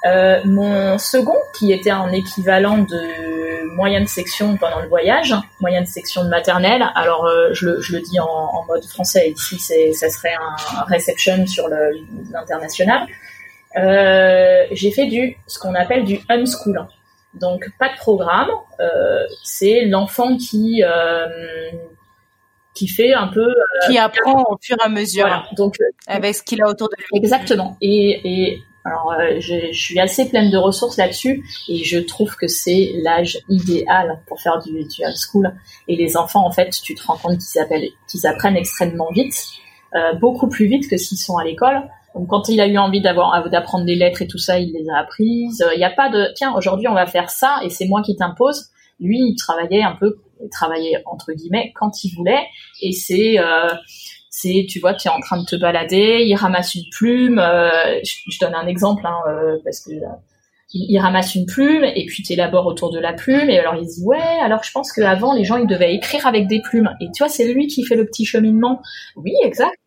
Euh, 0.05 0.41
mon 0.43 0.97
second, 0.97 1.37
qui 1.57 1.71
était 1.71 1.93
en 1.93 2.11
équivalent 2.11 2.79
de 2.79 3.65
moyenne 3.75 4.05
section 4.05 4.57
pendant 4.57 4.81
le 4.81 4.87
voyage, 4.89 5.33
moyenne 5.61 5.85
section 5.85 6.25
de 6.25 6.29
maternelle. 6.29 6.85
Alors, 6.93 7.27
je, 7.53 7.67
le, 7.67 8.01
dis 8.01 8.19
en, 8.19 8.65
mode 8.67 8.83
français. 8.83 9.31
Ici, 9.31 9.93
ça 9.93 10.09
serait 10.09 10.35
un, 10.35 10.79
un 10.79 10.83
reception 10.83 11.47
sur 11.47 11.69
l'international. 12.31 13.07
J'ai 13.75 14.91
fait 14.91 15.07
du 15.07 15.37
ce 15.47 15.57
qu'on 15.57 15.73
appelle 15.73 16.03
du 16.03 16.19
unschool. 16.29 16.85
Donc, 17.33 17.67
pas 17.79 17.87
de 17.87 17.95
programme. 17.95 18.51
c'est 19.43 19.85
l'enfant 19.85 20.35
qui 20.37 20.83
qui 22.73 22.87
fait 22.87 23.13
un 23.13 23.27
peu 23.27 23.47
qui 23.87 23.97
apprend 23.97 24.43
au 24.49 24.57
fur 24.61 24.77
et 24.79 24.85
à 24.85 24.89
mesure 24.89 25.23
voilà. 25.23 25.45
donc 25.55 25.75
avec 26.07 26.35
ce 26.35 26.43
qu'il 26.43 26.61
a 26.61 26.67
autour 26.67 26.89
de 26.89 26.95
lui 26.97 27.19
exactement 27.19 27.77
et, 27.81 28.21
et 28.23 28.59
alors, 28.85 29.13
je, 29.39 29.71
je, 29.71 29.79
suis 29.79 29.99
assez 29.99 30.27
pleine 30.27 30.51
de 30.51 30.57
ressources 30.57 30.97
là-dessus 30.97 31.45
et 31.69 31.83
je 31.83 31.99
trouve 31.99 32.35
que 32.35 32.47
c'est 32.47 32.91
l'âge 33.01 33.39
idéal 33.47 34.19
pour 34.27 34.41
faire 34.41 34.59
du, 34.59 34.71
du 34.71 35.05
homeschool. 35.05 35.55
Et 35.87 35.95
les 35.95 36.17
enfants, 36.17 36.45
en 36.45 36.51
fait, 36.51 36.69
tu 36.83 36.93
te 36.93 37.05
rends 37.05 37.17
compte 37.17 37.37
qu'ils 37.37 37.89
qu'ils 38.09 38.27
apprennent 38.27 38.57
extrêmement 38.57 39.09
vite, 39.11 39.35
euh, 39.95 40.13
beaucoup 40.15 40.49
plus 40.49 40.65
vite 40.65 40.89
que 40.89 40.97
s'ils 40.97 41.17
sont 41.17 41.37
à 41.37 41.45
l'école. 41.45 41.81
Donc, 42.13 42.27
quand 42.27 42.49
il 42.49 42.59
a 42.59 42.67
eu 42.67 42.77
envie 42.77 43.01
d'avoir 43.01 43.49
d'apprendre 43.49 43.85
des 43.85 43.95
lettres 43.95 44.21
et 44.21 44.27
tout 44.27 44.37
ça, 44.37 44.59
il 44.59 44.73
les 44.73 44.89
a 44.89 44.97
apprises. 44.97 45.65
Il 45.73 45.77
n'y 45.77 45.85
a 45.85 45.89
pas 45.89 46.09
de 46.09 46.33
tiens, 46.35 46.53
aujourd'hui 46.55 46.87
on 46.87 46.93
va 46.93 47.05
faire 47.05 47.29
ça 47.29 47.59
et 47.63 47.69
c'est 47.69 47.85
moi 47.85 48.01
qui 48.01 48.15
t'impose. 48.15 48.69
Lui, 48.99 49.17
il 49.17 49.35
travaillait 49.35 49.81
un 49.81 49.95
peu, 49.99 50.17
il 50.43 50.49
travaillait 50.49 51.01
entre 51.05 51.33
guillemets 51.33 51.71
quand 51.75 52.03
il 52.03 52.13
voulait. 52.15 52.45
Et 52.81 52.91
c'est 52.91 53.39
euh, 53.39 53.69
c'est 54.33 54.65
tu 54.67 54.79
vois 54.79 54.95
tu 54.95 55.07
es 55.07 55.11
en 55.11 55.19
train 55.19 55.39
de 55.39 55.45
te 55.45 55.55
balader 55.55 56.23
il 56.25 56.35
ramasse 56.35 56.73
une 56.73 56.89
plume 56.91 57.37
euh, 57.37 57.99
je, 58.03 58.39
donne 58.41 58.55
un 58.55 58.65
exemple 58.65 59.05
hein, 59.05 59.19
euh, 59.27 59.57
parce 59.63 59.81
que 59.81 59.91
euh, 59.91 60.07
il, 60.73 60.97
ramasse 60.97 61.35
une 61.35 61.45
plume 61.45 61.83
et 61.83 62.03
puis 62.07 62.23
tu 62.23 62.33
élabores 62.33 62.65
autour 62.65 62.91
de 62.91 62.97
la 62.97 63.13
plume 63.13 63.47
et 63.47 63.59
alors 63.59 63.75
il 63.75 63.85
dit 63.85 64.01
ouais 64.03 64.39
alors 64.41 64.63
je 64.63 64.71
pense 64.71 64.91
qu'avant 64.91 65.35
les 65.35 65.43
gens 65.43 65.57
ils 65.57 65.67
devaient 65.67 65.93
écrire 65.93 66.25
avec 66.25 66.47
des 66.47 66.61
plumes. 66.61 66.89
Et 66.99 67.05
tu 67.13 67.21
vois 67.23 67.29
c'est 67.29 67.53
lui 67.53 67.67
qui 67.67 67.85
fait 67.85 67.95
le 67.95 68.05
petit 68.05 68.25
cheminement. 68.25 68.81
Oui 69.15 69.33
exact 69.43 69.77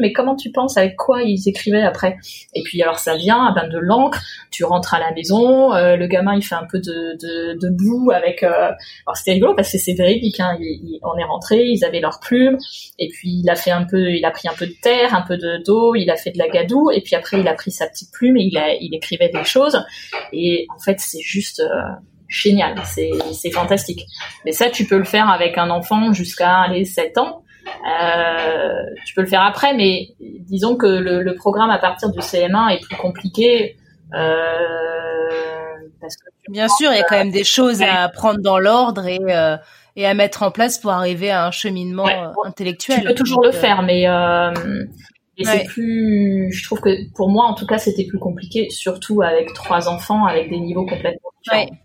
mais 0.00 0.12
comment 0.12 0.34
tu 0.34 0.50
penses 0.50 0.76
avec 0.76 0.96
quoi 0.96 1.22
ils 1.22 1.48
écrivaient 1.48 1.82
après? 1.82 2.16
Et 2.54 2.62
puis 2.62 2.82
alors 2.82 2.98
ça 2.98 3.16
vient 3.16 3.52
bain 3.52 3.68
de 3.68 3.78
l'encre, 3.78 4.20
tu 4.50 4.64
rentres 4.64 4.94
à 4.94 4.98
la 4.98 5.12
maison, 5.12 5.74
euh, 5.74 5.96
le 5.96 6.06
gamin 6.06 6.36
il 6.36 6.42
fait 6.42 6.54
un 6.54 6.66
peu 6.70 6.78
de, 6.78 7.16
de, 7.20 7.58
de 7.58 7.68
boue 7.68 8.10
avec. 8.12 8.42
Euh... 8.42 8.70
Alors 9.06 9.16
c'était 9.16 9.32
rigolo 9.32 9.54
parce 9.54 9.72
que 9.72 9.78
c'est 9.78 9.94
véridique. 9.94 10.40
Hein, 10.40 10.56
on 11.02 11.18
est 11.18 11.24
rentré, 11.24 11.64
ils 11.66 11.84
avaient 11.84 12.00
leurs 12.00 12.20
plumes, 12.20 12.56
et 12.98 13.08
puis 13.08 13.40
il 13.42 13.50
a 13.50 13.56
fait 13.56 13.70
un 13.70 13.84
peu, 13.84 14.10
il 14.10 14.24
a 14.24 14.30
pris 14.30 14.48
un 14.48 14.54
peu 14.54 14.66
de 14.66 14.74
terre, 14.82 15.14
un 15.14 15.22
peu 15.22 15.36
de 15.36 15.62
d'eau, 15.64 15.94
il 15.94 16.10
a 16.10 16.16
fait 16.16 16.30
de 16.30 16.38
la 16.38 16.48
gadoue, 16.48 16.90
et 16.90 17.02
puis 17.02 17.14
après 17.14 17.40
il 17.40 17.48
a 17.48 17.54
pris 17.54 17.70
sa 17.70 17.86
petite 17.86 18.10
plume 18.12 18.36
et 18.36 18.44
il 18.44 18.56
a, 18.56 18.74
il 18.74 18.94
écrivait 18.94 19.28
des 19.28 19.44
choses. 19.44 19.84
Et 20.32 20.66
en 20.74 20.78
fait 20.78 20.98
c'est 20.98 21.20
juste. 21.22 21.60
Euh, 21.60 21.66
génial, 22.30 22.80
c'est, 22.84 23.10
c'est 23.32 23.50
fantastique. 23.50 24.06
Mais 24.44 24.52
ça, 24.52 24.70
tu 24.70 24.86
peux 24.86 24.96
le 24.96 25.04
faire 25.04 25.28
avec 25.28 25.58
un 25.58 25.68
enfant 25.68 26.12
jusqu'à 26.12 26.68
les 26.68 26.84
7 26.84 27.18
ans. 27.18 27.42
Euh, 27.86 28.84
tu 29.04 29.14
peux 29.14 29.22
le 29.22 29.26
faire 29.26 29.42
après, 29.42 29.74
mais 29.74 30.08
disons 30.20 30.76
que 30.76 30.86
le, 30.86 31.22
le, 31.22 31.34
programme 31.34 31.70
à 31.70 31.78
partir 31.78 32.10
du 32.10 32.18
CM1 32.18 32.74
est 32.74 32.80
plus 32.80 32.96
compliqué. 32.96 33.76
Euh, 34.14 35.28
parce 36.00 36.16
que 36.16 36.24
Bien 36.48 36.68
sûr, 36.68 36.92
il 36.92 36.96
y 36.96 37.00
a 37.00 37.04
quand 37.04 37.16
même 37.16 37.30
des 37.30 37.44
choses 37.44 37.82
à 37.82 38.08
prendre 38.08 38.40
dans 38.40 38.58
l'ordre 38.58 39.06
et, 39.06 39.20
euh, 39.28 39.56
et 39.96 40.06
à 40.06 40.14
mettre 40.14 40.42
en 40.42 40.50
place 40.50 40.78
pour 40.78 40.90
arriver 40.90 41.30
à 41.30 41.46
un 41.46 41.50
cheminement 41.50 42.08
intellectuel. 42.44 43.00
Tu 43.00 43.06
peux 43.06 43.14
toujours 43.14 43.42
le 43.42 43.52
faire, 43.52 43.82
mais 43.82 44.06
et 45.40 45.44
c'est 45.44 45.64
plus, 45.64 46.52
je 46.52 46.64
trouve 46.64 46.80
que 46.80 47.10
pour 47.14 47.30
moi, 47.30 47.46
en 47.46 47.54
tout 47.54 47.66
cas, 47.66 47.78
c'était 47.78 48.04
plus 48.04 48.18
compliqué, 48.18 48.68
surtout 48.68 49.22
avec 49.22 49.54
trois 49.54 49.88
enfants, 49.88 50.26
avec 50.26 50.50
des 50.50 50.60
niveaux 50.60 50.84
complètement 50.84 51.30
différents. 51.42 51.78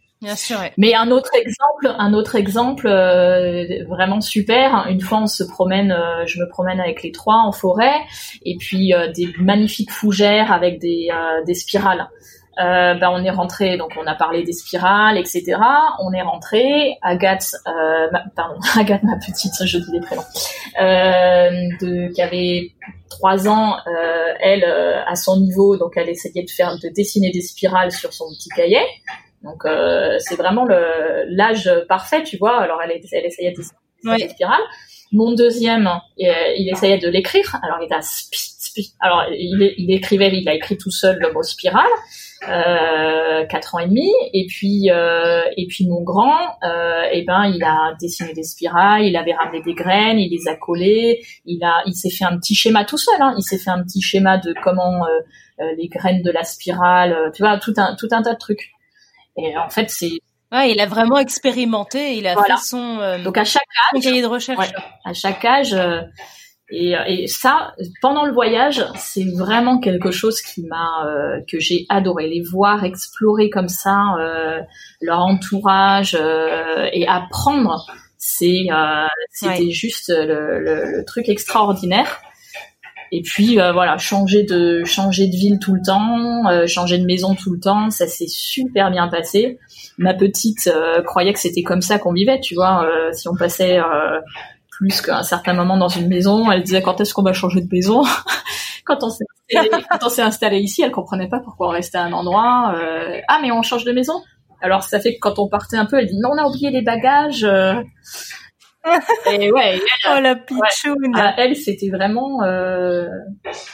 Mais 0.78 0.94
un 0.96 1.12
autre 1.12 1.32
exemple, 1.36 1.94
un 1.98 2.14
autre 2.14 2.36
exemple 2.36 2.88
euh, 2.88 3.84
vraiment 3.88 4.22
super. 4.22 4.86
Une 4.90 5.02
fois, 5.02 5.20
on 5.20 5.28
se 5.28 5.44
promène, 5.44 5.92
euh, 5.92 6.26
je 6.26 6.40
me 6.40 6.48
promène 6.50 6.80
avec 6.80 7.04
les 7.04 7.12
trois 7.12 7.38
en 7.38 7.52
forêt, 7.52 7.96
et 8.44 8.56
puis 8.58 8.94
euh, 8.94 9.12
des 9.12 9.30
magnifiques 9.40 9.92
fougères 9.92 10.52
avec 10.52 10.80
des, 10.80 11.10
spirales. 11.54 12.10
Ben 12.58 13.10
on 13.12 13.22
est 13.24 13.32
rentré, 13.32 13.76
donc 13.76 13.92
on 14.02 14.08
a 14.08 14.16
parlé 14.16 14.44
des 14.44 14.54
spirales, 14.54 15.18
etc. 15.18 15.58
On 16.00 16.14
est 16.14 16.22
rentré. 16.22 16.98
Agathe, 17.02 17.54
pardon, 18.36 18.60
Agathe, 18.80 19.04
ma 19.04 19.18
petite, 19.18 19.54
je 19.66 19.78
dis 19.78 19.92
les 19.92 20.00
prénoms, 20.00 20.24
qui 22.14 22.22
avait 22.22 22.72
trois 23.10 23.50
ans, 23.50 23.76
elle 24.40 24.64
à 24.64 25.16
son 25.16 25.42
niveau, 25.42 25.76
donc 25.76 25.98
elle 25.98 26.08
essayait 26.08 26.46
de 26.46 26.50
faire, 26.50 26.78
de 26.82 26.88
dessiner 26.88 27.30
des 27.32 27.42
spirales 27.42 27.92
sur 27.92 28.14
son 28.14 28.30
petit 28.30 28.50
cahier. 28.50 28.82
Donc 29.46 29.64
euh, 29.66 30.18
c'est 30.20 30.36
vraiment 30.36 30.66
l'âge 30.66 31.72
parfait, 31.88 32.24
tu 32.24 32.38
vois. 32.38 32.60
Alors 32.60 32.82
elle, 32.82 32.92
elle 33.12 33.26
essayait 33.26 33.52
de 33.52 33.58
dessiner 33.58 34.30
spirale. 34.30 34.62
Mon 35.12 35.34
deuxième, 35.34 35.88
euh, 35.88 36.32
il 36.58 36.70
essayait 36.70 36.98
de 36.98 37.08
l'écrire. 37.08 37.58
Alors 37.64 37.78
il 37.82 37.94
a 37.94 38.02
alors 39.00 39.24
il, 39.32 39.74
il, 39.78 39.94
écrivait, 39.94 40.30
il 40.34 40.50
a 40.50 40.54
écrit 40.54 40.78
tout 40.78 40.92
seul 40.92 41.18
le 41.20 41.32
mot 41.32 41.44
spirale. 41.44 41.86
Euh, 42.48 43.46
quatre 43.46 43.74
ans 43.74 43.80
et 43.80 43.88
demi 43.88 44.12
et 44.34 44.46
puis 44.48 44.92
euh, 44.92 45.44
et 45.58 45.66
puis 45.68 45.88
mon 45.88 46.04
grand 46.04 46.58
euh, 46.64 47.04
eh 47.12 47.24
ben 47.24 47.46
il 47.46 47.64
a 47.64 47.96
dessiné 48.00 48.34
des 48.34 48.44
spirales 48.44 49.04
il 49.04 49.16
avait 49.16 49.34
ramené 49.34 49.64
des 49.64 49.74
graines 49.74 50.20
il 50.20 50.30
les 50.30 50.48
a 50.48 50.56
collées 50.56 51.24
il 51.46 51.64
a 51.64 51.82
il 51.88 51.96
s'est 51.96 52.12
fait 52.12 52.26
un 52.26 52.38
petit 52.38 52.54
schéma 52.54 52.86
tout 52.86 53.00
seul 53.00 53.16
hein, 53.20 53.34
il 53.38 53.42
s'est 53.42 53.58
fait 53.58 53.72
un 53.72 53.82
petit 53.82 54.02
schéma 54.02 54.38
de 54.38 54.54
comment 54.64 55.06
euh, 55.06 55.72
les 55.78 55.88
graines 55.88 56.22
de 56.22 56.30
la 56.30 56.44
spirale 56.44 57.32
tu 57.34 57.42
vois 57.42 57.58
tout 57.58 57.74
un 57.78 57.96
tout 57.96 58.10
un 58.12 58.22
tas 58.22 58.34
de 58.34 58.40
trucs 58.40 58.75
et 59.38 59.58
en 59.58 59.70
fait, 59.70 59.90
c'est 59.90 60.20
Ouais, 60.52 60.72
il 60.72 60.80
a 60.80 60.86
vraiment 60.86 61.18
expérimenté, 61.18 62.16
il 62.16 62.28
a 62.28 62.36
fait 62.36 62.58
son 62.64 63.00
euh, 63.00 63.22
donc 63.22 63.38
à 63.38 63.44
chaque 63.44 63.64
âge, 63.94 64.04
cahier 64.04 64.22
de 64.22 64.28
recherche. 64.28 64.72
à 65.04 65.14
chaque 65.14 65.44
âge, 65.44 65.74
euh, 65.74 66.02
et, 66.70 66.94
et, 67.08 67.28
ça, 67.28 67.74
pendant 68.02 68.26
le 68.26 68.32
voyage, 68.32 68.84
c'est 68.96 69.26
vraiment 69.38 69.80
quelque 69.80 70.12
chose 70.12 70.42
qui 70.42 70.64
m'a 70.64 71.06
euh, 71.06 71.42
que 71.52 71.60
j'ai 71.60 71.86
adoré 71.90 72.28
les 72.28 72.42
voir 72.42 72.84
explorer 72.84 73.50
comme 73.50 73.68
ça 73.68 73.98
leur 75.02 75.20
entourage 75.20 76.16
et 76.16 77.08
apprendre. 77.08 77.86
C'est 78.18 78.68
c'était 79.32 79.72
juste 79.72 80.10
le, 80.10 80.60
le, 80.60 80.86
le, 80.86 81.06
truc 81.06 81.28
extraordinaire. 81.30 82.22
Et 83.12 83.22
puis 83.22 83.60
euh, 83.60 83.72
voilà, 83.72 83.98
changer 83.98 84.44
de 84.44 84.84
changer 84.84 85.28
de 85.28 85.36
ville 85.36 85.60
tout 85.60 85.74
le 85.74 85.82
temps, 85.82 86.48
euh, 86.50 86.68
changer 86.68 86.98
de 86.98 87.06
maison 87.06 87.36
tout 87.36 87.54
le 87.54 87.60
temps, 87.60 87.90
ça 87.90 88.08
s'est 88.08 88.28
super 88.28 88.92
bien 88.92 89.08
passé. 89.08 89.60
Ma 89.98 90.14
petite 90.14 90.68
euh, 90.68 91.02
croyait 91.02 91.34
que 91.34 91.40
c'était 91.40 91.64
comme 91.64 91.82
ça 91.82 92.00
qu'on 92.00 92.14
vivait, 92.14 92.40
tu 92.40 92.56
vois. 92.56 92.86
si 93.14 93.28
on 93.28 93.36
passait 93.36 93.80
plus 94.72 95.02
qu'un 95.02 95.24
certain 95.24 95.54
moment 95.54 95.78
dans 95.78 95.88
une 95.88 96.08
maison, 96.08 96.52
elle 96.52 96.64
disait 96.64 96.82
quand 96.82 97.00
est-ce 97.00 97.14
qu'on 97.14 97.24
va 97.24 97.34
changer 97.34 97.62
de 97.62 97.70
maison. 97.72 98.04
quand 98.86 99.04
on 99.04 99.10
s'est 99.10 99.26
quand 99.54 100.04
on 100.04 100.10
s'est 100.10 100.22
installé 100.22 100.60
ici, 100.60 100.82
elle 100.82 100.92
comprenait 100.92 101.30
pas 101.30 101.40
pourquoi 101.40 101.68
on 101.68 101.72
restait 101.72 101.98
à 101.98 102.04
un 102.04 102.14
endroit. 102.14 102.76
ah 103.28 103.40
mais 103.42 103.52
on 103.52 103.62
change 103.62 103.86
de 103.86 103.92
maison? 103.92 104.22
Alors 104.62 104.84
ça 104.84 105.00
fait 105.00 105.16
que 105.16 105.20
quand 105.20 105.38
on 105.38 105.48
partait 105.48 105.78
un 105.78 105.86
peu, 105.86 106.00
elle 106.00 106.08
dit 106.08 106.18
non 106.18 106.32
on 106.34 106.38
a 106.38 106.48
oublié 106.48 106.72
les 106.72 106.82
bagages. 106.82 107.48
Et 109.32 109.52
ouais, 109.52 109.74
elle, 109.74 109.82
oh 110.18 110.20
la 110.22 110.36
pitchoune. 110.36 111.14
Ah, 111.16 111.34
elle, 111.38 111.56
c'était 111.56 111.90
vraiment, 111.90 112.44
euh, 112.44 113.08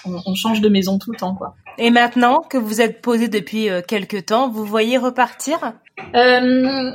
on, 0.06 0.36
change 0.36 0.62
de 0.62 0.70
maison 0.70 0.98
tout 1.00 1.12
le 1.12 1.18
temps, 1.18 1.36
quoi. 1.36 1.56
Et 1.78 1.90
maintenant 1.90 2.42
que 2.42 2.58
vous 2.58 2.82
êtes 2.82 3.02
posé 3.02 3.28
depuis 3.28 3.70
euh, 3.70 3.82
quelques 3.86 4.28
temps, 4.28 4.50
vous 4.50 4.66
voyez 4.66 4.98
repartir? 4.98 5.74
Euh, 6.16 6.92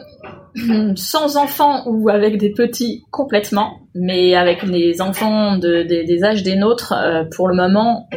Sans 0.97 1.37
enfants 1.37 1.83
ou 1.87 2.09
avec 2.09 2.39
des 2.39 2.51
petits 2.51 3.05
complètement, 3.11 3.81
mais 3.95 4.35
avec 4.35 4.63
les 4.63 5.03
enfants 5.03 5.59
de, 5.59 5.83
des 5.83 6.25
âges 6.25 6.43
des 6.43 6.57
nôtres, 6.57 6.93
euh, 6.93 7.25
pour 7.37 7.49
le 7.49 7.55
moment, 7.55 8.09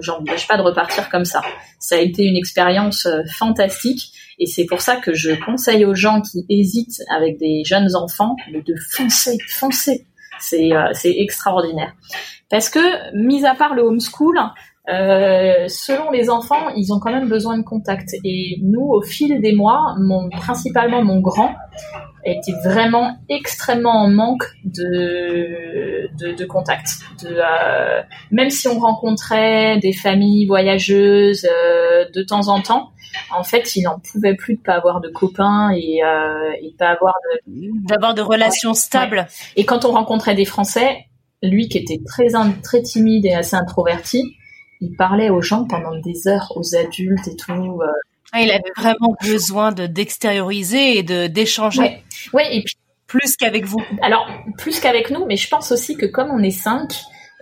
j'envisage 0.00 0.46
pas 0.46 0.56
de 0.56 0.62
repartir 0.62 1.10
comme 1.10 1.24
ça. 1.24 1.40
Ça 1.78 1.96
a 1.96 1.98
été 1.98 2.24
une 2.24 2.36
expérience 2.36 3.06
euh, 3.06 3.22
fantastique 3.36 4.12
et 4.38 4.46
c'est 4.46 4.64
pour 4.66 4.80
ça 4.80 4.96
que 4.96 5.12
je 5.12 5.32
conseille 5.44 5.84
aux 5.84 5.94
gens 5.94 6.20
qui 6.20 6.44
hésitent 6.48 7.02
avec 7.14 7.38
des 7.38 7.62
jeunes 7.64 7.94
enfants 7.96 8.36
de 8.52 8.74
foncer, 8.90 9.36
foncer. 9.48 10.06
C'est 10.40 10.72
euh, 10.72 10.90
c'est 10.92 11.14
extraordinaire. 11.18 11.92
Parce 12.48 12.70
que, 12.70 12.78
mis 13.16 13.44
à 13.44 13.54
part 13.54 13.74
le 13.74 13.82
homeschool, 13.82 14.38
euh, 14.88 15.66
selon 15.68 16.10
les 16.10 16.30
enfants, 16.30 16.70
ils 16.76 16.92
ont 16.92 16.98
quand 16.98 17.12
même 17.12 17.28
besoin 17.28 17.58
de 17.58 17.62
contact. 17.62 18.14
Et 18.24 18.58
nous, 18.62 18.88
au 18.88 19.02
fil 19.02 19.40
des 19.40 19.52
mois, 19.52 19.94
mon, 19.98 20.30
principalement 20.30 21.04
mon 21.04 21.20
grand, 21.20 21.54
était 22.24 22.52
vraiment 22.64 23.16
extrêmement 23.28 24.02
en 24.02 24.08
manque 24.08 24.44
de, 24.64 26.08
de, 26.18 26.32
de 26.32 26.44
contact. 26.44 26.98
De, 27.22 27.28
euh, 27.36 28.02
même 28.30 28.50
si 28.50 28.68
on 28.68 28.78
rencontrait 28.78 29.78
des 29.78 29.92
familles 29.92 30.46
voyageuses 30.46 31.46
euh, 31.50 32.04
de 32.12 32.22
temps 32.22 32.48
en 32.48 32.60
temps, 32.60 32.90
en 33.30 33.42
fait, 33.42 33.74
il 33.76 33.82
n'en 33.82 33.98
pouvait 33.98 34.34
plus 34.34 34.56
de 34.56 34.60
pas 34.60 34.74
avoir 34.74 35.00
de 35.00 35.08
copains 35.08 35.70
et, 35.70 36.02
euh, 36.04 36.52
et 36.60 36.74
pas 36.78 36.88
avoir 36.88 37.14
de 37.24 37.88
d'avoir 37.88 38.14
de 38.14 38.22
relations 38.22 38.74
stables. 38.74 39.26
Et 39.56 39.64
quand 39.64 39.84
on 39.84 39.92
rencontrait 39.92 40.34
des 40.34 40.44
Français, 40.44 41.06
lui 41.42 41.68
qui 41.68 41.78
était 41.78 42.00
très 42.04 42.26
très 42.62 42.82
timide 42.82 43.24
et 43.26 43.34
assez 43.34 43.56
introverti, 43.56 44.36
il 44.80 44.94
parlait 44.96 45.30
aux 45.30 45.42
gens 45.42 45.64
pendant 45.64 45.96
des 45.98 46.28
heures, 46.28 46.52
aux 46.54 46.76
adultes 46.76 47.26
et 47.28 47.36
tout. 47.36 47.80
Ah, 48.32 48.42
il 48.42 48.50
avait 48.50 48.72
vraiment 48.76 49.14
besoin 49.22 49.72
de 49.72 49.86
d'extérioriser 49.86 50.98
et 50.98 51.02
de 51.02 51.26
d'échanger. 51.26 52.02
Oui, 52.32 52.42
et 52.50 52.62
puis 52.62 52.76
plus 53.06 53.36
qu'avec 53.36 53.64
vous. 53.64 53.82
Alors 54.02 54.28
plus 54.58 54.80
qu'avec 54.80 55.10
nous, 55.10 55.24
mais 55.26 55.36
je 55.36 55.48
pense 55.48 55.72
aussi 55.72 55.96
que 55.96 56.06
comme 56.06 56.30
on 56.30 56.42
est 56.42 56.50
cinq, 56.50 56.92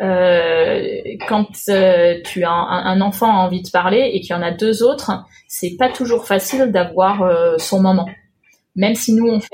euh, 0.01 1.01
quand 1.27 1.49
euh, 1.71 2.21
tu 2.25 2.45
as 2.45 2.51
un, 2.51 3.01
enfant 3.01 3.31
a 3.31 3.45
envie 3.45 3.63
de 3.63 3.71
parler 3.71 4.11
et 4.13 4.21
qu'il 4.21 4.31
y 4.31 4.39
en 4.39 4.43
a 4.43 4.51
deux 4.51 4.83
autres, 4.83 5.25
c'est 5.49 5.77
pas 5.79 5.89
toujours 5.89 6.27
facile 6.27 6.71
d'avoir 6.71 7.23
euh, 7.23 7.57
son 7.59 7.81
moment. 7.81 8.09
même 8.75 8.95
si 8.95 9.15
nous 9.15 9.27
on 9.27 9.41
fait 9.41 9.49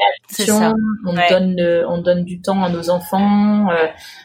attention, 0.44 0.74
on 1.06 1.14
donne 1.14 1.84
on 1.88 1.98
donne 1.98 2.24
du 2.24 2.40
temps 2.40 2.62
à 2.64 2.68
nos 2.70 2.90
enfants. 2.90 3.68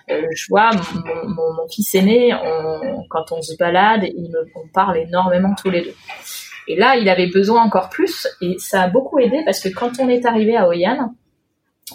Je 0.10 0.46
vois 0.50 0.72
mon, 0.72 1.30
mon, 1.30 1.54
mon, 1.54 1.68
fils 1.70 1.94
aîné, 1.94 2.34
on, 2.34 3.04
quand 3.10 3.32
on 3.32 3.42
se 3.42 3.56
balade, 3.58 4.04
il 4.04 4.32
me, 4.32 4.48
on 4.56 4.68
parle 4.74 4.98
énormément 4.98 5.54
tous 5.56 5.70
les 5.70 5.84
deux. 5.84 5.96
Et 6.68 6.76
là, 6.76 6.96
il 6.98 7.08
avait 7.10 7.28
besoin 7.28 7.64
encore 7.64 7.90
plus, 7.90 8.28
et 8.42 8.56
ça 8.58 8.84
a 8.84 8.88
beaucoup 8.88 9.20
aidé 9.20 9.42
parce 9.46 9.60
que 9.60 9.70
quand 9.70 10.00
on 10.00 10.10
est 10.10 10.26
arrivé 10.26 10.58
à 10.58 10.68
Oyan, 10.68 11.14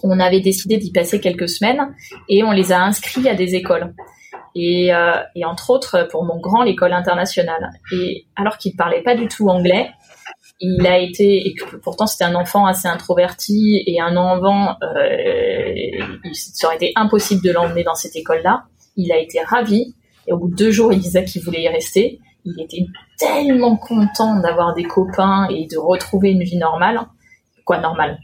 on 0.02 0.18
avait 0.18 0.40
décidé 0.40 0.78
d'y 0.78 0.90
passer 0.90 1.20
quelques 1.20 1.48
semaines 1.48 1.94
et 2.28 2.42
on 2.42 2.52
les 2.52 2.72
a 2.72 2.80
inscrits 2.80 3.28
à 3.28 3.34
des 3.34 3.54
écoles. 3.54 3.94
Et, 4.54 4.94
euh, 4.94 5.14
entre 5.44 5.70
autres 5.70 6.08
pour 6.10 6.24
mon 6.24 6.38
grand 6.38 6.62
l'école 6.62 6.92
internationale. 6.92 7.70
Et 7.92 8.26
alors 8.36 8.58
qu'il 8.58 8.76
parlait 8.76 9.02
pas 9.02 9.14
du 9.14 9.28
tout 9.28 9.48
anglais, 9.48 9.90
il 10.60 10.86
a 10.86 10.98
été, 10.98 11.48
et 11.48 11.54
pourtant 11.82 12.06
c'était 12.06 12.24
un 12.24 12.34
enfant 12.34 12.66
assez 12.66 12.86
introverti 12.86 13.82
et 13.86 14.00
un 14.00 14.16
an 14.16 14.28
avant, 14.28 14.76
euh, 14.82 15.74
il, 16.24 16.34
ça 16.34 16.68
aurait 16.68 16.76
été 16.76 16.92
impossible 16.96 17.42
de 17.42 17.50
l'emmener 17.50 17.82
dans 17.82 17.94
cette 17.94 18.14
école-là. 18.14 18.64
Il 18.96 19.10
a 19.12 19.18
été 19.18 19.40
ravi 19.40 19.94
et 20.26 20.32
au 20.32 20.38
bout 20.38 20.50
de 20.50 20.54
deux 20.54 20.70
jours, 20.70 20.92
il 20.92 21.00
disait 21.00 21.24
qu'il 21.24 21.42
voulait 21.42 21.62
y 21.62 21.68
rester. 21.68 22.20
Il 22.44 22.60
était 22.60 22.84
tellement 23.22 23.76
content 23.76 24.40
d'avoir 24.40 24.74
des 24.74 24.84
copains 24.84 25.46
et 25.50 25.66
de 25.66 25.78
retrouver 25.78 26.30
une 26.30 26.42
vie 26.42 26.56
normale, 26.56 27.00
quoi 27.64 27.78
normale, 27.78 28.18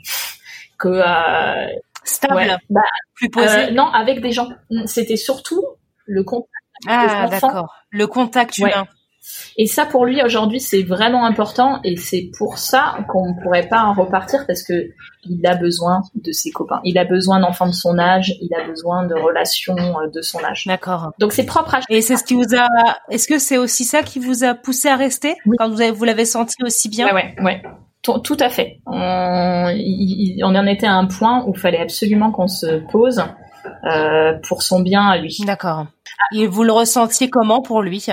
que 0.79 0.89
euh, 0.89 1.67
stable, 2.05 2.59
bah, 2.71 2.81
plus 3.15 3.31
posé. 3.31 3.69
Euh, 3.69 3.71
non, 3.73 3.87
avec 3.87 4.21
des 4.21 4.33
gens. 4.33 4.49
C'était 4.87 5.17
surtout 5.17 5.65
le 6.07 6.23
contact. 6.23 6.51
Ah 6.87 7.27
d'accord, 7.29 7.75
le 7.91 8.07
contact 8.07 8.59
humain. 8.59 8.87
Et 9.57 9.67
ça, 9.67 9.87
pour 9.87 10.07
lui, 10.07 10.23
aujourd'hui, 10.23 10.61
c'est 10.61 10.83
vraiment 10.83 11.25
important 11.25 11.81
et 11.85 11.97
c'est 11.97 12.31
pour 12.39 12.59
ça 12.59 12.99
qu'on 13.09 13.31
ne 13.31 13.43
pourrait 13.43 13.69
pas 13.69 13.83
en 13.83 13.95
repartir 13.95 14.47
parce 14.47 14.63
que 14.63 14.91
il 15.25 15.47
a 15.47 15.57
besoin 15.57 16.01
de 16.15 16.33
ses 16.33 16.51
copains. 16.51 16.81
Il 16.85 16.97
a 16.99 17.05
besoin 17.05 17.41
d'enfants 17.41 17.67
de 17.67 17.73
son 17.73 17.99
âge. 17.99 18.35
Il 18.41 18.55
a 18.55 18.67
besoin 18.67 19.07
de 19.07 19.15
relations 19.15 19.77
euh, 19.77 20.09
de 20.15 20.23
son 20.23 20.43
âge. 20.45 20.65
D'accord. 20.67 21.13
Donc 21.19 21.33
c'est 21.33 21.45
propre 21.45 21.75
à 21.75 21.81
Et 21.91 22.03
c'est 22.03 22.17
ce 22.17 22.25
qui 22.25 22.35
vous 22.35 22.55
a, 22.57 22.67
est-ce 23.11 23.29
que 23.29 23.39
c'est 23.39 23.59
aussi 23.59 23.85
ça 23.85 24.03
qui 24.03 24.19
vous 24.19 24.45
a 24.45 24.55
poussé 24.55 24.89
à 24.89 24.97
rester 24.97 25.35
quand 25.59 25.69
vous, 25.69 25.81
avez, 25.81 25.91
vous 25.91 26.05
l'avez 26.05 26.25
senti 26.25 26.57
aussi 26.63 26.89
bien? 26.89 27.07
Ouais, 27.07 27.13
ouais, 27.13 27.35
ouais. 27.43 27.63
Tout, 28.03 28.37
à 28.41 28.49
fait. 28.49 28.81
On, 28.87 28.93
on 28.95 30.55
en 30.55 30.67
était 30.67 30.87
à 30.87 30.95
un 30.95 31.07
point 31.07 31.45
où 31.45 31.53
il 31.55 31.61
fallait 31.61 31.81
absolument 31.81 32.31
qu'on 32.31 32.49
se 32.49 32.81
pose 32.91 33.23
euh, 33.85 34.33
pour 34.49 34.63
son 34.63 34.81
bien 34.81 35.03
à 35.03 35.19
lui. 35.19 35.37
D'accord. 35.45 35.87
Et 36.35 36.47
vous 36.47 36.63
le 36.65 36.73
ressentiez 36.73 37.29
comment 37.29 37.61
pour 37.61 37.83
lui 37.83 38.07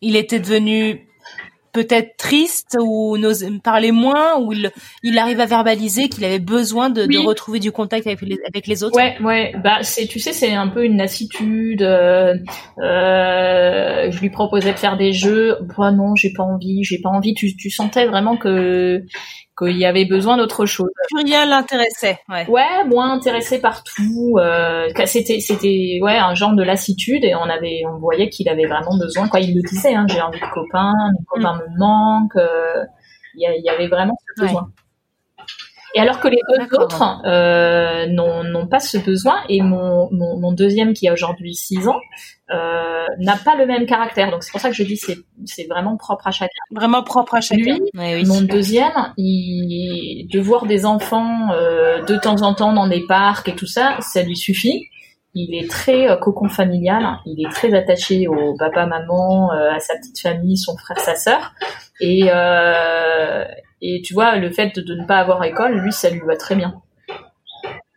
il 0.00 0.16
était 0.16 0.40
devenu 0.40 1.06
peut-être 1.76 2.16
triste 2.16 2.78
ou 2.80 3.18
parler 3.62 3.92
moins 3.92 4.40
ou 4.40 4.54
il, 4.54 4.70
il 5.02 5.18
arrive 5.18 5.40
à 5.40 5.46
verbaliser 5.46 6.08
qu'il 6.08 6.24
avait 6.24 6.38
besoin 6.38 6.88
de, 6.88 7.04
de, 7.04 7.18
retrouver 7.18 7.60
du 7.60 7.70
contact 7.70 8.06
avec 8.06 8.22
les, 8.22 8.38
avec 8.48 8.66
les 8.66 8.82
autres. 8.82 8.96
Ouais 8.96 9.16
ouais. 9.20 9.54
Bah 9.62 9.82
c'est 9.82 10.06
tu 10.06 10.18
sais 10.18 10.32
c'est 10.32 10.54
un 10.54 10.68
peu 10.68 10.86
une 10.86 10.96
lassitude 10.96 11.82
euh, 11.82 12.34
euh, 12.78 14.10
je 14.10 14.20
lui 14.20 14.30
proposais 14.30 14.72
de 14.72 14.78
faire 14.78 14.96
des 14.96 15.12
jeux. 15.12 15.58
Bah 15.76 15.92
non 15.92 16.14
j'ai 16.14 16.32
pas 16.32 16.44
envie. 16.44 16.82
J'ai 16.82 16.98
pas 17.02 17.10
envie. 17.10 17.34
Tu, 17.34 17.54
tu 17.54 17.68
sentais 17.68 18.06
vraiment 18.06 18.38
que 18.38 19.04
qu'il 19.56 19.76
y 19.76 19.86
avait 19.86 20.04
besoin 20.04 20.36
d'autre 20.36 20.66
chose. 20.66 20.90
Plus 21.08 21.24
rien 21.24 21.46
l'intéressait. 21.46 22.18
Ouais. 22.28 22.46
ouais, 22.48 22.84
moins 22.86 23.12
intéressé 23.12 23.60
par 23.60 23.82
tout. 23.82 24.36
Euh, 24.38 24.88
c'était, 25.06 25.40
c'était, 25.40 25.98
ouais, 26.02 26.16
un 26.16 26.34
genre 26.34 26.54
de 26.54 26.62
lassitude 26.62 27.24
et 27.24 27.34
on 27.34 27.44
avait, 27.44 27.82
on 27.86 27.98
voyait 27.98 28.28
qu'il 28.28 28.48
avait 28.48 28.66
vraiment 28.66 28.96
besoin. 28.98 29.28
Quoi, 29.28 29.40
il 29.40 29.54
le 29.54 29.62
disait, 29.68 29.94
hein, 29.94 30.06
j'ai 30.08 30.20
envie 30.20 30.40
de 30.40 30.50
copains, 30.52 30.92
mes 31.18 31.24
copains 31.26 31.54
mm. 31.54 31.58
me 31.58 31.78
manquent. 31.78 32.36
Euh, 32.36 32.84
il 33.34 33.40
y, 33.40 33.62
y, 33.62 33.68
avait 33.68 33.88
vraiment 33.88 34.16
ce 34.36 34.42
besoin. 34.42 34.70
Et 35.96 35.98
alors 36.00 36.20
que 36.20 36.28
les 36.28 36.38
deux 36.50 36.76
autres 36.76 37.02
euh, 37.24 38.06
n'ont 38.06 38.66
pas 38.66 38.80
ce 38.80 38.98
besoin, 38.98 39.36
et 39.48 39.62
mon, 39.62 40.10
mon, 40.12 40.38
mon 40.38 40.52
deuxième 40.52 40.92
qui 40.92 41.08
a 41.08 41.14
aujourd'hui 41.14 41.54
6 41.54 41.88
ans 41.88 41.98
euh, 42.50 43.06
n'a 43.18 43.36
pas 43.36 43.56
le 43.56 43.64
même 43.64 43.86
caractère. 43.86 44.30
Donc 44.30 44.42
c'est 44.42 44.52
pour 44.52 44.60
ça 44.60 44.68
que 44.68 44.76
je 44.76 44.82
dis 44.82 44.98
c'est 44.98 45.16
c'est 45.46 45.66
vraiment 45.70 45.96
propre 45.96 46.26
à 46.26 46.32
chacun. 46.32 46.52
Vraiment 46.70 47.02
propre 47.02 47.36
à 47.36 47.40
chacun. 47.40 47.62
Lui, 47.62 47.80
oui. 47.94 48.26
mon 48.26 48.42
deuxième, 48.42 49.14
il, 49.16 50.28
de 50.30 50.38
voir 50.38 50.66
des 50.66 50.84
enfants 50.84 51.52
euh, 51.52 52.04
de 52.04 52.16
temps 52.16 52.42
en 52.42 52.52
temps 52.52 52.74
dans 52.74 52.88
des 52.88 53.06
parcs 53.06 53.48
et 53.48 53.54
tout 53.54 53.66
ça, 53.66 53.96
ça 54.00 54.22
lui 54.22 54.36
suffit. 54.36 54.90
Il 55.38 55.54
est 55.54 55.70
très 55.70 56.10
euh, 56.10 56.16
cocon 56.16 56.48
familial, 56.48 57.18
il 57.26 57.46
est 57.46 57.50
très 57.50 57.74
attaché 57.74 58.26
au 58.26 58.54
papa, 58.58 58.86
maman, 58.86 59.52
euh, 59.52 59.70
à 59.70 59.80
sa 59.80 59.94
petite 59.96 60.18
famille, 60.18 60.56
son 60.56 60.76
frère, 60.78 60.98
sa 60.98 61.14
sœur. 61.14 61.52
Et, 62.00 62.28
euh, 62.30 63.44
et 63.82 64.00
tu 64.02 64.14
vois, 64.14 64.36
le 64.36 64.50
fait 64.50 64.78
de, 64.78 64.94
ne 64.94 65.06
pas 65.06 65.18
avoir 65.18 65.42
école, 65.44 65.78
lui, 65.78 65.92
ça 65.92 66.10
lui 66.10 66.20
va 66.20 66.36
très 66.36 66.54
bien. 66.54 66.80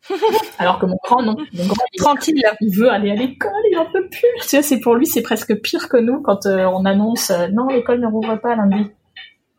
Alors 0.58 0.80
que 0.80 0.86
mon 0.86 0.98
grand, 1.04 1.22
non. 1.22 1.38
Mon 1.54 1.66
grand, 1.66 1.86
il, 1.94 2.00
Tranquille. 2.00 2.44
Il 2.62 2.76
veut 2.76 2.90
aller 2.90 3.12
à 3.12 3.16
l'école, 3.16 3.52
il 3.72 3.78
en 3.78 3.86
peut 3.86 4.08
plus. 4.10 4.48
Tu 4.48 4.56
vois, 4.56 4.64
c'est 4.64 4.80
pour 4.80 4.96
lui, 4.96 5.06
c'est 5.06 5.22
presque 5.22 5.56
pire 5.62 5.88
que 5.88 5.98
nous 5.98 6.22
quand 6.22 6.46
euh, 6.46 6.66
on 6.66 6.86
annonce 6.86 7.30
euh, 7.30 7.48
non, 7.48 7.68
l'école 7.68 8.00
ne 8.00 8.08
rouvre 8.08 8.36
pas 8.38 8.56
lundi. 8.56 8.92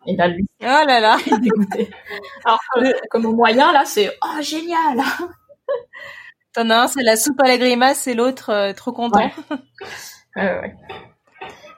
Et 0.07 0.17
là, 0.17 0.29
lui, 0.29 0.47
oh 0.63 0.65
là 0.65 0.99
là, 1.01 1.19
il 1.27 1.35
est 1.35 1.39
dégoûté. 1.39 1.91
Alors 2.45 2.59
comme 3.11 3.27
au 3.27 3.35
moyen, 3.35 3.73
là, 3.73 3.85
c'est 3.85 4.11
oh 4.23 4.43
génial. 4.43 5.03
T'en 6.53 6.69
as 6.71 6.83
un, 6.83 6.87
c'est 6.89 7.03
la 7.03 7.17
soupe 7.17 7.41
à 7.41 7.47
la 7.47 7.59
grimace, 7.59 8.09
et 8.09 8.15
l'autre 8.15 8.51
euh, 8.51 8.73
trop 8.73 8.93
content. 8.93 9.31
Ouais. 10.37 10.43
ouais. 10.43 10.75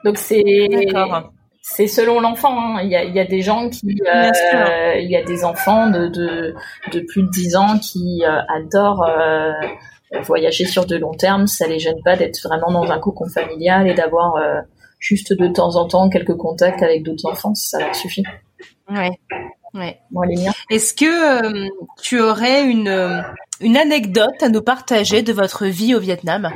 Donc 0.03 0.17
c'est. 0.17 0.67
D'accord 0.69 1.31
c'est 1.65 1.87
selon 1.87 2.19
l'enfant. 2.19 2.59
Hein. 2.59 2.81
Il, 2.83 2.89
y 2.89 2.95
a, 2.95 3.05
il 3.05 3.15
y 3.15 3.19
a 3.19 3.25
des 3.25 3.41
gens 3.41 3.69
qui, 3.69 3.97
euh, 4.13 4.95
il 4.99 5.09
y 5.09 5.15
a 5.15 5.23
des 5.23 5.45
enfants 5.45 5.89
de, 5.89 6.07
de, 6.07 6.53
de 6.91 6.99
plus 6.99 7.23
de 7.23 7.29
10 7.29 7.55
ans 7.55 7.79
qui 7.79 8.21
euh, 8.25 8.41
adorent 8.53 9.05
euh, 9.07 9.53
voyager 10.23 10.65
sur 10.65 10.85
de 10.85 10.97
long 10.97 11.13
terme. 11.13 11.47
Ça 11.47 11.65
les 11.65 11.79
gêne 11.79 12.01
pas 12.03 12.17
d'être 12.17 12.37
vraiment 12.43 12.69
dans 12.69 12.91
un 12.91 12.99
cocon 12.99 13.29
familial 13.29 13.87
et 13.87 13.93
d'avoir 13.93 14.35
euh, 14.35 14.59
juste 14.99 15.31
de 15.31 15.47
temps 15.47 15.77
en 15.77 15.87
temps 15.87 16.09
quelques 16.09 16.35
contacts 16.35 16.83
avec 16.83 17.01
d'autres 17.01 17.25
enfants. 17.31 17.55
Ça 17.55 17.79
leur 17.79 17.95
suffit. 17.95 18.23
Ouais. 18.89 19.11
Ouais. 19.73 19.99
Bon, 20.11 20.23
Est-ce 20.69 20.93
que 20.93 21.69
tu 22.01 22.19
aurais 22.19 22.65
une, 22.65 23.23
une 23.61 23.77
anecdote 23.77 24.43
à 24.43 24.49
nous 24.49 24.61
partager 24.61 25.23
de 25.23 25.31
votre 25.31 25.65
vie 25.65 25.95
au 25.95 25.99
Vietnam? 25.99 26.51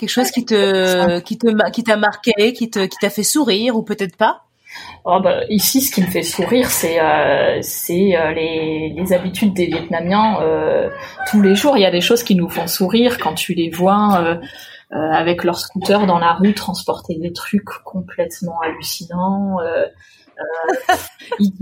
Quelque 0.00 0.08
chose 0.08 0.30
qui 0.30 0.46
te 0.46 1.18
qui 1.20 1.36
te 1.36 1.70
qui 1.72 1.84
t'a 1.84 1.98
marqué, 1.98 2.54
qui 2.54 2.70
te 2.70 2.78
qui 2.86 2.96
t'a 2.98 3.10
fait 3.10 3.22
sourire 3.22 3.76
ou 3.76 3.82
peut-être 3.82 4.16
pas? 4.16 4.44
Oh 5.04 5.20
bah, 5.22 5.40
ici, 5.50 5.82
ce 5.82 5.92
qui 5.92 6.00
me 6.00 6.06
fait 6.06 6.22
sourire, 6.22 6.70
c'est 6.70 6.98
euh, 6.98 7.58
c'est 7.60 8.16
euh, 8.16 8.32
les, 8.32 8.94
les 8.96 9.12
habitudes 9.12 9.52
des 9.52 9.66
Vietnamiens. 9.66 10.40
Euh, 10.40 10.88
tous 11.30 11.42
les 11.42 11.54
jours, 11.54 11.76
il 11.76 11.82
y 11.82 11.84
a 11.84 11.90
des 11.90 12.00
choses 12.00 12.22
qui 12.22 12.34
nous 12.34 12.48
font 12.48 12.66
sourire 12.66 13.18
quand 13.18 13.34
tu 13.34 13.52
les 13.52 13.68
vois 13.68 14.38
avec 14.90 15.44
leur 15.44 15.58
scooter 15.58 16.06
dans 16.06 16.18
la 16.18 16.32
rue 16.32 16.54
transporter 16.54 17.16
des 17.16 17.34
trucs 17.34 17.68
complètement 17.84 18.58
hallucinants. 18.60 19.58
Euh, 20.40 20.94
il. 21.38 21.52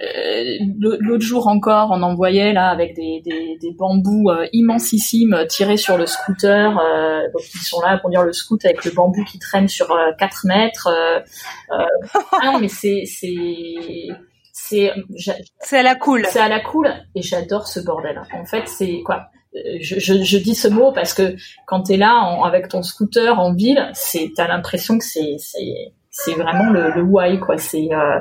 Euh, 0.00 0.58
l'autre 0.78 1.24
jour 1.24 1.48
encore, 1.48 1.90
on 1.92 2.02
en 2.02 2.14
voyait 2.14 2.52
là 2.52 2.68
avec 2.68 2.94
des, 2.94 3.20
des, 3.24 3.58
des 3.60 3.72
bambous 3.72 4.30
euh, 4.30 4.46
immensissimes 4.52 5.44
tirés 5.48 5.76
sur 5.76 5.98
le 5.98 6.06
scooter. 6.06 6.72
donc 6.72 7.42
ils 7.54 7.66
sont 7.66 7.80
là 7.80 7.98
pour 7.98 8.10
dire 8.10 8.22
le 8.22 8.32
scoot 8.32 8.64
avec 8.64 8.84
le 8.84 8.90
bambou 8.92 9.24
qui 9.24 9.38
traîne 9.38 9.68
sur 9.68 9.88
4 10.18 10.46
mètres. 10.46 10.88
ah 11.70 11.86
non, 12.44 12.58
mais 12.58 12.68
c'est 12.68 13.02
c'est 13.04 14.08
c'est 14.52 14.90
à 15.78 15.82
la 15.82 15.94
cool. 15.94 16.24
C'est 16.28 16.40
à 16.40 16.48
la 16.48 16.60
cool 16.60 16.92
et 17.14 17.22
j'adore 17.22 17.66
ce 17.66 17.80
bordel. 17.80 18.20
En 18.32 18.44
fait, 18.44 18.66
c'est 18.68 19.02
quoi? 19.04 19.28
Je, 19.80 19.98
je, 19.98 20.22
je, 20.22 20.36
dis 20.36 20.54
ce 20.54 20.68
mot 20.68 20.92
parce 20.92 21.14
que 21.14 21.34
quand 21.66 21.84
tu 21.84 21.94
es 21.94 21.96
là 21.96 22.14
en, 22.16 22.44
avec 22.44 22.68
ton 22.68 22.82
scooter 22.82 23.38
en 23.38 23.54
ville, 23.54 23.90
c'est 23.94 24.32
t'as 24.36 24.48
l'impression 24.48 24.98
que 24.98 25.04
c'est 25.04 25.36
c'est 25.38 25.94
c'est 26.24 26.34
vraiment 26.34 26.70
le, 26.70 26.90
le 26.92 27.02
why 27.02 27.38
quoi. 27.38 27.58
C'est 27.58 27.88
euh... 27.92 28.18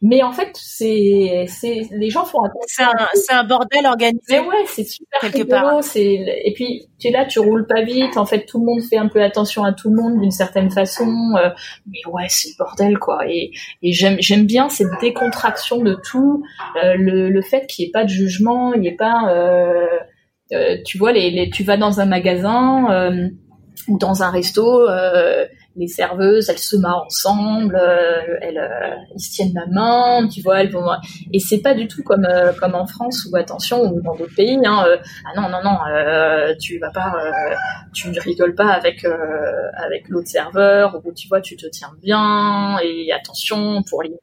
mais 0.00 0.22
en 0.22 0.32
fait 0.32 0.50
c'est 0.54 1.44
c'est 1.46 1.82
les 1.92 2.10
gens 2.10 2.24
font 2.24 2.40
C'est 2.66 2.82
un 2.82 3.06
c'est 3.14 3.32
un 3.32 3.44
bordel 3.44 3.86
organisé. 3.86 4.20
Mais 4.30 4.40
ouais, 4.40 4.64
c'est 4.66 4.84
super 4.84 5.20
quelque 5.20 5.48
part. 5.48 5.84
C'est 5.84 6.02
et 6.02 6.52
puis 6.54 6.88
tu 6.98 7.08
es 7.08 7.10
là, 7.12 7.24
tu 7.24 7.38
roules 7.38 7.66
pas 7.66 7.82
vite. 7.82 8.16
En 8.16 8.26
fait, 8.26 8.44
tout 8.44 8.58
le 8.58 8.66
monde 8.66 8.82
fait 8.82 8.96
un 8.96 9.08
peu 9.08 9.22
attention 9.22 9.62
à 9.64 9.72
tout 9.72 9.90
le 9.90 9.96
monde 10.00 10.20
d'une 10.20 10.30
certaine 10.32 10.70
façon. 10.70 11.08
Euh, 11.36 11.50
mais 11.86 12.00
ouais, 12.12 12.26
c'est 12.28 12.48
le 12.48 12.54
bordel 12.58 12.98
quoi. 12.98 13.20
Et 13.28 13.52
et 13.82 13.92
j'aime 13.92 14.16
j'aime 14.18 14.44
bien 14.46 14.68
cette 14.68 15.00
décontraction 15.00 15.78
de 15.82 15.94
tout, 15.94 16.42
euh, 16.82 16.94
le 16.96 17.28
le 17.30 17.42
fait 17.42 17.66
qu'il 17.66 17.84
n'y 17.84 17.88
ait 17.90 17.92
pas 17.92 18.04
de 18.04 18.08
jugement, 18.08 18.74
il 18.74 18.80
n'y 18.80 18.88
ait 18.88 18.96
pas 18.96 19.32
euh, 19.32 19.86
tu 20.84 20.98
vois 20.98 21.12
les, 21.12 21.30
les 21.30 21.50
tu 21.50 21.62
vas 21.62 21.76
dans 21.76 22.00
un 22.00 22.06
magasin 22.06 22.86
ou 23.88 23.98
dans 23.98 24.22
un 24.22 24.30
resto 24.30 24.86
les 25.76 25.88
serveuses, 25.88 26.48
elles 26.48 26.58
se 26.58 26.76
marrent 26.76 27.04
ensemble, 27.06 27.76
euh, 27.76 28.38
elles, 28.40 28.58
euh, 28.58 28.94
ils 29.14 29.20
se 29.20 29.32
tiennent 29.32 29.54
la 29.54 29.66
main, 29.66 30.28
tu 30.28 30.42
vois, 30.42 30.60
elles 30.60 30.70
vont. 30.70 30.86
Et 31.32 31.38
c'est 31.38 31.60
pas 31.60 31.74
du 31.74 31.88
tout 31.88 32.02
comme 32.02 32.24
euh, 32.24 32.52
comme 32.52 32.74
en 32.74 32.86
France 32.86 33.26
ou 33.30 33.36
attention 33.36 33.80
ou 33.92 34.00
dans 34.00 34.14
d'autres 34.14 34.34
pays. 34.34 34.58
Hein, 34.64 34.84
ah 35.24 35.40
non 35.40 35.48
non 35.48 35.62
non, 35.64 35.78
tu 36.60 36.78
vas 36.78 36.90
pas, 36.90 37.14
tu 37.94 38.08
rigoles 38.18 38.54
pas 38.54 38.68
avec 38.68 39.04
avec 39.74 40.08
l'autre 40.08 40.28
serveur 40.28 41.00
ou 41.04 41.12
tu 41.12 41.28
vois, 41.28 41.40
tu 41.40 41.56
te 41.56 41.66
tiens 41.66 41.92
bien 42.02 42.78
et 42.82 43.12
attention 43.12 43.82
pour 43.88 44.02
l'image. 44.02 44.18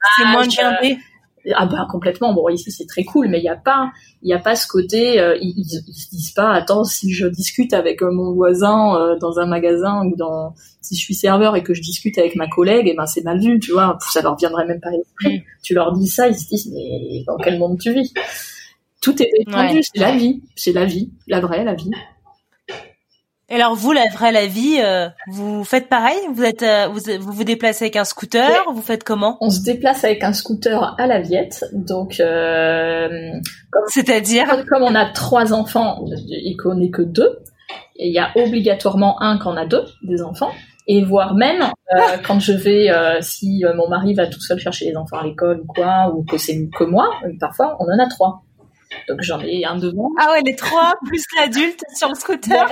Ah 1.56 1.66
bah 1.66 1.88
complètement. 1.90 2.34
Bon 2.34 2.50
ici 2.50 2.72
c'est 2.72 2.86
très 2.86 3.04
cool, 3.04 3.28
mais 3.28 3.40
il 3.40 3.44
y 3.44 3.50
a 3.50 3.56
pas, 3.56 3.92
il 4.22 4.30
y 4.30 4.34
a 4.34 4.40
pas 4.40 4.56
ce 4.56 4.68
côté. 4.68 5.20
Euh, 5.20 5.38
ils, 5.42 5.54
ils, 5.58 5.94
se 5.94 6.10
disent 6.10 6.32
pas, 6.32 6.52
attends, 6.52 6.84
si 6.84 7.14
je 7.14 7.28
discute 7.28 7.74
avec 7.74 8.02
euh, 8.02 8.12
mon 8.12 8.34
voisin 8.34 8.96
euh, 8.96 9.18
dans 9.18 9.40
un 9.40 9.46
magasin 9.46 10.06
ou 10.06 10.16
dans, 10.16 10.54
si 10.82 10.96
je 10.96 11.02
suis 11.02 11.16
serveur 11.16 11.56
et 11.56 11.64
que 11.64 11.74
je 11.74 11.82
discute 11.82 12.18
avec 12.18 12.36
ma 12.36 12.48
collègue, 12.48 12.88
et 12.88 12.92
eh 12.92 12.96
ben 12.96 13.06
c'est 13.06 13.24
mal 13.24 13.40
vu, 13.40 13.60
tu 13.60 13.72
vois. 13.72 13.98
Ça 14.12 14.22
leur 14.22 14.36
viendrait 14.36 14.66
même 14.66 14.82
pas 14.82 14.92
l'esprit. 14.92 15.44
Tu 15.64 15.74
leur 15.74 15.94
dis 15.94 16.08
ça, 16.08 16.28
ils 16.28 16.36
se 16.36 16.48
disent 16.48 16.72
mais 16.74 17.24
dans 17.26 17.38
quel 17.38 17.58
monde 17.58 17.80
tu 17.80 17.94
vis? 17.94 18.14
Tout 19.02 19.22
est 19.22 19.30
détendu, 19.38 19.82
c'est 19.82 20.00
la 20.00 20.16
vie, 20.16 20.42
c'est 20.56 20.74
la 20.74 20.86
vie, 20.86 21.10
la 21.28 21.40
vraie, 21.40 21.64
la 21.64 21.74
vie. 21.74 21.92
Et 23.52 23.56
alors 23.56 23.74
vous, 23.76 23.91
la 23.91 24.08
vraie, 24.14 24.32
la 24.32 24.45
vie, 24.45 24.80
euh, 24.80 25.10
vous 25.28 25.64
faites 25.64 25.89
pareil? 25.89 26.20
Vous 26.34 26.43
êtes, 26.43 26.62
euh, 26.62 26.88
vous, 26.88 27.00
vous, 27.20 27.43
déplacez 27.43 27.86
avec 27.86 27.95
un 27.95 28.04
scooter? 28.04 28.52
Vous 28.72 28.82
faites 28.82 29.04
comment? 29.04 29.38
On 29.41 29.50
se 29.50 29.64
déplace 29.64 30.04
avec 30.04 30.24
un 30.24 30.34
scooter 30.34 30.95
à 31.00 31.08
la 31.08 31.20
Viette, 31.20 31.66
donc. 31.74 32.20
Euh, 32.20 33.10
C'est-à-dire? 33.88 34.45
Comme 34.70 34.84
on 34.84 34.93
a 34.93 35.08
trois 35.08 35.52
enfants 35.52 36.06
et 36.30 36.56
qu'on 36.58 36.76
n'est 36.76 36.91
que 36.91 37.02
deux, 37.02 37.39
il 37.95 38.14
y 38.14 38.20
a 38.20 38.30
obligatoirement 38.36 39.20
un 39.22 39.39
quand 39.39 39.54
on 39.54 39.58
a 39.58 39.66
deux 39.66 39.84
des 40.04 40.22
enfants. 40.22 40.52
Et 40.91 41.04
voire 41.04 41.36
même 41.36 41.66
quand 42.26 42.39
je 42.39 42.52
vais, 42.52 42.89
si 43.22 43.64
mon 43.76 43.88
mari 43.89 44.16
va 44.16 44.26
tout 44.26 44.41
seul 44.41 44.58
chercher 44.58 44.86
les 44.86 44.97
enfants 44.97 45.18
à 45.18 45.24
l'école 45.24 45.62
ou 45.62 45.66
quoi, 45.68 46.12
ou 46.16 46.24
que 46.24 46.38
c'est 46.38 46.68
que 46.76 46.84
moi, 46.84 47.12
parfois 47.39 47.78
on 47.80 47.86
en 47.86 48.00
a 48.00 48.08
trois. 48.08 48.41
Donc 49.08 49.20
j'en 49.22 49.40
ai 49.42 49.66
un 49.66 49.76
devant. 49.76 50.10
Ah 50.20 50.32
ouais, 50.32 50.42
les 50.46 50.56
trois 50.56 50.96
plus 51.06 51.24
l'adulte 51.38 51.84
sur 51.96 52.10
le 52.10 52.16
scooter. 52.16 52.70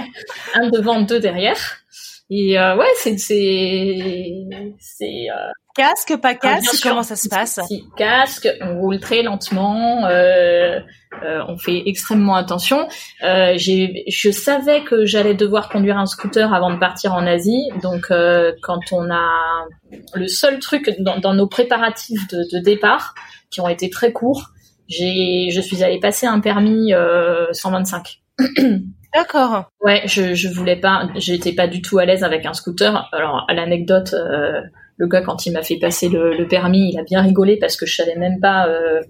un 0.56 0.70
devant, 0.70 1.02
deux 1.02 1.20
derrière. 1.20 1.84
Et 2.30 2.60
euh, 2.60 2.76
ouais, 2.76 2.90
c'est 2.98 3.18
c'est 3.18 4.46
c'est 4.80 5.28
euh, 5.32 5.52
casque, 5.76 6.18
pas 6.18 6.30
ah, 6.30 6.36
casque. 6.36 6.84
comment 6.84 7.04
ça 7.04 7.16
se 7.16 7.30
passe? 7.30 7.60
Casque, 7.96 8.50
on 8.62 8.80
roule 8.80 9.00
très 9.00 9.24
lentement. 9.24 10.06
Euh, 10.06 10.80
on 11.48 11.58
fait 11.58 11.84
extrêmement 11.86 12.36
attention. 12.36 12.88
J'ai, 13.22 14.04
je 14.08 14.30
savais 14.30 14.84
que 14.84 15.06
j'allais 15.06 15.36
devoir 15.36 15.70
conduire 15.70 15.98
un 15.98 16.06
scooter 16.06 16.54
avant 16.54 16.72
de 16.74 16.80
partir 16.80 17.14
en 17.14 17.26
Asie. 17.26 17.70
Donc, 17.82 18.12
quand 18.62 18.82
on 18.92 19.10
a 19.10 19.66
le 20.14 20.28
seul 20.28 20.60
truc 20.60 20.94
dans, 21.00 21.18
dans 21.20 21.34
nos 21.34 21.48
préparatifs 21.48 22.28
de, 22.28 22.44
de, 22.52 22.60
départ, 22.62 23.16
qui 23.50 23.62
ont 23.62 23.70
été 23.70 23.90
très 23.90 24.12
courts, 24.12 24.52
j'ai, 24.88 25.50
je 25.52 25.62
suis 25.62 25.84
allée 25.84 26.00
passer 26.00 26.28
un 26.28 26.40
permis 26.40 26.94
euh, 26.94 27.52
125. 27.52 28.20
D'accord. 29.14 29.72
Ouais, 29.82 30.04
je, 30.06 30.34
je 30.36 30.48
voulais 30.50 30.76
pas, 30.76 31.10
j'étais 31.16 31.54
pas 31.54 31.68
du 31.68 31.82
tout 31.82 31.98
à 31.98 32.06
l'aise 32.06 32.24
avec 32.24 32.46
un 32.46 32.54
scooter. 32.54 33.10
Alors, 33.14 33.46
à 33.48 33.54
l'anecdote, 33.54 34.14
euh, 34.14 34.62
le 34.98 35.08
gars 35.08 35.22
quand 35.22 35.46
il 35.46 35.54
m'a 35.54 35.64
fait 35.64 35.78
passer 35.78 36.10
le, 36.10 36.38
le, 36.38 36.48
permis, 36.48 36.92
il 36.92 37.00
a 37.00 37.04
bien 37.04 37.22
rigolé 37.22 37.58
parce 37.58 37.76
que 37.76 37.86
je 37.86 37.96
savais 37.96 38.16
même 38.16 38.40
pas 38.40 38.68
euh, 38.68 39.02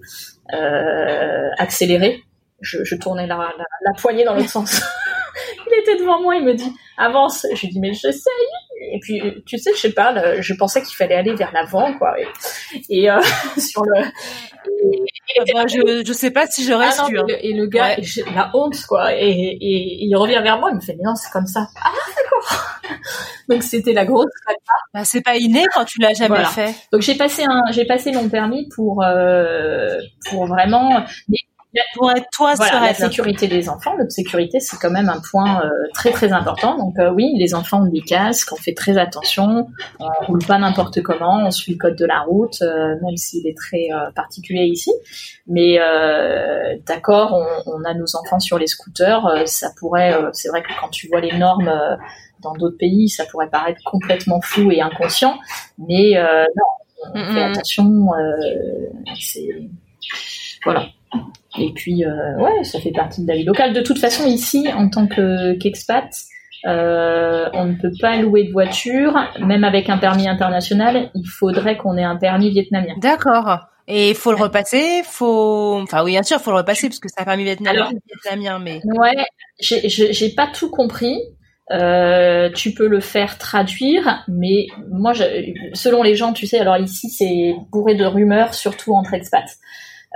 euh, 0.54 1.48
accélérer. 1.58 2.22
Je, 2.60 2.84
je 2.84 2.94
tournais 2.96 3.26
la, 3.26 3.36
la, 3.36 3.64
la 3.84 3.92
poignée 4.00 4.24
dans 4.24 4.34
l'autre 4.34 4.48
sens. 4.50 4.80
il 5.66 5.80
était 5.80 5.98
devant 6.00 6.22
moi, 6.22 6.36
il 6.36 6.44
me 6.44 6.54
dit 6.54 6.72
avance. 6.96 7.46
Je 7.54 7.60
lui 7.66 7.72
dis 7.72 7.80
mais 7.80 7.92
j'essaye. 7.92 8.32
Et 8.92 8.98
puis 9.00 9.20
tu 9.46 9.58
sais, 9.58 9.70
je 9.74 9.80
sais 9.80 9.92
pas, 9.92 10.40
je 10.40 10.54
pensais 10.54 10.82
qu'il 10.82 10.96
fallait 10.96 11.14
aller 11.14 11.34
vers 11.34 11.52
l'avant 11.52 11.92
quoi. 11.98 12.14
Et, 12.20 12.28
et 12.88 13.10
euh, 13.10 13.20
sur 13.58 13.82
le. 13.84 14.04
Et, 14.80 15.52
bah, 15.52 15.66
je 15.66 16.02
je 16.06 16.12
sais 16.12 16.30
pas 16.30 16.46
si 16.46 16.64
j'aurais 16.64 16.88
ah 16.88 17.04
su. 17.06 17.18
Hein. 17.18 17.24
Et, 17.42 17.52
le, 17.52 17.66
gars, 17.66 17.96
la 18.34 18.50
honte 18.54 18.80
quoi. 18.86 19.14
Et, 19.14 19.30
et, 19.30 20.04
il 20.04 20.16
revient 20.16 20.40
vers 20.42 20.58
moi, 20.58 20.70
il 20.70 20.76
me 20.76 20.80
fait 20.80 20.94
mais 20.96 21.04
non 21.04 21.14
c'est 21.14 21.30
comme 21.30 21.46
ça. 21.46 21.68
Ah 21.82 21.90
d'accord. 22.16 22.64
Donc 23.48 23.62
c'était 23.62 23.92
la 23.92 24.04
grosse. 24.04 24.26
Bah, 24.94 25.04
c'est 25.04 25.22
pas 25.22 25.36
inné 25.36 25.64
quand 25.74 25.84
tu 25.84 26.00
l'as 26.00 26.14
jamais 26.14 26.44
fait. 26.44 26.74
Donc 26.92 27.02
j'ai 27.02 27.14
passé 27.14 27.44
un, 27.44 27.62
j'ai 27.70 27.84
passé 27.84 28.12
mon 28.12 28.28
permis 28.28 28.68
pour 28.74 29.02
euh, 29.02 29.98
pour 30.30 30.46
vraiment. 30.46 31.04
Mais 31.28 31.38
pour 31.94 32.10
être 32.10 32.28
toi 32.32 32.54
voilà, 32.54 32.80
la 32.80 32.94
sécurité 32.94 33.46
des 33.46 33.68
enfants, 33.68 33.96
notre 33.98 34.10
sécurité 34.10 34.58
c'est 34.58 34.78
quand 34.78 34.90
même 34.90 35.08
un 35.08 35.20
point 35.30 35.62
euh, 35.62 35.68
très 35.92 36.10
très 36.10 36.32
important. 36.32 36.78
Donc 36.78 36.98
euh, 36.98 37.12
oui, 37.12 37.34
les 37.38 37.54
enfants 37.54 37.82
ont 37.82 37.90
des 37.90 38.00
casques, 38.00 38.52
on 38.52 38.56
fait 38.56 38.74
très 38.74 38.96
attention, 38.96 39.68
on 40.00 40.08
roule 40.26 40.44
pas 40.44 40.58
n'importe 40.58 41.02
comment, 41.02 41.44
on 41.44 41.50
suit 41.50 41.72
le 41.72 41.78
code 41.78 41.96
de 41.96 42.06
la 42.06 42.20
route, 42.20 42.62
euh, 42.62 42.94
même 43.02 43.16
s'il 43.16 43.46
est 43.46 43.56
très 43.56 43.88
particulier 44.14 44.64
ici. 44.64 44.92
Mais 45.46 45.78
d'accord, 46.86 47.34
on, 47.66 47.72
on, 47.72 47.84
a 47.84 47.94
nos 47.94 48.16
enfants 48.16 48.40
sur 48.40 48.58
les 48.58 48.66
scooters, 48.66 49.46
ça 49.46 49.68
pourrait, 49.78 50.14
c'est 50.32 50.48
vrai 50.48 50.62
que 50.62 50.68
quand 50.80 50.88
tu 50.88 51.08
vois 51.08 51.20
les 51.20 51.36
normes 51.36 51.70
dans 52.40 52.52
d'autres 52.52 52.78
pays, 52.78 53.08
ça 53.08 53.24
pourrait 53.26 53.50
paraître 53.50 53.80
complètement 53.84 54.40
fou 54.40 54.70
et 54.70 54.80
inconscient, 54.80 55.38
mais 55.78 56.14
non, 56.14 57.14
on 57.14 57.32
fait 57.32 57.42
attention, 57.42 58.08
c'est 59.18 59.48
voilà. 60.64 60.86
Et 61.60 61.72
puis, 61.74 62.04
euh, 62.04 62.36
ouais, 62.38 62.64
ça 62.64 62.80
fait 62.80 62.92
partie 62.92 63.22
de 63.22 63.28
la 63.28 63.36
vie 63.36 63.44
locale. 63.44 63.72
De 63.72 63.80
toute 63.80 63.98
façon, 63.98 64.26
ici, 64.26 64.68
en 64.74 64.88
tant 64.88 65.06
qu'expat, 65.06 66.08
euh, 66.66 67.48
on 67.52 67.66
ne 67.66 67.74
peut 67.74 67.92
pas 68.00 68.16
louer 68.16 68.44
de 68.44 68.52
voiture, 68.52 69.14
même 69.40 69.64
avec 69.64 69.88
un 69.88 69.98
permis 69.98 70.28
international. 70.28 71.10
Il 71.14 71.26
faudrait 71.26 71.76
qu'on 71.76 71.96
ait 71.96 72.04
un 72.04 72.16
permis 72.16 72.50
vietnamien. 72.50 72.94
D'accord. 73.00 73.60
Et 73.86 74.10
il 74.10 74.14
faut 74.14 74.32
le 74.32 74.36
repasser, 74.36 75.00
faut, 75.02 75.80
enfin 75.82 76.04
oui, 76.04 76.10
bien 76.10 76.22
sûr, 76.22 76.36
il 76.38 76.42
faut 76.42 76.50
le 76.50 76.58
repasser 76.58 76.88
parce 76.88 77.00
que 77.00 77.08
c'est 77.08 77.22
un 77.22 77.24
permis 77.24 77.44
vietnamien, 77.44 77.88
vietnamien, 78.06 78.58
mais. 78.58 78.82
Ouais, 78.84 79.14
j'ai 79.60 80.28
pas 80.30 80.46
tout 80.46 80.70
compris. 80.70 81.18
Euh, 81.70 82.50
tu 82.50 82.72
peux 82.72 82.86
le 82.86 83.00
faire 83.00 83.36
traduire, 83.36 84.24
mais 84.26 84.66
moi, 84.90 85.12
je, 85.12 85.24
selon 85.74 86.02
les 86.02 86.14
gens, 86.14 86.32
tu 86.32 86.46
sais, 86.46 86.58
alors 86.58 86.78
ici 86.78 87.10
c'est 87.10 87.54
bourré 87.70 87.94
de 87.94 88.04
rumeurs, 88.04 88.54
surtout 88.54 88.94
entre 88.94 89.14
expats. 89.14 89.58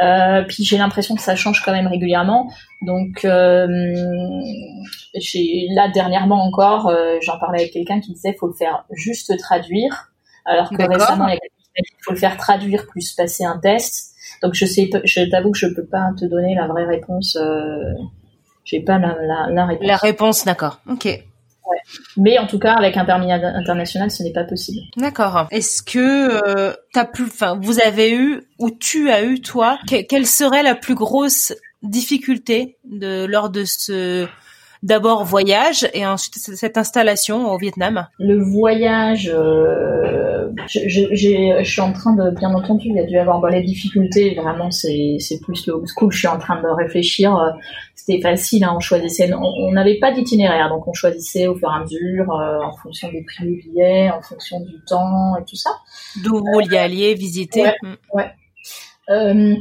Euh, 0.01 0.43
puis 0.49 0.64
j'ai 0.64 0.78
l'impression 0.78 1.14
que 1.14 1.20
ça 1.20 1.36
change 1.36 1.62
quand 1.62 1.72
même 1.72 1.86
régulièrement. 1.86 2.51
Donc 2.82 3.24
euh, 3.24 3.66
j'ai 5.14 5.66
là 5.74 5.88
dernièrement 5.88 6.43
encore, 6.45 6.88
euh, 6.88 7.18
j'en 7.20 7.38
parlais 7.38 7.61
avec 7.61 7.72
quelqu'un 7.72 8.01
qui 8.01 8.12
disait 8.12 8.34
faut 8.38 8.47
le 8.47 8.55
faire 8.55 8.84
juste 8.93 9.36
traduire, 9.38 10.11
alors 10.47 10.70
que 10.70 10.82
récemment 10.82 11.28
il 11.28 11.38
faut 12.05 12.12
le 12.12 12.18
faire 12.18 12.36
traduire 12.36 12.86
plus 12.86 13.12
passer 13.12 13.45
un 13.45 13.59
test. 13.59 14.14
Donc 14.43 14.55
je 14.55 14.64
sais, 14.64 14.90
je 15.05 15.30
t'avoue 15.30 15.53
que 15.53 15.59
je 15.59 15.66
peux 15.66 15.84
pas 15.84 16.11
te 16.18 16.24
donner 16.24 16.55
la 16.55 16.66
vraie 16.66 16.86
réponse. 16.86 17.36
Euh, 17.36 17.95
j'ai 18.64 18.80
pas 18.80 18.99
la, 18.99 19.14
la, 19.20 19.51
la 19.51 19.66
réponse. 19.66 19.86
La 19.86 19.97
réponse, 19.97 20.45
d'accord. 20.45 20.80
Ok. 20.88 21.22
Mais 22.16 22.38
en 22.38 22.46
tout 22.46 22.58
cas, 22.58 22.74
avec 22.74 22.96
un 22.96 23.04
permis 23.04 23.32
international, 23.32 24.10
ce 24.10 24.22
n'est 24.22 24.32
pas 24.32 24.44
possible. 24.44 24.80
D'accord. 24.96 25.46
Est-ce 25.50 25.82
que 25.82 26.40
euh, 26.48 26.72
plus, 27.12 27.24
enfin, 27.24 27.58
vous 27.60 27.80
avez 27.80 28.12
eu 28.12 28.42
ou 28.58 28.70
tu 28.70 29.10
as 29.10 29.24
eu 29.24 29.40
toi, 29.40 29.78
quelle 29.86 30.26
serait 30.26 30.62
la 30.62 30.74
plus 30.74 30.94
grosse 30.94 31.52
difficulté 31.82 32.76
de 32.84 33.24
lors 33.24 33.50
de 33.50 33.64
ce 33.64 34.28
d'abord 34.82 35.24
voyage 35.24 35.88
et 35.94 36.04
ensuite 36.06 36.36
cette 36.36 36.76
installation 36.76 37.50
au 37.50 37.58
Vietnam? 37.58 38.06
Le 38.18 38.42
voyage, 38.42 39.30
euh, 39.32 40.50
je, 40.66 40.80
je, 40.88 41.14
je, 41.14 41.64
suis 41.64 41.80
en 41.80 41.92
train 41.92 42.14
de, 42.14 42.30
bien 42.36 42.52
entendu, 42.52 42.88
il 42.88 42.96
y 42.96 43.00
a 43.00 43.06
dû 43.06 43.16
avoir 43.16 43.48
les 43.48 43.62
difficultés, 43.62 44.34
vraiment 44.34 44.70
c'est 44.70 45.18
plus 45.42 45.66
le 45.66 45.74
school, 45.86 46.12
je 46.12 46.18
suis 46.18 46.28
en 46.28 46.38
train 46.38 46.60
de 46.60 46.68
réfléchir, 46.68 47.36
euh, 47.36 47.50
c'était 48.05 48.20
facile, 48.20 48.64
hein, 48.64 48.74
on 48.76 48.80
choisissait, 48.80 49.30
on 49.32 49.72
n'avait 49.72 49.98
pas 49.98 50.12
d'itinéraire, 50.12 50.68
donc 50.68 50.86
on 50.88 50.92
choisissait 50.92 51.46
au 51.46 51.55
fur 51.55 51.70
et 51.70 51.76
à 51.76 51.80
mesure, 51.80 52.32
euh, 52.32 52.59
en 52.64 52.72
fonction 52.72 53.11
des 53.11 53.22
prix 53.22 53.44
du 53.44 53.62
billet, 53.62 54.11
en 54.11 54.20
fonction 54.22 54.61
du 54.61 54.82
temps 54.86 55.36
et 55.36 55.44
tout 55.44 55.57
ça. 55.57 55.70
D'où 56.22 56.38
vous 56.38 56.44
vouliez 56.53 56.78
aller 56.78 57.14
visiter 57.14 57.62
Ouais. 57.62 57.76
Mm. 57.82 57.96
ouais. 58.14 58.30
Euh, 59.11 59.55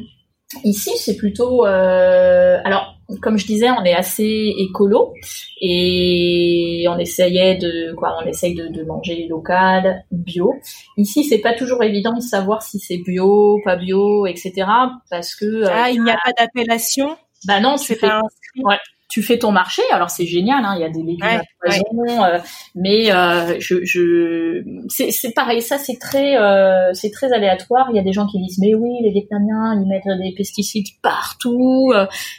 Ici, 0.64 0.92
c'est 0.98 1.16
plutôt. 1.16 1.66
Euh, 1.66 2.60
alors, 2.66 2.96
comme 3.22 3.38
je 3.38 3.46
disais, 3.46 3.70
on 3.72 3.84
est 3.84 3.94
assez 3.94 4.54
écolo 4.58 5.14
et 5.62 6.86
on 6.90 6.98
essayait 6.98 7.56
de 7.56 7.94
quoi 7.94 8.18
On 8.22 8.28
essaye 8.28 8.54
de, 8.54 8.68
de, 8.68 8.84
manger 8.84 9.28
local, 9.30 10.04
bio. 10.12 10.54
Ici, 10.98 11.24
c'est 11.24 11.40
pas 11.40 11.54
toujours 11.54 11.84
évident 11.84 12.14
de 12.14 12.22
savoir 12.22 12.64
si 12.64 12.80
c'est 12.80 12.98
bio, 12.98 13.60
pas 13.64 13.78
bio, 13.78 14.26
etc. 14.28 14.68
Parce 15.10 15.36
que 15.36 15.46
euh, 15.46 15.70
ah, 15.72 15.90
il 15.90 16.04
n'y 16.04 16.12
a 16.12 16.18
pas 16.24 16.34
d'appellation? 16.38 17.16
Bah 17.46 17.60
non, 17.60 17.78
c'est 17.78 17.96
pas. 17.96 18.22
Ouais 18.64 18.78
tu 19.12 19.22
fais 19.22 19.38
ton 19.38 19.52
marché. 19.52 19.82
Alors 19.92 20.10
c'est 20.10 20.26
génial, 20.26 20.64
hein, 20.64 20.74
il 20.78 20.82
y 20.82 20.86
a 20.86 20.90
des 20.90 21.04
légumes 21.04 21.28
à 21.28 21.42
poison, 21.62 22.24
euh, 22.24 22.40
mais 22.76 23.12
euh, 23.12 23.60
je, 23.60 23.84
je 23.84 24.64
c'est 24.88 25.34
pareil, 25.36 25.62
ça 25.62 25.78
c'est 25.78 26.00
très 26.00 26.38
euh, 26.38 26.94
c'est 26.94 27.12
très 27.12 27.34
aléatoire. 27.34 27.88
Il 27.92 27.98
y 27.98 28.00
a 28.00 28.04
des 28.04 28.14
gens 28.14 28.26
qui 28.26 28.42
disent 28.42 28.58
mais 28.60 28.74
oui, 28.74 28.90
les 29.04 29.12
Vietnamiens 29.12 29.74
ils 29.80 29.86
mettent 29.86 30.08
des 30.18 30.34
pesticides 30.36 30.88
partout, 31.02 31.92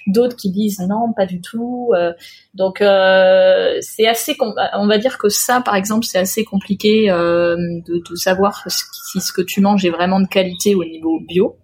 d'autres 0.07 0.36
qui 0.36 0.50
disent 0.50 0.80
non, 0.80 1.12
pas 1.14 1.26
du 1.26 1.42
tout. 1.42 1.92
donc 2.55 2.78
c'est 2.78 4.09
assez, 4.09 4.34
on 4.40 4.86
va 4.86 4.98
dire 4.98 5.18
que 5.18 5.28
ça 5.28 5.61
par 5.61 5.76
exemple 5.76 6.07
c'est 6.07 6.18
assez 6.18 6.42
compliqué 6.44 7.09
de, 7.09 7.82
de 7.86 8.14
savoir 8.14 8.66
si 8.68 9.20
ce 9.20 9.32
que 9.32 9.42
tu 9.42 9.61
manges 9.61 9.84
est 9.84 9.90
vraiment 9.90 10.20
de 10.20 10.26
qualité 10.26 10.74
au 10.74 10.84
niveau 10.84 11.20
bio 11.20 11.59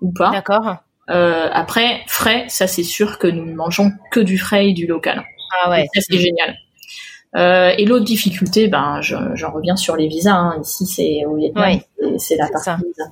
ou 0.00 0.10
pas. 0.10 0.30
D'accord. 0.30 0.78
Euh, 1.10 1.48
après, 1.52 2.02
frais, 2.06 2.44
ça 2.48 2.66
c'est 2.66 2.82
sûr 2.82 3.18
que 3.18 3.26
nous 3.26 3.44
ne 3.44 3.54
mangeons 3.54 3.92
que 4.10 4.20
du 4.20 4.38
frais 4.38 4.68
et 4.68 4.72
du 4.72 4.86
local. 4.86 5.24
Ah 5.64 5.70
ouais. 5.70 5.86
ça 5.94 6.00
c'est 6.00 6.18
génial. 6.18 6.56
Euh, 7.36 7.72
et 7.76 7.84
l'autre 7.84 8.04
difficulté, 8.04 8.68
ben, 8.68 9.00
j'en 9.02 9.52
reviens 9.52 9.76
sur 9.76 9.96
les 9.96 10.08
visas. 10.08 10.34
Hein. 10.34 10.60
Ici, 10.62 10.86
c'est 10.86 11.24
au 11.26 11.36
Vietnam, 11.36 11.78
c'est 12.18 12.36
la 12.36 12.48
partie 12.48 12.70
visa. 12.84 13.04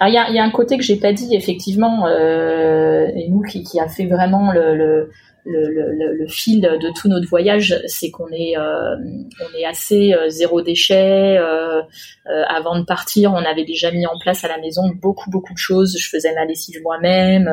Alors 0.00 0.10
il 0.10 0.14
y 0.14 0.18
a, 0.18 0.30
y 0.30 0.38
a, 0.38 0.44
un 0.44 0.50
côté 0.50 0.78
que 0.78 0.82
j'ai 0.82 0.96
pas 0.96 1.12
dit 1.12 1.34
effectivement, 1.34 2.06
euh, 2.06 3.08
et 3.14 3.28
nous 3.28 3.42
qui, 3.42 3.62
qui 3.62 3.78
a 3.78 3.88
fait 3.88 4.06
vraiment 4.06 4.52
le, 4.52 4.74
le 4.74 5.10
le, 5.46 5.70
le, 5.70 6.12
le, 6.14 6.26
fil 6.26 6.60
de 6.60 6.92
tout 7.00 7.08
notre 7.08 7.28
voyage, 7.28 7.80
c'est 7.86 8.10
qu'on 8.10 8.28
est, 8.32 8.58
euh, 8.58 8.96
on 8.96 9.58
est 9.58 9.64
assez 9.64 10.12
euh, 10.12 10.28
zéro 10.28 10.60
déchet. 10.60 11.38
Euh, 11.38 11.80
euh, 12.26 12.42
avant 12.48 12.78
de 12.78 12.84
partir, 12.84 13.32
on 13.32 13.44
avait 13.44 13.64
déjà 13.64 13.92
mis 13.92 14.06
en 14.06 14.18
place 14.18 14.44
à 14.44 14.48
la 14.48 14.58
maison 14.58 14.82
beaucoup 15.00 15.30
beaucoup 15.30 15.52
de 15.52 15.58
choses. 15.58 15.96
Je 15.98 16.08
faisais 16.08 16.34
ma 16.34 16.44
lessive 16.44 16.80
moi-même. 16.82 17.48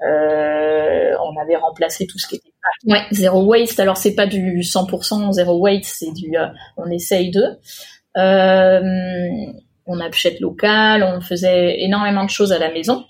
on 0.00 1.40
avait 1.40 1.56
remplacé 1.56 2.06
tout 2.06 2.18
ce 2.18 2.26
qui 2.26 2.36
était 2.36 2.52
ouais 2.86 3.02
zéro 3.10 3.44
waste. 3.44 3.80
Alors 3.80 3.98
c'est 3.98 4.14
pas 4.14 4.26
du 4.26 4.60
100% 4.60 5.32
zéro 5.32 5.58
waste, 5.58 5.84
c'est 5.84 6.12
du, 6.12 6.34
on 6.78 6.90
essaye 6.90 7.30
de. 7.30 7.42
on 9.86 10.00
achète 10.00 10.40
local, 10.40 11.02
on 11.02 11.20
faisait 11.20 11.82
énormément 11.82 12.24
de 12.24 12.30
choses 12.30 12.52
à 12.52 12.58
la 12.58 12.72
maison. 12.72 13.04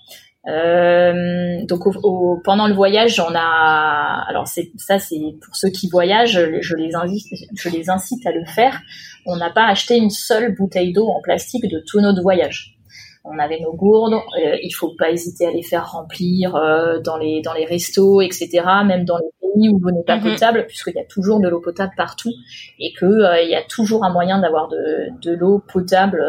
Euh, 0.47 1.65
donc 1.65 1.85
au, 1.85 2.39
pendant 2.43 2.67
le 2.67 2.73
voyage, 2.73 3.19
on 3.19 3.35
a 3.35 4.23
alors 4.29 4.47
c'est 4.47 4.71
ça 4.77 4.97
c'est 4.97 5.35
pour 5.43 5.55
ceux 5.57 5.69
qui 5.69 5.89
voyagent, 5.89 6.39
je 6.61 6.75
les 6.75 6.95
invite 6.95 7.25
je 7.53 7.69
les 7.69 7.89
incite 7.89 8.25
à 8.25 8.31
le 8.31 8.45
faire. 8.45 8.79
On 9.25 9.35
n'a 9.35 9.49
pas 9.49 9.65
acheté 9.67 9.97
une 9.97 10.09
seule 10.09 10.55
bouteille 10.55 10.93
d'eau 10.93 11.07
en 11.07 11.21
plastique 11.21 11.69
de 11.69 11.83
tout 11.85 11.99
notre 11.99 12.21
voyage. 12.21 12.77
On 13.25 13.37
avait 13.39 13.59
nos 13.59 13.73
gourdes, 13.73 14.13
euh, 14.13 14.55
il 14.63 14.71
faut 14.71 14.95
pas 14.97 15.11
hésiter 15.11 15.47
à 15.47 15.51
les 15.51 15.63
faire 15.63 15.91
remplir 15.91 16.55
euh, 16.55 16.99
dans 17.01 17.17
les 17.17 17.41
dans 17.41 17.53
les 17.53 17.65
restos, 17.65 18.21
etc. 18.21 18.63
Même 18.85 19.03
dans 19.03 19.17
les 19.17 19.29
pays 19.41 19.67
où 19.67 19.79
l'eau 19.79 19.91
n'est 19.91 20.03
pas 20.03 20.15
mhm. 20.15 20.31
potable, 20.31 20.65
puisqu'il 20.65 20.95
y 20.95 20.99
a 20.99 21.05
toujours 21.09 21.41
de 21.41 21.49
l'eau 21.49 21.59
potable 21.59 21.91
partout 21.97 22.31
et 22.79 22.93
que 22.93 23.05
euh, 23.05 23.41
il 23.41 23.49
y 23.49 23.55
a 23.55 23.63
toujours 23.63 24.05
un 24.05 24.13
moyen 24.13 24.39
d'avoir 24.39 24.69
de, 24.69 25.09
de 25.21 25.35
l'eau 25.35 25.61
potable 25.67 26.23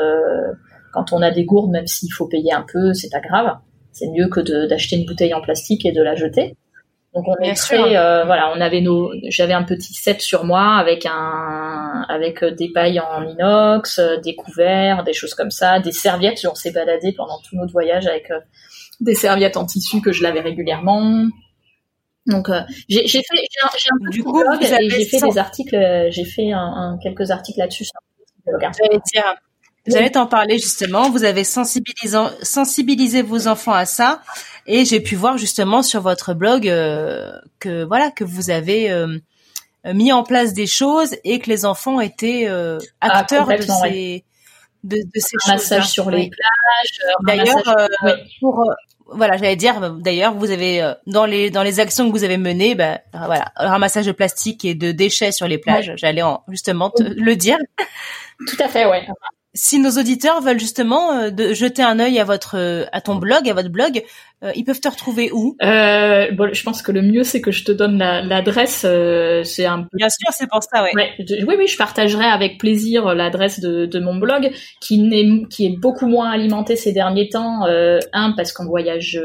quand 0.92 1.12
on 1.12 1.22
a 1.22 1.30
des 1.30 1.44
gourdes, 1.44 1.70
même 1.70 1.86
s'il 1.86 2.12
faut 2.12 2.26
payer 2.26 2.52
un 2.52 2.64
peu, 2.66 2.94
c'est 2.94 3.10
pas 3.10 3.20
grave 3.20 3.58
c'est 3.92 4.08
mieux 4.08 4.28
que 4.28 4.40
d'acheter 4.66 4.96
une 4.96 5.06
bouteille 5.06 5.34
en 5.34 5.40
plastique 5.40 5.84
et 5.86 5.92
de 5.92 6.02
la 6.02 6.14
jeter. 6.14 6.56
Donc 7.14 7.24
on 7.26 7.42
est 7.42 7.54
très, 7.54 7.96
euh, 7.96 8.24
voilà, 8.24 8.52
on 8.54 8.60
avait 8.60 8.82
nos, 8.82 9.12
j'avais 9.28 9.54
un 9.54 9.62
petit 9.62 9.94
set 9.94 10.20
sur 10.20 10.44
moi 10.44 10.76
avec 10.76 11.06
un, 11.06 12.04
avec 12.08 12.42
euh, 12.42 12.50
des 12.50 12.70
pailles 12.70 13.00
en 13.00 13.26
inox, 13.26 13.98
euh, 13.98 14.18
des 14.18 14.34
couverts, 14.34 15.04
des 15.04 15.14
choses 15.14 15.34
comme 15.34 15.50
ça, 15.50 15.80
des 15.80 15.92
serviettes. 15.92 16.46
On 16.48 16.54
s'est 16.54 16.70
baladé 16.70 17.12
pendant 17.12 17.40
tout 17.40 17.56
notre 17.56 17.72
voyage 17.72 18.06
avec 18.06 18.30
des 19.00 19.14
serviettes 19.14 19.56
en 19.56 19.64
tissu 19.64 20.02
que 20.02 20.12
je 20.12 20.22
lavais 20.22 20.40
régulièrement. 20.40 21.26
Donc 22.26 22.50
j'ai 22.88 23.06
fait, 23.06 23.22
j'ai 23.32 23.90
un, 23.90 24.10
du 24.10 24.22
coup, 24.22 24.42
j'ai 24.60 25.04
fait 25.06 25.20
des 25.20 25.38
articles, 25.38 26.08
j'ai 26.10 26.24
fait 26.24 26.52
un, 26.52 26.98
quelques 27.02 27.30
articles 27.30 27.58
là-dessus. 27.58 27.86
J'allais 29.88 30.10
t'en 30.10 30.26
parler 30.26 30.58
justement. 30.58 31.10
Vous 31.10 31.24
avez 31.24 31.44
sensibilisé, 31.44 33.22
vos 33.22 33.48
enfants 33.48 33.72
à 33.72 33.86
ça, 33.86 34.22
et 34.66 34.84
j'ai 34.84 35.00
pu 35.00 35.16
voir 35.16 35.38
justement 35.38 35.82
sur 35.82 36.00
votre 36.00 36.34
blog 36.34 36.68
euh, 36.68 37.32
que 37.58 37.84
voilà 37.84 38.10
que 38.10 38.24
vous 38.24 38.50
avez 38.50 38.90
euh, 38.90 39.18
mis 39.84 40.12
en 40.12 40.22
place 40.22 40.52
des 40.52 40.66
choses 40.66 41.16
et 41.24 41.38
que 41.38 41.48
les 41.48 41.64
enfants 41.64 42.00
étaient 42.00 42.46
euh, 42.48 42.78
ah, 43.00 43.18
acteurs 43.18 43.46
de 43.46 43.62
ces 43.62 44.24
de, 44.84 44.96
de, 44.96 45.20
ces 45.20 45.36
un 45.46 45.54
massage 45.54 45.88
sur 45.88 46.10
les 46.10 46.30
plages. 46.30 47.08
D'ailleurs, 47.26 47.62
pour 48.40 48.64
voilà, 49.10 49.38
j'allais 49.38 49.56
dire 49.56 49.80
d'ailleurs, 49.94 50.34
vous 50.34 50.50
avez 50.50 50.92
dans 51.06 51.24
les 51.24 51.50
dans 51.50 51.62
les 51.62 51.80
actions 51.80 52.06
que 52.06 52.12
vous 52.12 52.24
avez 52.24 52.36
menées, 52.36 52.74
ben 52.74 53.00
voilà, 53.12 53.52
ramassage 53.56 54.06
de 54.06 54.12
plastique 54.12 54.64
et 54.64 54.74
de 54.74 54.92
déchets 54.92 55.32
sur 55.32 55.48
les 55.48 55.58
plages. 55.58 55.92
J'allais 55.96 56.22
justement 56.48 56.90
te 56.90 57.02
le 57.02 57.36
dire. 57.36 57.58
Tout 58.46 58.62
à 58.62 58.68
fait, 58.68 58.86
ouais 58.86 59.06
si 59.58 59.80
nos 59.80 59.90
auditeurs 59.98 60.40
veulent 60.40 60.60
justement 60.60 61.12
euh, 61.12 61.30
de 61.30 61.52
jeter 61.52 61.82
un 61.82 61.98
œil 61.98 62.18
à 62.20 62.24
votre 62.24 62.56
euh, 62.56 62.86
à 62.92 63.00
ton 63.00 63.16
blog, 63.16 63.48
à 63.48 63.54
votre 63.54 63.68
blog, 63.68 64.04
euh, 64.44 64.52
ils 64.54 64.64
peuvent 64.64 64.80
te 64.80 64.88
retrouver 64.88 65.30
où? 65.32 65.56
Euh, 65.62 66.30
bon, 66.32 66.52
Je 66.52 66.62
pense 66.62 66.82
que 66.82 66.92
le 66.92 67.02
mieux 67.02 67.24
c'est 67.24 67.40
que 67.40 67.50
je 67.50 67.64
te 67.64 67.72
donne 67.72 67.98
l'adresse. 67.98 68.86
c'est 69.44 69.66
un 69.66 69.82
peu... 69.82 69.96
Bien 69.96 70.08
sûr, 70.08 70.28
c'est 70.32 70.48
pour 70.48 70.62
ça, 70.62 70.84
ouais. 70.84 70.92
oui, 71.18 71.54
oui, 71.58 71.66
je 71.66 71.76
partagerai 71.76 72.26
avec 72.26 72.58
plaisir 72.58 73.14
l'adresse 73.14 73.60
de, 73.60 73.86
de, 73.86 74.00
mon 74.00 74.16
blog, 74.16 74.50
qui, 74.80 74.98
n'est, 74.98 75.46
qui 75.48 75.66
est 75.66 75.76
beaucoup 75.76 76.06
moins 76.06 76.30
alimenté 76.30 76.76
ces 76.76 76.92
derniers 76.92 77.28
temps. 77.28 77.64
un 77.66 78.32
parce 78.32 78.52
qu'on 78.52 78.66
voyage 78.66 79.20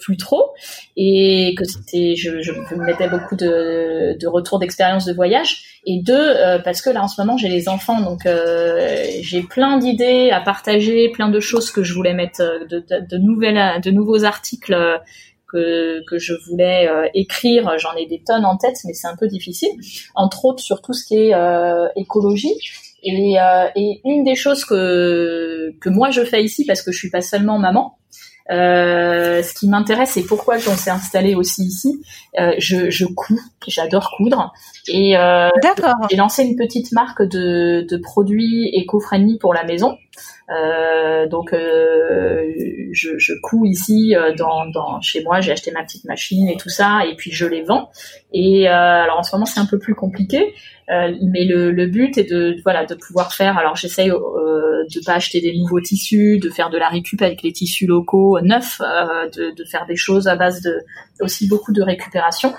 plus 0.00 0.16
trop 0.16 0.52
et 0.96 1.54
que 1.56 1.64
c'était 1.64 2.16
je, 2.16 2.40
je, 2.42 2.52
me 2.52 2.84
mettais 2.84 3.08
beaucoup 3.08 3.36
de, 3.36 4.18
de 4.18 4.26
retours 4.26 4.58
d'expérience 4.58 5.04
de 5.04 5.12
voyage 5.12 5.80
et 5.86 6.02
deux 6.02 6.14
euh, 6.14 6.58
parce 6.58 6.82
que 6.82 6.90
là 6.90 7.02
en 7.02 7.08
ce 7.08 7.20
moment 7.20 7.36
j'ai 7.36 7.48
les 7.48 7.68
enfants 7.68 8.00
donc 8.00 8.26
euh, 8.26 9.04
j'ai 9.20 9.42
plein 9.42 9.78
d'idées 9.78 10.30
à 10.30 10.40
partager 10.40 11.10
plein 11.10 11.28
de 11.28 11.40
choses 11.40 11.70
que 11.70 11.82
je 11.82 11.94
voulais 11.94 12.14
mettre 12.14 12.40
euh, 12.42 12.66
de, 12.66 12.78
de, 12.78 13.06
de 13.06 13.18
nouvelles 13.18 13.80
de 13.80 13.90
nouveaux 13.90 14.24
articles 14.24 14.49
que, 14.58 14.98
que 15.52 16.18
je 16.18 16.32
voulais 16.48 16.88
écrire 17.14 17.76
j'en 17.78 17.94
ai 17.94 18.06
des 18.06 18.22
tonnes 18.24 18.44
en 18.44 18.56
tête 18.56 18.76
mais 18.84 18.92
c'est 18.92 19.08
un 19.08 19.16
peu 19.16 19.26
difficile 19.26 19.70
entre 20.14 20.44
autres 20.44 20.62
sur 20.62 20.80
tout 20.80 20.92
ce 20.92 21.04
qui 21.04 21.16
est 21.16 21.34
écologie 21.96 22.54
et, 23.02 23.34
et 23.74 24.00
une 24.04 24.22
des 24.22 24.36
choses 24.36 24.64
que 24.64 25.72
que 25.80 25.88
moi 25.88 26.10
je 26.10 26.24
fais 26.24 26.44
ici 26.44 26.64
parce 26.64 26.82
que 26.82 26.92
je 26.92 26.98
suis 26.98 27.10
pas 27.10 27.20
seulement 27.20 27.58
maman 27.58 27.98
euh, 28.50 29.44
ce 29.44 29.54
qui 29.54 29.68
m'intéresse 29.68 30.16
et 30.16 30.24
pourquoi 30.24 30.56
on 30.56 30.74
s'est 30.74 30.90
installé 30.90 31.36
aussi 31.36 31.62
ici. 31.62 32.02
Euh, 32.38 32.52
je, 32.58 32.90
je 32.90 33.04
couds, 33.04 33.38
j'adore 33.68 34.12
coudre 34.16 34.52
et 34.88 35.16
euh, 35.16 35.48
j'ai 36.10 36.16
lancé 36.16 36.42
une 36.42 36.56
petite 36.56 36.90
marque 36.90 37.22
de, 37.22 37.86
de 37.88 37.96
produits 37.96 38.68
éco-friendly 38.72 39.38
pour 39.38 39.54
la 39.54 39.62
maison. 39.62 39.96
Euh, 40.50 41.28
donc 41.28 41.52
euh, 41.52 42.52
je, 42.92 43.10
je 43.18 43.32
couds 43.40 43.66
ici 43.66 44.16
euh, 44.16 44.34
dans, 44.34 44.66
dans 44.66 45.00
chez 45.00 45.22
moi, 45.22 45.40
j'ai 45.40 45.52
acheté 45.52 45.70
ma 45.70 45.82
petite 45.82 46.04
machine 46.04 46.48
et 46.48 46.56
tout 46.56 46.68
ça, 46.68 47.00
et 47.06 47.14
puis 47.14 47.30
je 47.30 47.46
les 47.46 47.62
vends. 47.62 47.90
Et 48.32 48.66
alors 48.68 49.18
en 49.18 49.22
ce 49.22 49.34
moment 49.34 49.46
c'est 49.46 49.60
un 49.60 49.66
peu 49.66 49.78
plus 49.78 49.94
compliqué, 49.94 50.54
mais 50.88 51.44
le, 51.44 51.70
le, 51.70 51.86
but 51.86 52.18
est 52.18 52.28
de 52.28 52.56
voilà 52.64 52.84
de 52.84 52.94
pouvoir 52.94 53.32
faire. 53.32 53.58
Alors 53.58 53.76
j'essaye 53.76 54.08
de 54.10 55.04
pas 55.04 55.14
acheter 55.14 55.40
des 55.40 55.56
nouveaux 55.56 55.80
tissus, 55.80 56.38
de 56.38 56.50
faire 56.50 56.70
de 56.70 56.78
la 56.78 56.88
récup 56.88 57.22
avec 57.22 57.42
les 57.42 57.52
tissus 57.52 57.86
locaux 57.86 58.40
neufs, 58.40 58.78
de, 58.80 59.54
de 59.54 59.64
faire 59.64 59.86
des 59.86 59.96
choses 59.96 60.26
à 60.26 60.36
base 60.36 60.62
de 60.62 60.80
aussi 61.20 61.48
beaucoup 61.48 61.72
de 61.72 61.82
récupération 61.82 62.52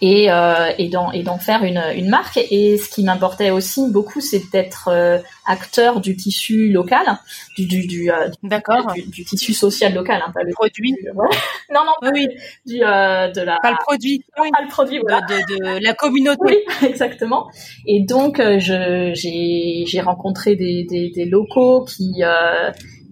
et, 0.00 0.30
euh, 0.30 0.72
et 0.78 0.88
d'en 0.88 1.12
et 1.12 1.24
faire 1.38 1.64
une, 1.64 1.82
une 1.94 2.08
marque. 2.08 2.38
Et 2.50 2.78
ce 2.78 2.88
qui 2.88 3.04
m'importait 3.04 3.50
aussi 3.50 3.90
beaucoup, 3.90 4.20
c'est 4.20 4.50
d'être 4.50 4.88
euh, 4.88 5.18
acteur 5.46 6.00
du 6.00 6.16
tissu 6.16 6.70
local, 6.70 7.18
du 7.56 7.66
du 7.66 7.86
du, 7.86 8.10
euh, 8.10 8.28
D'accord. 8.42 8.92
Du, 8.94 9.24
tissu 9.24 9.52
social 9.52 9.94
local, 9.94 10.22
hein, 10.26 10.32
pas 10.32 10.42
le 10.42 10.52
produit. 10.52 10.94
non 11.14 11.80
non, 11.84 12.10
oui. 12.14 12.28
du 12.66 12.78
de 12.78 13.40
la 13.40 13.58
pas 13.62 13.70
le 13.70 13.84
produit, 13.84 14.24
oui. 14.40 14.50
pas 14.50 14.62
le 14.62 14.68
produit, 14.68 14.98
voilà. 15.00 15.20
de, 15.22 15.78
de, 15.78 15.84
la 15.84 15.94
communauté. 15.94 16.40
Oui, 16.40 16.56
exactement. 16.88 17.50
Et 17.86 18.02
donc 18.02 18.40
j'ai 18.58 19.84
j'ai 19.86 20.00
rencontré 20.00 20.56
des, 20.56 20.84
des 20.84 21.10
des 21.10 21.24
locaux 21.24 21.84
qui 21.84 22.22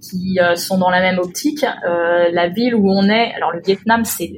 qui 0.09 0.39
euh, 0.41 0.57
sont 0.57 0.79
dans 0.79 0.91
la 0.91 1.01
même 1.01 1.19
optique. 1.19 1.65
Euh, 1.65 2.31
la 2.33 2.49
ville 2.49 2.75
où 2.75 2.91
on 2.91 3.09
est, 3.09 3.33
alors 3.35 3.53
le 3.53 3.61
Vietnam, 3.65 4.05
c'est, 4.05 4.33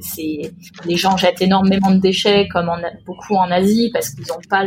les 0.85 0.97
gens 0.97 1.17
jettent 1.17 1.41
énormément 1.41 1.91
de 1.91 1.99
déchets 1.99 2.47
comme 2.51 2.71
beaucoup 3.05 3.35
en 3.35 3.51
Asie 3.51 3.89
parce 3.93 4.09
qu'ils 4.09 4.27
n'ont 4.27 4.41
pas 4.49 4.63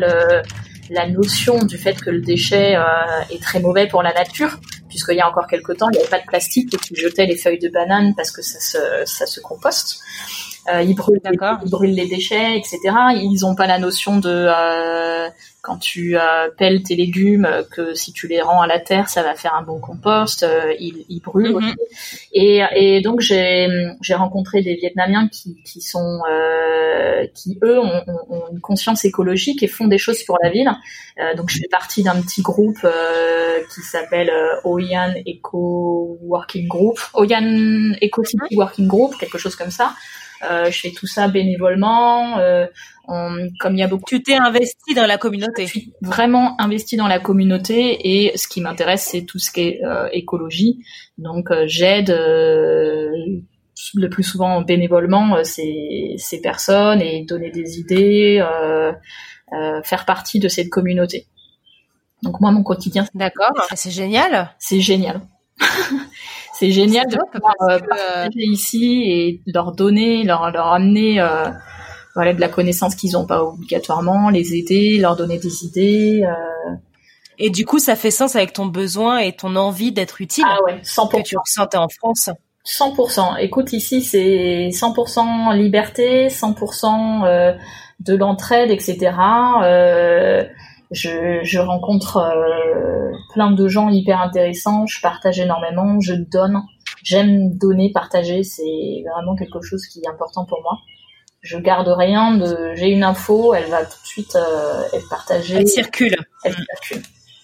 la 0.91 1.09
notion 1.09 1.59
du 1.59 1.79
fait 1.79 2.01
que 2.01 2.11
le 2.11 2.21
déchet 2.21 2.77
euh, 2.77 2.83
est 3.31 3.43
très 3.43 3.61
mauvais 3.61 3.87
pour 3.87 4.03
la 4.03 4.13
nature, 4.13 4.59
puisqu'il 4.89 5.17
y 5.17 5.21
a 5.21 5.29
encore 5.29 5.47
quelques 5.47 5.77
temps, 5.77 5.89
il 5.91 5.97
n'y 5.97 6.01
avait 6.01 6.11
pas 6.11 6.21
de 6.21 6.27
plastique 6.27 6.73
et 6.75 6.77
qu'ils 6.77 6.97
jetaient 6.97 7.27
les 7.27 7.37
feuilles 7.37 7.59
de 7.59 7.69
banane 7.69 8.15
parce 8.17 8.31
que 8.31 8.43
ça 8.43 9.27
se 9.27 9.41
composte. 9.41 10.01
Euh, 10.73 10.83
ils, 10.83 10.95
brûlent, 10.95 11.21
ils 11.65 11.71
brûlent 11.71 11.95
les 11.95 12.09
déchets, 12.09 12.57
etc. 12.57 12.79
Ils 13.17 13.41
n'ont 13.43 13.55
pas 13.55 13.67
la 13.67 13.79
notion 13.79 14.19
de 14.19 14.31
euh, 14.31 15.29
quand 15.65 15.79
tu 15.79 16.19
euh, 16.19 16.51
pelles 16.59 16.83
tes 16.83 16.95
légumes 16.95 17.49
que 17.71 17.95
si 17.95 18.13
tu 18.13 18.29
les 18.29 18.43
rends 18.43 18.61
à 18.61 18.67
la 18.67 18.79
terre, 18.79 19.09
ça 19.09 19.23
va 19.23 19.35
faire 19.35 19.55
un 19.55 19.63
bon 19.63 19.81
compost. 19.81 20.43
Euh, 20.43 20.75
ils, 20.79 21.07
ils, 21.09 21.21
brûlent. 21.21 21.57
Mhm. 21.57 21.75
Et, 22.35 22.63
et, 22.77 23.01
donc 23.01 23.21
j'ai 23.21 23.67
rencontré 24.15 24.61
des 24.61 24.75
Vietnamiens 24.75 25.27
qui, 25.29 25.57
qui 25.65 25.81
sont 25.81 26.21
euh, 26.31 27.27
qui 27.35 27.59
eux 27.65 27.81
ont, 27.81 28.05
ont, 28.29 28.43
une 28.53 28.61
conscience 28.61 29.07
écologique 29.07 29.63
et 29.63 29.67
font 29.67 29.87
des 29.87 29.97
choses 29.97 30.23
pour 30.25 30.37
la 30.43 30.51
ville. 30.51 30.71
donc 31.37 31.49
je 31.49 31.59
fais 31.59 31.69
partie 31.71 32.03
d'un 32.03 32.21
petit 32.21 32.43
groupe 32.43 32.87
qui 33.75 33.81
s'appelle 33.81 34.31
Oyan 34.65 35.15
Eco 35.27 36.19
Working 36.21 36.69
Group, 36.69 36.99
Oyan 37.15 37.95
Eco 38.03 38.23
City 38.23 38.55
Working 38.55 38.87
Group, 38.87 39.15
quelque 39.19 39.39
chose 39.39 39.57
comme 39.57 39.71
ça. 39.71 39.95
Euh, 40.43 40.71
je 40.71 40.79
fais 40.79 40.91
tout 40.91 41.07
ça 41.07 41.29
bénévolement. 41.29 42.39
Euh, 42.39 42.67
comme 43.07 43.75
il 43.75 43.79
y 43.79 43.83
a 43.83 43.87
beaucoup. 43.87 44.05
Tu 44.07 44.23
t'es 44.23 44.35
investi 44.35 44.95
dans 44.95 45.07
la 45.07 45.19
communauté. 45.19 45.67
Je 45.67 45.71
suis 45.71 45.93
vraiment 46.01 46.61
investi 46.61 46.97
dans 46.97 47.07
la 47.07 47.19
communauté 47.19 48.27
et 48.27 48.37
ce 48.37 48.49
qui 48.49 48.63
m'intéresse 48.63 49.09
c'est 49.11 49.23
tout 49.23 49.39
ce 49.39 49.51
qui 49.51 49.61
est 49.61 49.85
euh, 49.85 50.09
écologie. 50.13 50.79
Donc 51.19 51.51
j'aide 51.67 52.11
le 52.11 54.09
plus 54.09 54.23
souvent 54.23 54.63
bénévolement 54.63 55.45
ces, 55.45 56.15
ces 56.17 56.41
personnes 56.41 57.03
et 57.03 57.25
donner 57.25 57.51
des 57.51 57.79
idées, 57.79 58.43
faire 59.83 60.07
partie 60.07 60.41
de 60.41 60.49
cette 60.49 60.71
communauté. 60.71 61.27
Donc 62.23 62.41
moi 62.41 62.51
mon 62.53 62.63
quotidien. 62.63 63.07
D'accord. 63.15 63.53
C'est 63.75 63.91
génial. 63.91 64.51
C'est 64.59 64.81
génial. 64.81 65.21
c'est 66.65 66.73
génial 66.73 67.07
de 67.09 67.19
pouvoir 67.33 67.55
euh, 67.63 67.79
que, 67.79 67.87
partager 67.89 68.41
ici 68.41 69.03
et 69.07 69.43
leur 69.47 69.73
donner, 69.73 70.25
leur, 70.25 70.51
leur 70.51 70.69
amener 70.69 71.21
euh, 71.21 71.51
voilà, 72.15 72.33
de 72.33 72.41
la 72.41 72.49
connaissance 72.49 72.95
qu'ils 72.95 73.13
n'ont 73.13 73.27
pas 73.27 73.43
obligatoirement, 73.43 74.31
les 74.31 74.55
aider, 74.55 74.99
leur 74.99 75.17
donner 75.17 75.39
des 75.39 75.65
idées. 75.65 76.23
euh. 76.25 76.75
Et 77.39 77.51
du 77.51 77.67
coup, 77.67 77.79
ça 77.79 77.97
fait 77.97 78.11
sens 78.11 78.37
avec 78.37 78.53
ton 78.53 78.67
besoin 78.67 79.19
et 79.19 79.33
ton 79.33 79.57
envie 79.57 79.93
d'être 79.93 80.21
utile 80.21 80.45
Ah 80.47 80.63
ouais, 80.65 80.81
100%. 80.85 81.11
que 81.11 81.23
tu 81.23 81.37
ressentais 81.37 81.77
en 81.77 81.89
France. 81.89 82.31
100%. 82.65 83.39
Écoute, 83.41 83.73
ici, 83.73 84.03
c'est 84.03 84.69
100% 84.69 85.55
liberté, 85.57 86.29
100% 86.29 87.27
euh, 87.27 87.53
de 88.01 88.15
l'entraide, 88.15 88.71
etc. 88.71 89.13
Euh, 89.63 90.45
je, 90.91 91.41
je 91.43 91.59
rencontre 91.59 92.19
euh, 92.19 93.13
plein 93.33 93.51
de 93.51 93.69
gens 93.69 93.89
hyper 93.89 94.21
intéressants, 94.21 94.87
je 94.87 95.01
partage 95.01 95.41
énormément, 95.41 96.01
je 96.01 96.15
donne. 96.15 96.63
J'aime 97.03 97.57
donner, 97.57 97.93
partager, 97.93 98.43
c'est 98.43 99.05
vraiment 99.13 99.37
quelque 99.37 99.61
chose 99.61 99.87
qui 99.87 100.01
est 100.01 100.09
important 100.09 100.47
pour 100.47 100.63
moi. 100.63 100.79
Je 101.43 101.59
garde 101.59 101.89
rien 101.89 102.37
de... 102.37 102.73
J'ai 102.75 102.89
une 102.89 103.05
info, 103.05 103.53
elle 103.53 103.69
va 103.69 103.85
tout 103.85 104.01
de 104.03 104.07
suite 104.07 104.37
euh, 104.37 104.83
être 104.95 105.09
partagée, 105.11 105.57
Elle 105.57 105.69
circule. 105.69 106.17
elle 106.45 106.55
circule. 106.55 107.03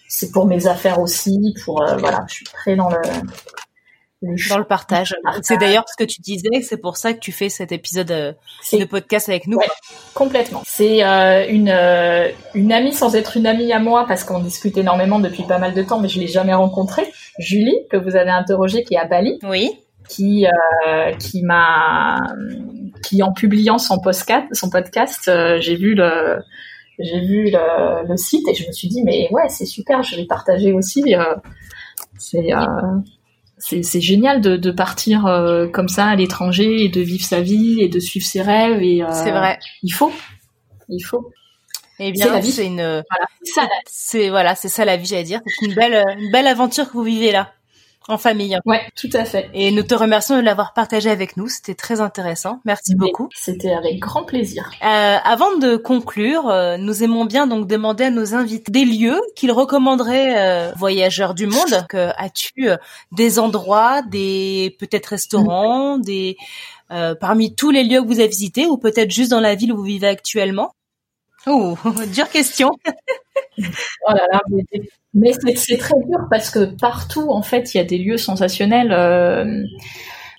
C'est 0.09 0.33
pour 0.33 0.47
mes 0.47 0.67
affaires 0.67 0.99
aussi, 0.99 1.55
pour... 1.65 1.83
euh, 1.83 1.97
voilà, 1.99 2.25
je 2.29 2.37
suis 2.37 2.47
très 2.47 2.77
dans 2.77 2.89
le... 2.89 2.97
le 4.23 4.49
Dans 4.51 4.59
le 4.59 4.65
partage. 4.65 5.15
Partage. 5.23 5.43
C'est 5.45 5.57
d'ailleurs 5.57 5.85
ce 5.89 5.97
que 5.97 6.07
tu 6.09 6.21
disais, 6.21 6.61
c'est 6.63 6.77
pour 6.77 6.97
ça 6.99 7.15
que 7.15 7.21
tu 7.21 7.33
fais 7.33 7.49
cet 7.49 7.73
épisode 7.73 8.11
euh, 8.11 8.33
de 8.73 8.85
podcast 8.85 9.29
avec 9.31 9.47
nous. 9.47 9.57
Ouais. 9.57 9.67
Complètement. 10.15 10.63
C'est 10.67 11.03
euh, 11.03 11.47
une 11.49 11.71
euh, 11.71 12.29
une 12.55 12.71
amie 12.73 12.93
sans 12.93 13.15
être 13.17 13.37
une 13.39 13.47
amie 13.47 13.73
à 13.73 13.79
moi 13.79 14.05
parce 14.07 14.25
qu'on 14.25 14.41
discute 14.41 14.77
énormément 14.77 15.21
depuis 15.21 15.45
pas 15.45 15.59
mal 15.59 15.73
de 15.73 15.83
temps, 15.83 16.01
mais 16.01 16.09
je 16.09 16.21
l'ai 16.21 16.27
jamais 16.27 16.53
rencontrée. 16.53 17.05
Julie, 17.39 17.77
que 17.91 17.97
vous 17.97 18.15
avez 18.17 18.31
interrogée, 18.31 18.83
qui 18.85 18.95
est 18.95 18.99
à 18.99 19.07
Bali, 19.07 19.39
Oui. 19.43 19.71
qui 20.09 20.45
qui 21.19 21.43
m'a 21.43 22.17
qui 23.03 23.23
en 23.23 23.33
publiant 23.33 23.79
son 23.79 23.99
podcast, 24.01 24.45
son 24.53 24.69
podcast, 24.69 25.31
j'ai 25.61 25.77
vu 25.77 25.95
le 25.95 26.41
j'ai 26.99 27.21
vu 27.21 27.51
le, 27.51 28.07
le 28.07 28.17
site 28.19 28.47
et 28.49 28.55
je 28.55 28.67
me 28.67 28.73
suis 28.73 28.89
dit 28.89 29.03
mais 29.03 29.29
ouais 29.31 29.49
c'est 29.49 29.65
super, 29.65 30.03
je 30.03 30.17
vais 30.17 30.27
partager 30.27 30.75
aussi. 30.75 31.15
c'est 32.19 32.51
c'est 33.61 34.01
génial 34.01 34.41
de, 34.41 34.57
de 34.57 34.71
partir 34.71 35.27
euh, 35.27 35.69
comme 35.69 35.89
ça 35.89 36.07
à 36.07 36.17
l'étranger 36.17 36.85
et 36.85 36.89
de 36.89 37.01
vivre 37.01 37.25
sa 37.25 37.41
vie 37.41 37.81
et 37.81 37.89
de 37.89 38.01
suivre 38.01 38.27
ses 38.27 38.43
rêves 38.43 38.83
et 38.83 39.03
euh, 39.03 39.09
C'est 39.13 39.31
vrai. 39.31 39.59
il 39.83 39.91
faut. 39.93 40.13
Il 40.89 41.01
faut. 41.03 41.31
Eh 41.99 42.13
c'est 42.17 42.25
la 42.25 42.31
bien, 42.33 42.41
vie. 42.41 42.51
c'est 42.53 42.67
une, 42.67 42.81
Voilà. 42.81 43.67
C'est 43.87 44.29
voilà, 44.31 44.55
c'est 44.55 44.69
ça 44.71 44.85
la 44.87 44.97
vie, 44.97 45.07
j'allais 45.07 45.23
dire. 45.25 45.41
C'est 45.47 45.67
une 45.67 45.75
belle, 45.75 46.03
une 46.19 46.31
belle 46.33 46.47
aventure 46.47 46.87
que 46.89 46.95
vous 46.95 47.03
vivez 47.03 47.31
là, 47.33 47.53
en 48.13 48.19
famille. 48.19 48.59
Ouais, 48.67 48.83
tout 48.97 49.11
à 49.13 49.25
fait. 49.25 49.51
Et 49.55 49.71
nous 49.71 49.83
te 49.83 49.95
remercions 49.95 50.37
de 50.37 50.43
l'avoir 50.43 50.73
partagé 50.73 51.11
avec 51.11 51.37
nous. 51.37 51.49
C'était 51.49 51.75
très 51.75 52.01
intéressant. 52.01 52.61
Merci 52.65 52.95
beaucoup. 52.95 53.29
C'était 53.35 53.73
avec 53.73 53.99
grand 53.99 54.25
plaisir. 54.25 54.71
Euh, 54.83 55.17
avant 55.23 55.57
de 55.57 55.77
conclure, 55.77 56.49
euh, 56.49 56.77
nous 56.77 57.03
aimons 57.03 57.25
bien 57.25 57.47
donc 57.47 57.67
demander 57.67 58.05
à 58.05 58.11
nos 58.11 58.35
invités 58.35 58.71
des 58.71 58.85
lieux 58.85 59.21
qu'ils 59.37 59.53
recommanderaient 59.53 60.35
euh, 60.37 60.73
voyageurs 60.77 61.35
du 61.35 61.47
monde. 61.47 61.87
Que 61.89 62.11
as-tu 62.17 62.71
euh, 62.71 62.77
des 63.13 63.39
endroits, 63.39 64.03
des 64.03 64.77
peut-être 64.79 65.07
restaurants, 65.07 65.99
des 65.99 66.37
euh, 66.91 67.15
parmi 67.15 67.55
tous 67.55 67.71
les 67.71 67.85
lieux 67.85 68.03
que 68.03 68.07
vous 68.07 68.19
avez 68.21 68.29
visités 68.29 68.67
ou 68.67 68.77
peut-être 68.77 69.11
juste 69.11 69.31
dans 69.31 69.41
la 69.41 69.55
ville 69.55 69.73
où 69.73 69.77
vous 69.77 69.83
vivez 69.83 70.09
actuellement? 70.09 70.73
Oh, 71.47 71.77
dure 72.15 72.29
question. 72.29 72.71
Oh 74.09 74.13
mais, 75.13 75.33
c'est, 75.55 75.77
très 75.77 75.95
dur 76.09 76.21
parce 76.31 76.51
que 76.51 76.65
partout, 76.65 77.29
en 77.31 77.43
fait, 77.43 77.75
il 77.75 77.77
y 77.77 77.81
a 77.81 77.85
des 77.85 77.99
lieux 77.99 78.17
sensationnels. 78.17 78.91
euh, 78.91 79.63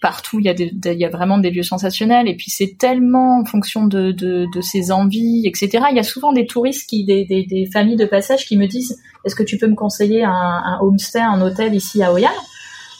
partout, 0.02 0.39
il 0.39 0.45
y, 0.45 0.49
a 0.49 0.93
y 0.93 1.06
a 1.06 1.10
vraiment 1.10 1.38
des 1.38 1.52
lieux 1.52 1.62
sensationnels. 1.62 2.28
Et 2.28 2.36
puis, 2.36 2.49
c'est 2.49 2.78
tellement 2.80 3.41
en 3.41 3.45
fonction 3.45 3.86
de, 3.86 4.47
ses 4.62 4.91
envies, 4.91 5.45
etc. 5.45 5.86
Il 5.91 5.97
y 5.97 5.99
a 5.99 6.04
souvent 6.04 6.34
des 6.34 6.47
touristes, 6.47 6.89
qui, 6.89 7.06
des, 7.06 7.26
des, 7.26 7.70
familles 7.72 7.97
de 7.97 8.06
passage 8.06 8.47
qui 8.47 8.58
me 8.58 8.66
disent 8.66 8.99
Est-ce 9.24 9.36
que 9.36 9.43
tu 9.43 9.60
peux 9.60 9.68
me 9.68 9.76
conseiller 9.76 10.24
un, 10.24 10.32
un 10.32 10.80
homestay, 10.82 11.20
un 11.20 11.41
hôtel 11.41 11.76
ici 11.76 12.02
à 12.02 12.12
Oyan 12.12 12.32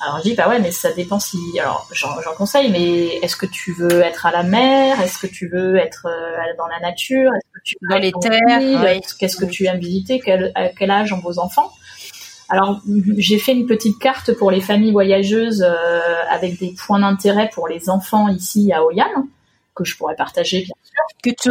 alors 0.04 0.18
je 0.18 0.24
dis 0.24 0.34
bah 0.36 0.50
ouais 0.50 0.60
mais 0.60 0.72
ça 0.72 0.92
dépend 0.94 1.20
si 1.20 1.38
alors 1.60 1.88
j'en, 1.92 2.10
conseille 2.36 2.72
mais 2.72 3.18
est-ce 3.22 3.36
que 3.36 3.46
tu 3.46 3.74
veux 3.74 4.02
être 4.02 4.26
à 4.26 4.32
la 4.32 4.44
mer? 4.44 5.00
Est-ce 5.02 5.18
que 5.20 5.28
tu 5.28 5.48
veux 5.48 5.76
être 5.78 6.08
euh, 6.08 6.38
dans 6.58 6.68
la 6.68 6.80
nature? 6.80 7.32
Est-ce 7.34 7.52
que 7.54 7.64
tu 7.64 7.76
veux 7.82 7.90
Dans 7.90 7.98
les 7.98 8.12
terres, 8.12 8.82
ouais. 8.82 9.02
qu'est-ce 9.20 9.38
que 9.38 9.46
tu 9.46 9.66
aimes 9.66 9.80
visiter? 9.80 10.20
Quel, 10.20 10.52
à 10.56 10.70
quel 10.70 10.92
âge 10.92 11.14
ont 11.14 11.20
vos 11.20 11.40
enfants? 11.40 11.72
Alors 12.50 12.82
j'ai 13.18 13.38
fait 13.38 13.54
une 13.54 13.66
petite 13.66 14.00
carte 14.00 14.34
pour 14.34 14.52
les 14.52 14.62
familles 14.62 14.92
voyageuses 14.92 15.64
euh, 15.64 16.00
avec 16.30 16.60
des 16.60 16.74
points 16.74 17.00
d'intérêt 17.00 17.50
pour 17.54 17.68
les 17.68 17.90
enfants 17.90 18.28
ici 18.28 18.74
à 18.74 18.84
Oyan 18.84 19.28
que 19.76 19.86
je 19.86 19.96
pourrais 19.98 20.16
partager 20.16 20.64
bien 20.64 20.74
Que 21.24 21.30
tu 21.30 21.50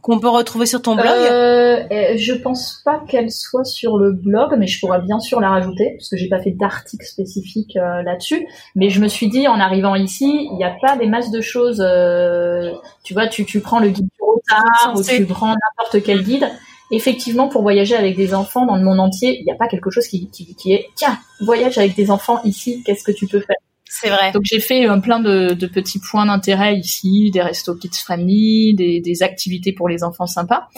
qu'on 0.00 0.18
peut 0.18 0.28
retrouver 0.28 0.66
sur 0.66 0.80
ton 0.80 0.94
blog. 0.94 1.06
euh, 1.06 2.16
je 2.16 2.32
pense 2.32 2.80
pas 2.84 3.02
qu'elle 3.06 3.30
soit 3.30 3.64
sur 3.64 3.98
le 3.98 4.12
blog, 4.12 4.54
mais 4.58 4.66
je 4.66 4.80
pourrais 4.80 5.00
bien 5.02 5.20
sûr 5.20 5.40
la 5.40 5.50
rajouter 5.50 5.94
parce 5.98 6.08
que 6.08 6.16
j'ai 6.16 6.28
pas 6.28 6.40
fait 6.40 6.52
d'article 6.52 7.04
spécifique 7.04 7.76
euh, 7.76 8.02
là-dessus. 8.02 8.46
Mais 8.74 8.88
je 8.88 9.00
me 9.00 9.08
suis 9.08 9.28
dit 9.28 9.46
en 9.48 9.60
arrivant 9.60 9.94
ici, 9.94 10.48
il 10.50 10.56
n'y 10.56 10.64
a 10.64 10.74
pas 10.80 10.96
des 10.96 11.06
masses 11.06 11.30
de 11.30 11.40
choses. 11.40 11.80
euh, 11.86 12.72
tu 13.04 13.12
vois, 13.14 13.26
tu, 13.28 13.44
tu 13.44 13.60
prends 13.60 13.80
le 13.80 13.88
guide 13.90 14.06
du 14.06 14.20
retard 14.20 14.94
ou 14.96 15.02
tu 15.02 15.26
prends 15.26 15.48
n'importe 15.54 16.02
quel 16.04 16.22
guide. 16.22 16.48
Effectivement, 16.90 17.48
pour 17.48 17.62
voyager 17.62 17.96
avec 17.96 18.16
des 18.16 18.34
enfants 18.34 18.66
dans 18.66 18.76
le 18.76 18.82
monde 18.82 19.00
entier, 19.00 19.38
il 19.40 19.44
n'y 19.44 19.50
a 19.52 19.54
pas 19.56 19.66
quelque 19.68 19.90
chose 19.90 20.06
qui, 20.06 20.28
qui, 20.30 20.54
qui 20.54 20.74
est 20.74 20.86
tiens, 20.94 21.18
voyage 21.40 21.78
avec 21.78 21.94
des 21.96 22.10
enfants 22.10 22.40
ici, 22.44 22.82
qu'est-ce 22.84 23.02
que 23.02 23.12
tu 23.12 23.26
peux 23.26 23.40
faire? 23.40 23.56
C'est 23.94 24.08
vrai. 24.08 24.32
donc 24.32 24.42
j'ai 24.44 24.58
fait 24.60 24.88
euh, 24.88 24.96
plein 24.96 25.20
de, 25.20 25.52
de 25.52 25.66
petits 25.66 25.98
points 26.00 26.24
d'intérêt 26.24 26.76
ici, 26.76 27.30
des 27.30 27.42
restos 27.42 27.74
kids 27.76 27.90
friendly, 28.02 28.74
des, 28.74 29.00
des 29.00 29.22
activités 29.22 29.72
pour 29.72 29.88
les 29.88 30.02
enfants 30.02 30.26
sympas. 30.26 30.68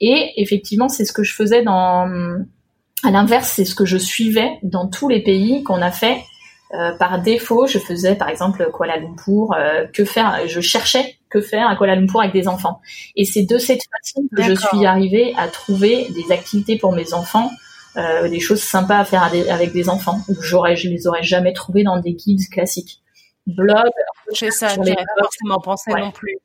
Et 0.00 0.32
effectivement, 0.36 0.88
c'est 0.88 1.04
ce 1.04 1.12
que 1.12 1.22
je 1.24 1.34
faisais 1.34 1.62
dans. 1.62 2.08
À 3.02 3.10
l'inverse, 3.10 3.52
c'est 3.56 3.64
ce 3.64 3.74
que 3.74 3.84
je 3.84 3.96
suivais 3.96 4.58
dans 4.62 4.86
tous 4.88 5.08
les 5.08 5.22
pays 5.22 5.62
qu'on 5.64 5.82
a 5.82 5.90
fait. 5.90 6.22
Euh, 6.72 6.92
par 6.96 7.20
défaut, 7.20 7.66
je 7.66 7.80
faisais 7.80 8.14
par 8.14 8.28
exemple 8.28 8.70
Kuala 8.72 8.98
Lumpur. 8.98 9.52
euh, 9.58 9.86
que 9.92 10.04
faire 10.04 10.46
Je 10.46 10.60
cherchais 10.60 11.16
que 11.28 11.40
faire 11.40 11.68
à 11.68 11.74
Kuala 11.76 11.96
Lumpur 11.96 12.20
avec 12.20 12.32
des 12.32 12.46
enfants. 12.46 12.80
Et 13.16 13.24
c'est 13.24 13.42
de 13.42 13.58
cette 13.58 13.82
façon 13.90 14.22
que 14.34 14.42
je 14.42 14.54
suis 14.54 14.86
arrivée 14.86 15.34
à 15.36 15.48
trouver 15.48 16.06
des 16.14 16.32
activités 16.32 16.78
pour 16.78 16.92
mes 16.92 17.12
enfants 17.12 17.50
euh, 17.96 18.28
des 18.28 18.40
choses 18.40 18.62
sympas 18.62 18.98
à 18.98 19.04
faire 19.04 19.22
avec 19.24 19.72
des 19.72 19.88
enfants. 19.88 20.20
J'aurais, 20.40 20.76
je 20.76 20.88
les 20.88 21.06
aurais 21.06 21.22
jamais 21.22 21.52
trouvées 21.52 21.82
dans 21.82 21.98
des 21.98 22.12
guides 22.14 22.48
classiques. 22.50 23.00
Blog. 23.46 23.90
C'est 24.32 24.50
ça. 24.50 24.68
avais 24.68 24.94
pas 24.94 25.02
forcément 25.22 25.60
pensé 25.60 25.92
Ouais. 25.92 26.00
non 26.00 26.10
plus. 26.12 26.38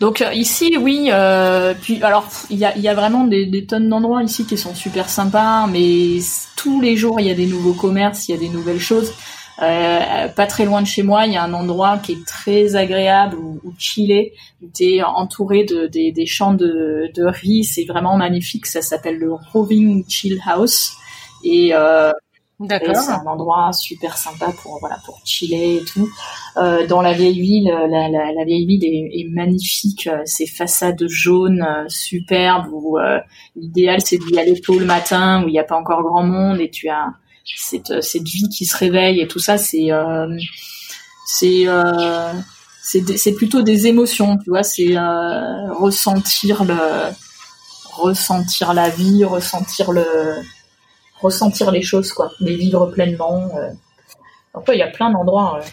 Donc 0.00 0.22
euh, 0.22 0.32
ici, 0.32 0.76
oui. 0.78 1.10
Euh, 1.12 1.74
puis 1.80 2.02
alors, 2.02 2.26
il 2.48 2.56
y 2.58 2.64
a, 2.64 2.74
il 2.74 2.80
y 2.82 2.88
a 2.88 2.94
vraiment 2.94 3.24
des, 3.24 3.44
des 3.44 3.66
tonnes 3.66 3.88
d'endroits 3.88 4.22
ici 4.22 4.46
qui 4.46 4.56
sont 4.56 4.74
super 4.74 5.10
sympas, 5.10 5.66
mais 5.66 6.18
tous 6.56 6.80
les 6.80 6.96
jours 6.96 7.20
il 7.20 7.26
y 7.26 7.30
a 7.30 7.34
des 7.34 7.46
nouveaux 7.46 7.74
commerces, 7.74 8.28
il 8.28 8.32
y 8.32 8.34
a 8.34 8.38
des 8.38 8.48
nouvelles 8.48 8.80
choses. 8.80 9.12
Euh, 9.62 10.28
pas 10.28 10.46
très 10.46 10.64
loin 10.64 10.80
de 10.80 10.86
chez 10.86 11.02
moi, 11.02 11.26
il 11.26 11.32
y 11.32 11.36
a 11.36 11.42
un 11.44 11.52
endroit 11.52 11.98
qui 11.98 12.12
est 12.12 12.26
très 12.26 12.76
agréable 12.76 13.36
où, 13.36 13.60
où 13.62 13.72
chiller. 13.78 14.32
T'es 14.72 15.02
entouré 15.02 15.64
de 15.64 15.86
des, 15.86 16.12
des 16.12 16.26
champs 16.26 16.54
de, 16.54 17.10
de 17.14 17.24
riz, 17.24 17.64
c'est 17.64 17.84
vraiment 17.84 18.16
magnifique. 18.16 18.66
Ça 18.66 18.80
s'appelle 18.80 19.18
le 19.18 19.34
Roving 19.34 20.04
Chill 20.08 20.40
House 20.46 20.92
et 21.44 21.70
euh, 21.74 22.10
D'accord. 22.58 22.96
c'est 22.96 23.12
un 23.12 23.26
endroit 23.26 23.72
super 23.72 24.16
sympa 24.18 24.52
pour 24.62 24.78
voilà 24.80 24.98
pour 25.04 25.20
chiller 25.24 25.76
et 25.76 25.84
tout. 25.84 26.08
Euh, 26.56 26.86
dans 26.86 27.02
la 27.02 27.12
vieille 27.12 27.40
ville, 27.40 27.70
la, 27.88 28.08
la, 28.08 28.32
la 28.32 28.44
vieille 28.44 28.66
ville 28.66 28.84
est, 28.84 29.20
est 29.20 29.28
magnifique. 29.30 30.08
Ces 30.24 30.46
façades 30.46 31.06
jaunes 31.06 31.62
euh, 31.62 31.84
superbes. 31.88 32.68
Où 32.72 32.98
euh, 32.98 33.18
l'idéal 33.56 34.00
c'est 34.02 34.18
d'y 34.18 34.38
aller 34.38 34.60
tôt 34.60 34.78
le 34.78 34.86
matin 34.86 35.42
où 35.44 35.48
il 35.48 35.52
n'y 35.52 35.58
a 35.58 35.64
pas 35.64 35.76
encore 35.76 36.02
grand 36.02 36.22
monde 36.22 36.60
et 36.60 36.70
tu 36.70 36.88
as 36.88 37.08
cette 37.56 38.02
cette 38.02 38.28
vie 38.28 38.48
qui 38.48 38.64
se 38.64 38.76
réveille 38.76 39.20
et 39.20 39.28
tout 39.28 39.38
ça. 39.38 39.58
C'est 39.58 39.90
euh, 39.92 40.26
c'est 41.26 41.66
euh, 41.66 42.32
c'est 42.82 43.32
plutôt 43.34 43.62
des 43.62 43.86
émotions, 43.86 44.36
tu 44.38 44.50
vois. 44.50 44.62
C'est 44.62 44.96
euh, 44.96 45.72
ressentir 45.74 46.64
le 46.64 46.76
ressentir 47.92 48.72
la 48.74 48.88
vie, 48.88 49.24
ressentir 49.24 49.92
le 49.92 50.04
ressentir 51.20 51.70
les 51.70 51.82
choses, 51.82 52.12
quoi, 52.12 52.32
les 52.40 52.56
vivre 52.56 52.86
pleinement. 52.86 53.50
Euh. 53.56 53.70
Ouais, 54.54 54.76
il 54.76 54.78
y 54.78 54.82
a 54.82 54.88
plein 54.88 55.10
d'endroits. 55.10 55.58
euh. 55.60 55.66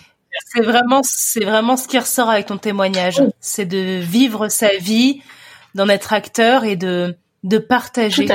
C'est 0.54 0.62
vraiment, 0.62 1.02
c'est 1.04 1.44
vraiment 1.46 1.78
ce 1.78 1.88
qui 1.88 1.98
ressort 1.98 2.30
avec 2.30 2.46
ton 2.48 2.58
témoignage. 2.58 3.20
Oui. 3.20 3.28
C'est 3.40 3.66
de 3.66 4.00
vivre 4.00 4.50
sa 4.50 4.76
vie, 4.78 5.22
d'en 5.74 5.88
être 5.90 6.14
acteur 6.14 6.64
et 6.64 6.76
de 6.76 7.16
de 7.44 7.58
partager 7.58 8.28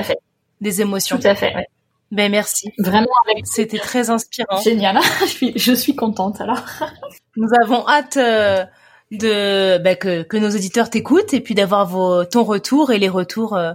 des 0.61 0.81
émotions. 0.81 1.19
tout 1.19 1.27
à 1.29 1.35
fait. 1.35 1.55
ouais. 1.55 1.67
Ben 2.13 2.31
merci. 2.31 2.71
Vraiment. 2.79 3.09
C'était 3.45 3.79
très 3.79 4.11
inspirant. 4.11 4.61
Génial. 4.61 4.99
je 5.21 5.27
suis, 5.27 5.53
je 5.57 5.73
suis 5.73 5.97
contente 5.97 6.43
alors. 6.43 6.63
Nous 7.37 7.49
avons 7.63 7.89
hâte 7.89 8.19
euh, 8.19 8.65
de 9.11 9.79
bah, 9.79 9.95
que, 9.95 10.23
que 10.23 10.37
nos 10.37 10.51
auditeurs 10.51 10.91
t'écoutent 10.91 11.33
et 11.33 11.41
puis 11.41 11.55
d'avoir 11.55 11.87
vos 11.87 12.27
ton 12.27 12.45
retour 12.45 12.93
et 12.93 12.99
les 12.99 13.09
retours 13.09 13.57
euh, 13.57 13.73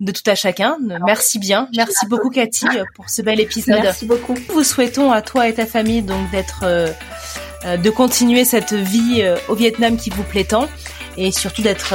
de 0.00 0.12
tout 0.12 0.22
à 0.26 0.34
chacun. 0.34 0.76
Merci 1.06 1.38
bien. 1.38 1.66
Merci 1.74 2.06
beaucoup 2.06 2.28
Cathy 2.28 2.66
pour 2.94 3.08
ce 3.08 3.22
bel 3.22 3.40
épisode. 3.40 3.80
Merci 3.82 4.04
beaucoup. 4.04 4.34
Vous 4.50 4.64
souhaitons 4.64 5.10
à 5.10 5.22
toi 5.22 5.48
et 5.48 5.54
ta 5.54 5.64
famille 5.64 6.02
donc 6.02 6.30
d'être 6.30 6.64
de 7.64 7.90
continuer 7.90 8.44
cette 8.44 8.74
vie 8.74 9.24
au 9.48 9.54
Vietnam 9.54 9.96
qui 9.96 10.10
vous 10.10 10.22
plaît 10.22 10.44
tant 10.44 10.68
et 11.16 11.32
surtout 11.32 11.62
d'être 11.62 11.94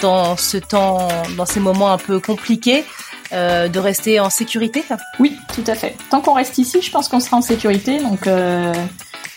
dans 0.00 0.38
ce 0.38 0.56
temps 0.56 1.08
dans 1.36 1.44
ces 1.44 1.60
moments 1.60 1.92
un 1.92 1.98
peu 1.98 2.20
compliqués 2.20 2.84
euh, 3.32 3.68
de 3.68 3.78
rester 3.78 4.20
en 4.20 4.30
sécurité 4.30 4.84
Oui, 5.18 5.36
tout 5.54 5.64
à 5.66 5.74
fait. 5.74 5.96
Tant 6.10 6.20
qu'on 6.20 6.34
reste 6.34 6.58
ici, 6.58 6.80
je 6.82 6.90
pense 6.90 7.08
qu'on 7.08 7.20
sera 7.20 7.36
en 7.36 7.42
sécurité, 7.42 7.98
donc 7.98 8.26
euh, 8.26 8.72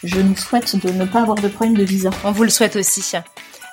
je 0.04 0.20
nous 0.20 0.36
souhaite 0.36 0.76
de 0.76 0.92
ne 0.92 1.06
pas 1.06 1.22
avoir 1.22 1.38
de 1.38 1.48
problème 1.48 1.76
de 1.78 1.84
visa. 1.84 2.10
On 2.24 2.32
vous 2.32 2.44
le 2.44 2.50
souhaite 2.50 2.76
aussi. 2.76 3.04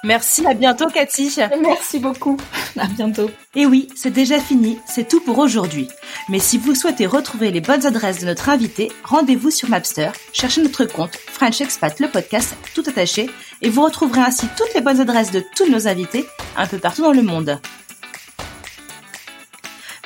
Merci, 0.05 0.47
à 0.47 0.55
bientôt 0.55 0.87
Cathy. 0.87 1.37
Merci 1.61 1.99
beaucoup. 1.99 2.37
À 2.79 2.87
bientôt. 2.87 3.31
Et 3.55 3.67
oui, 3.67 3.89
c'est 3.97 4.11
déjà 4.11 4.39
fini, 4.39 4.79
c'est 4.87 5.09
tout 5.09 5.21
pour 5.21 5.39
aujourd'hui. 5.39 5.89
Mais 6.29 6.39
si 6.39 6.59
vous 6.59 6.75
souhaitez 6.75 7.07
retrouver 7.07 7.51
les 7.51 7.61
bonnes 7.61 7.87
adresses 7.87 8.21
de 8.21 8.27
notre 8.27 8.49
invité, 8.49 8.93
rendez-vous 9.03 9.51
sur 9.51 9.69
Mapster, 9.69 10.11
cherchez 10.33 10.62
notre 10.62 10.85
compte 10.85 11.17
French 11.17 11.61
Expat 11.61 11.99
le 12.01 12.09
podcast 12.09 12.57
tout 12.75 12.85
attaché 12.87 13.29
et 13.62 13.71
vous 13.71 13.83
retrouverez 13.83 14.21
ainsi 14.21 14.47
toutes 14.57 14.75
les 14.75 14.81
bonnes 14.81 15.01
adresses 15.01 15.33
de 15.33 15.43
tous 15.57 15.69
nos 15.69 15.89
invités 15.89 16.25
un 16.57 16.67
peu 16.67 16.79
partout 16.79 17.03
dans 17.03 17.12
le 17.12 17.23
monde. 17.23 17.59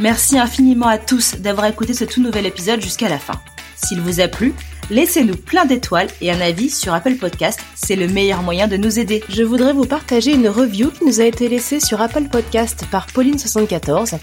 Merci 0.00 0.38
infiniment 0.38 0.86
à 0.86 0.96
tous 0.96 1.36
d'avoir 1.36 1.66
écouté 1.66 1.92
ce 1.92 2.04
tout 2.04 2.22
nouvel 2.22 2.46
épisode 2.46 2.80
jusqu'à 2.80 3.10
la 3.10 3.18
fin. 3.18 3.34
S'il 3.76 4.00
vous 4.00 4.20
a 4.20 4.28
plu, 4.28 4.54
laissez-nous 4.88 5.36
plein 5.36 5.66
d'étoiles 5.66 6.08
et 6.22 6.32
un 6.32 6.40
avis 6.40 6.70
sur 6.70 6.94
Apple 6.94 7.16
Podcast, 7.16 7.60
c'est 7.74 7.96
le 7.96 8.08
meilleur 8.08 8.42
moyen 8.42 8.66
de 8.66 8.78
nous 8.78 8.98
aider. 8.98 9.22
Je 9.28 9.42
voudrais 9.42 9.74
vous 9.74 9.84
partager 9.84 10.32
une 10.32 10.48
review 10.48 10.90
qui 10.90 11.04
nous 11.04 11.20
a 11.20 11.24
été 11.24 11.50
laissée 11.50 11.80
sur 11.80 12.00
Apple 12.00 12.28
Podcast 12.30 12.86
par 12.90 13.08
Pauline74 13.08 14.18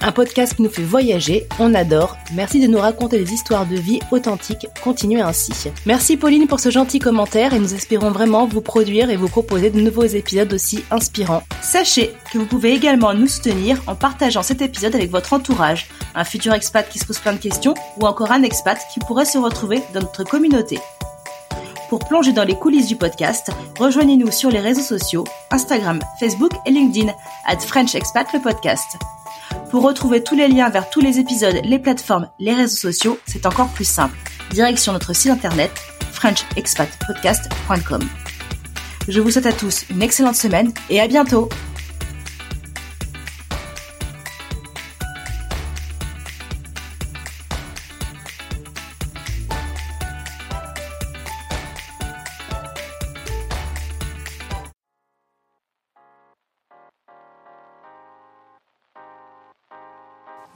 un 0.00 0.12
podcast 0.12 0.54
qui 0.54 0.62
nous 0.62 0.70
fait 0.70 0.82
voyager, 0.82 1.46
on 1.58 1.74
adore. 1.74 2.16
Merci 2.34 2.60
de 2.60 2.66
nous 2.66 2.78
raconter 2.78 3.18
des 3.18 3.32
histoires 3.32 3.66
de 3.66 3.76
vie 3.76 4.00
authentiques. 4.10 4.66
Continuez 4.82 5.20
ainsi. 5.20 5.52
Merci 5.86 6.16
Pauline 6.16 6.46
pour 6.46 6.60
ce 6.60 6.70
gentil 6.70 6.98
commentaire 6.98 7.54
et 7.54 7.58
nous 7.58 7.74
espérons 7.74 8.10
vraiment 8.10 8.46
vous 8.46 8.60
produire 8.60 9.10
et 9.10 9.16
vous 9.16 9.28
proposer 9.28 9.70
de 9.70 9.80
nouveaux 9.80 10.04
épisodes 10.04 10.52
aussi 10.52 10.84
inspirants. 10.90 11.42
Sachez 11.60 12.14
que 12.32 12.38
vous 12.38 12.46
pouvez 12.46 12.72
également 12.72 13.14
nous 13.14 13.26
soutenir 13.26 13.82
en 13.86 13.94
partageant 13.94 14.42
cet 14.42 14.62
épisode 14.62 14.94
avec 14.94 15.10
votre 15.10 15.32
entourage, 15.32 15.88
un 16.14 16.24
futur 16.24 16.54
expat 16.54 16.88
qui 16.88 16.98
se 16.98 17.06
pose 17.06 17.18
plein 17.18 17.32
de 17.32 17.38
questions 17.38 17.74
ou 18.00 18.06
encore 18.06 18.32
un 18.32 18.42
expat 18.42 18.78
qui 18.92 19.00
pourrait 19.00 19.24
se 19.24 19.38
retrouver 19.38 19.82
dans 19.94 20.00
notre 20.00 20.24
communauté. 20.24 20.78
Pour 21.88 22.00
plonger 22.00 22.32
dans 22.32 22.44
les 22.44 22.54
coulisses 22.54 22.86
du 22.86 22.96
podcast, 22.96 23.50
rejoignez-nous 23.78 24.30
sur 24.30 24.50
les 24.50 24.60
réseaux 24.60 24.82
sociaux, 24.82 25.24
Instagram, 25.50 25.98
Facebook 26.20 26.52
et 26.66 26.70
LinkedIn, 26.70 27.10
at 27.46 27.60
French 27.60 27.94
Expat 27.94 28.26
le 28.34 28.40
podcast. 28.40 28.98
Pour 29.70 29.82
retrouver 29.82 30.22
tous 30.22 30.34
les 30.34 30.48
liens 30.48 30.70
vers 30.70 30.90
tous 30.90 31.00
les 31.00 31.18
épisodes, 31.18 31.60
les 31.64 31.78
plateformes, 31.78 32.28
les 32.38 32.54
réseaux 32.54 32.76
sociaux, 32.76 33.18
c'est 33.26 33.46
encore 33.46 33.68
plus 33.68 33.84
simple. 33.84 34.16
Direction 34.50 34.92
notre 34.92 35.14
site 35.14 35.30
internet 35.30 35.70
frenchexpatpodcast.com. 36.12 38.02
Je 39.08 39.20
vous 39.20 39.30
souhaite 39.30 39.46
à 39.46 39.52
tous 39.52 39.84
une 39.90 40.02
excellente 40.02 40.36
semaine 40.36 40.72
et 40.90 41.00
à 41.00 41.06
bientôt 41.06 41.48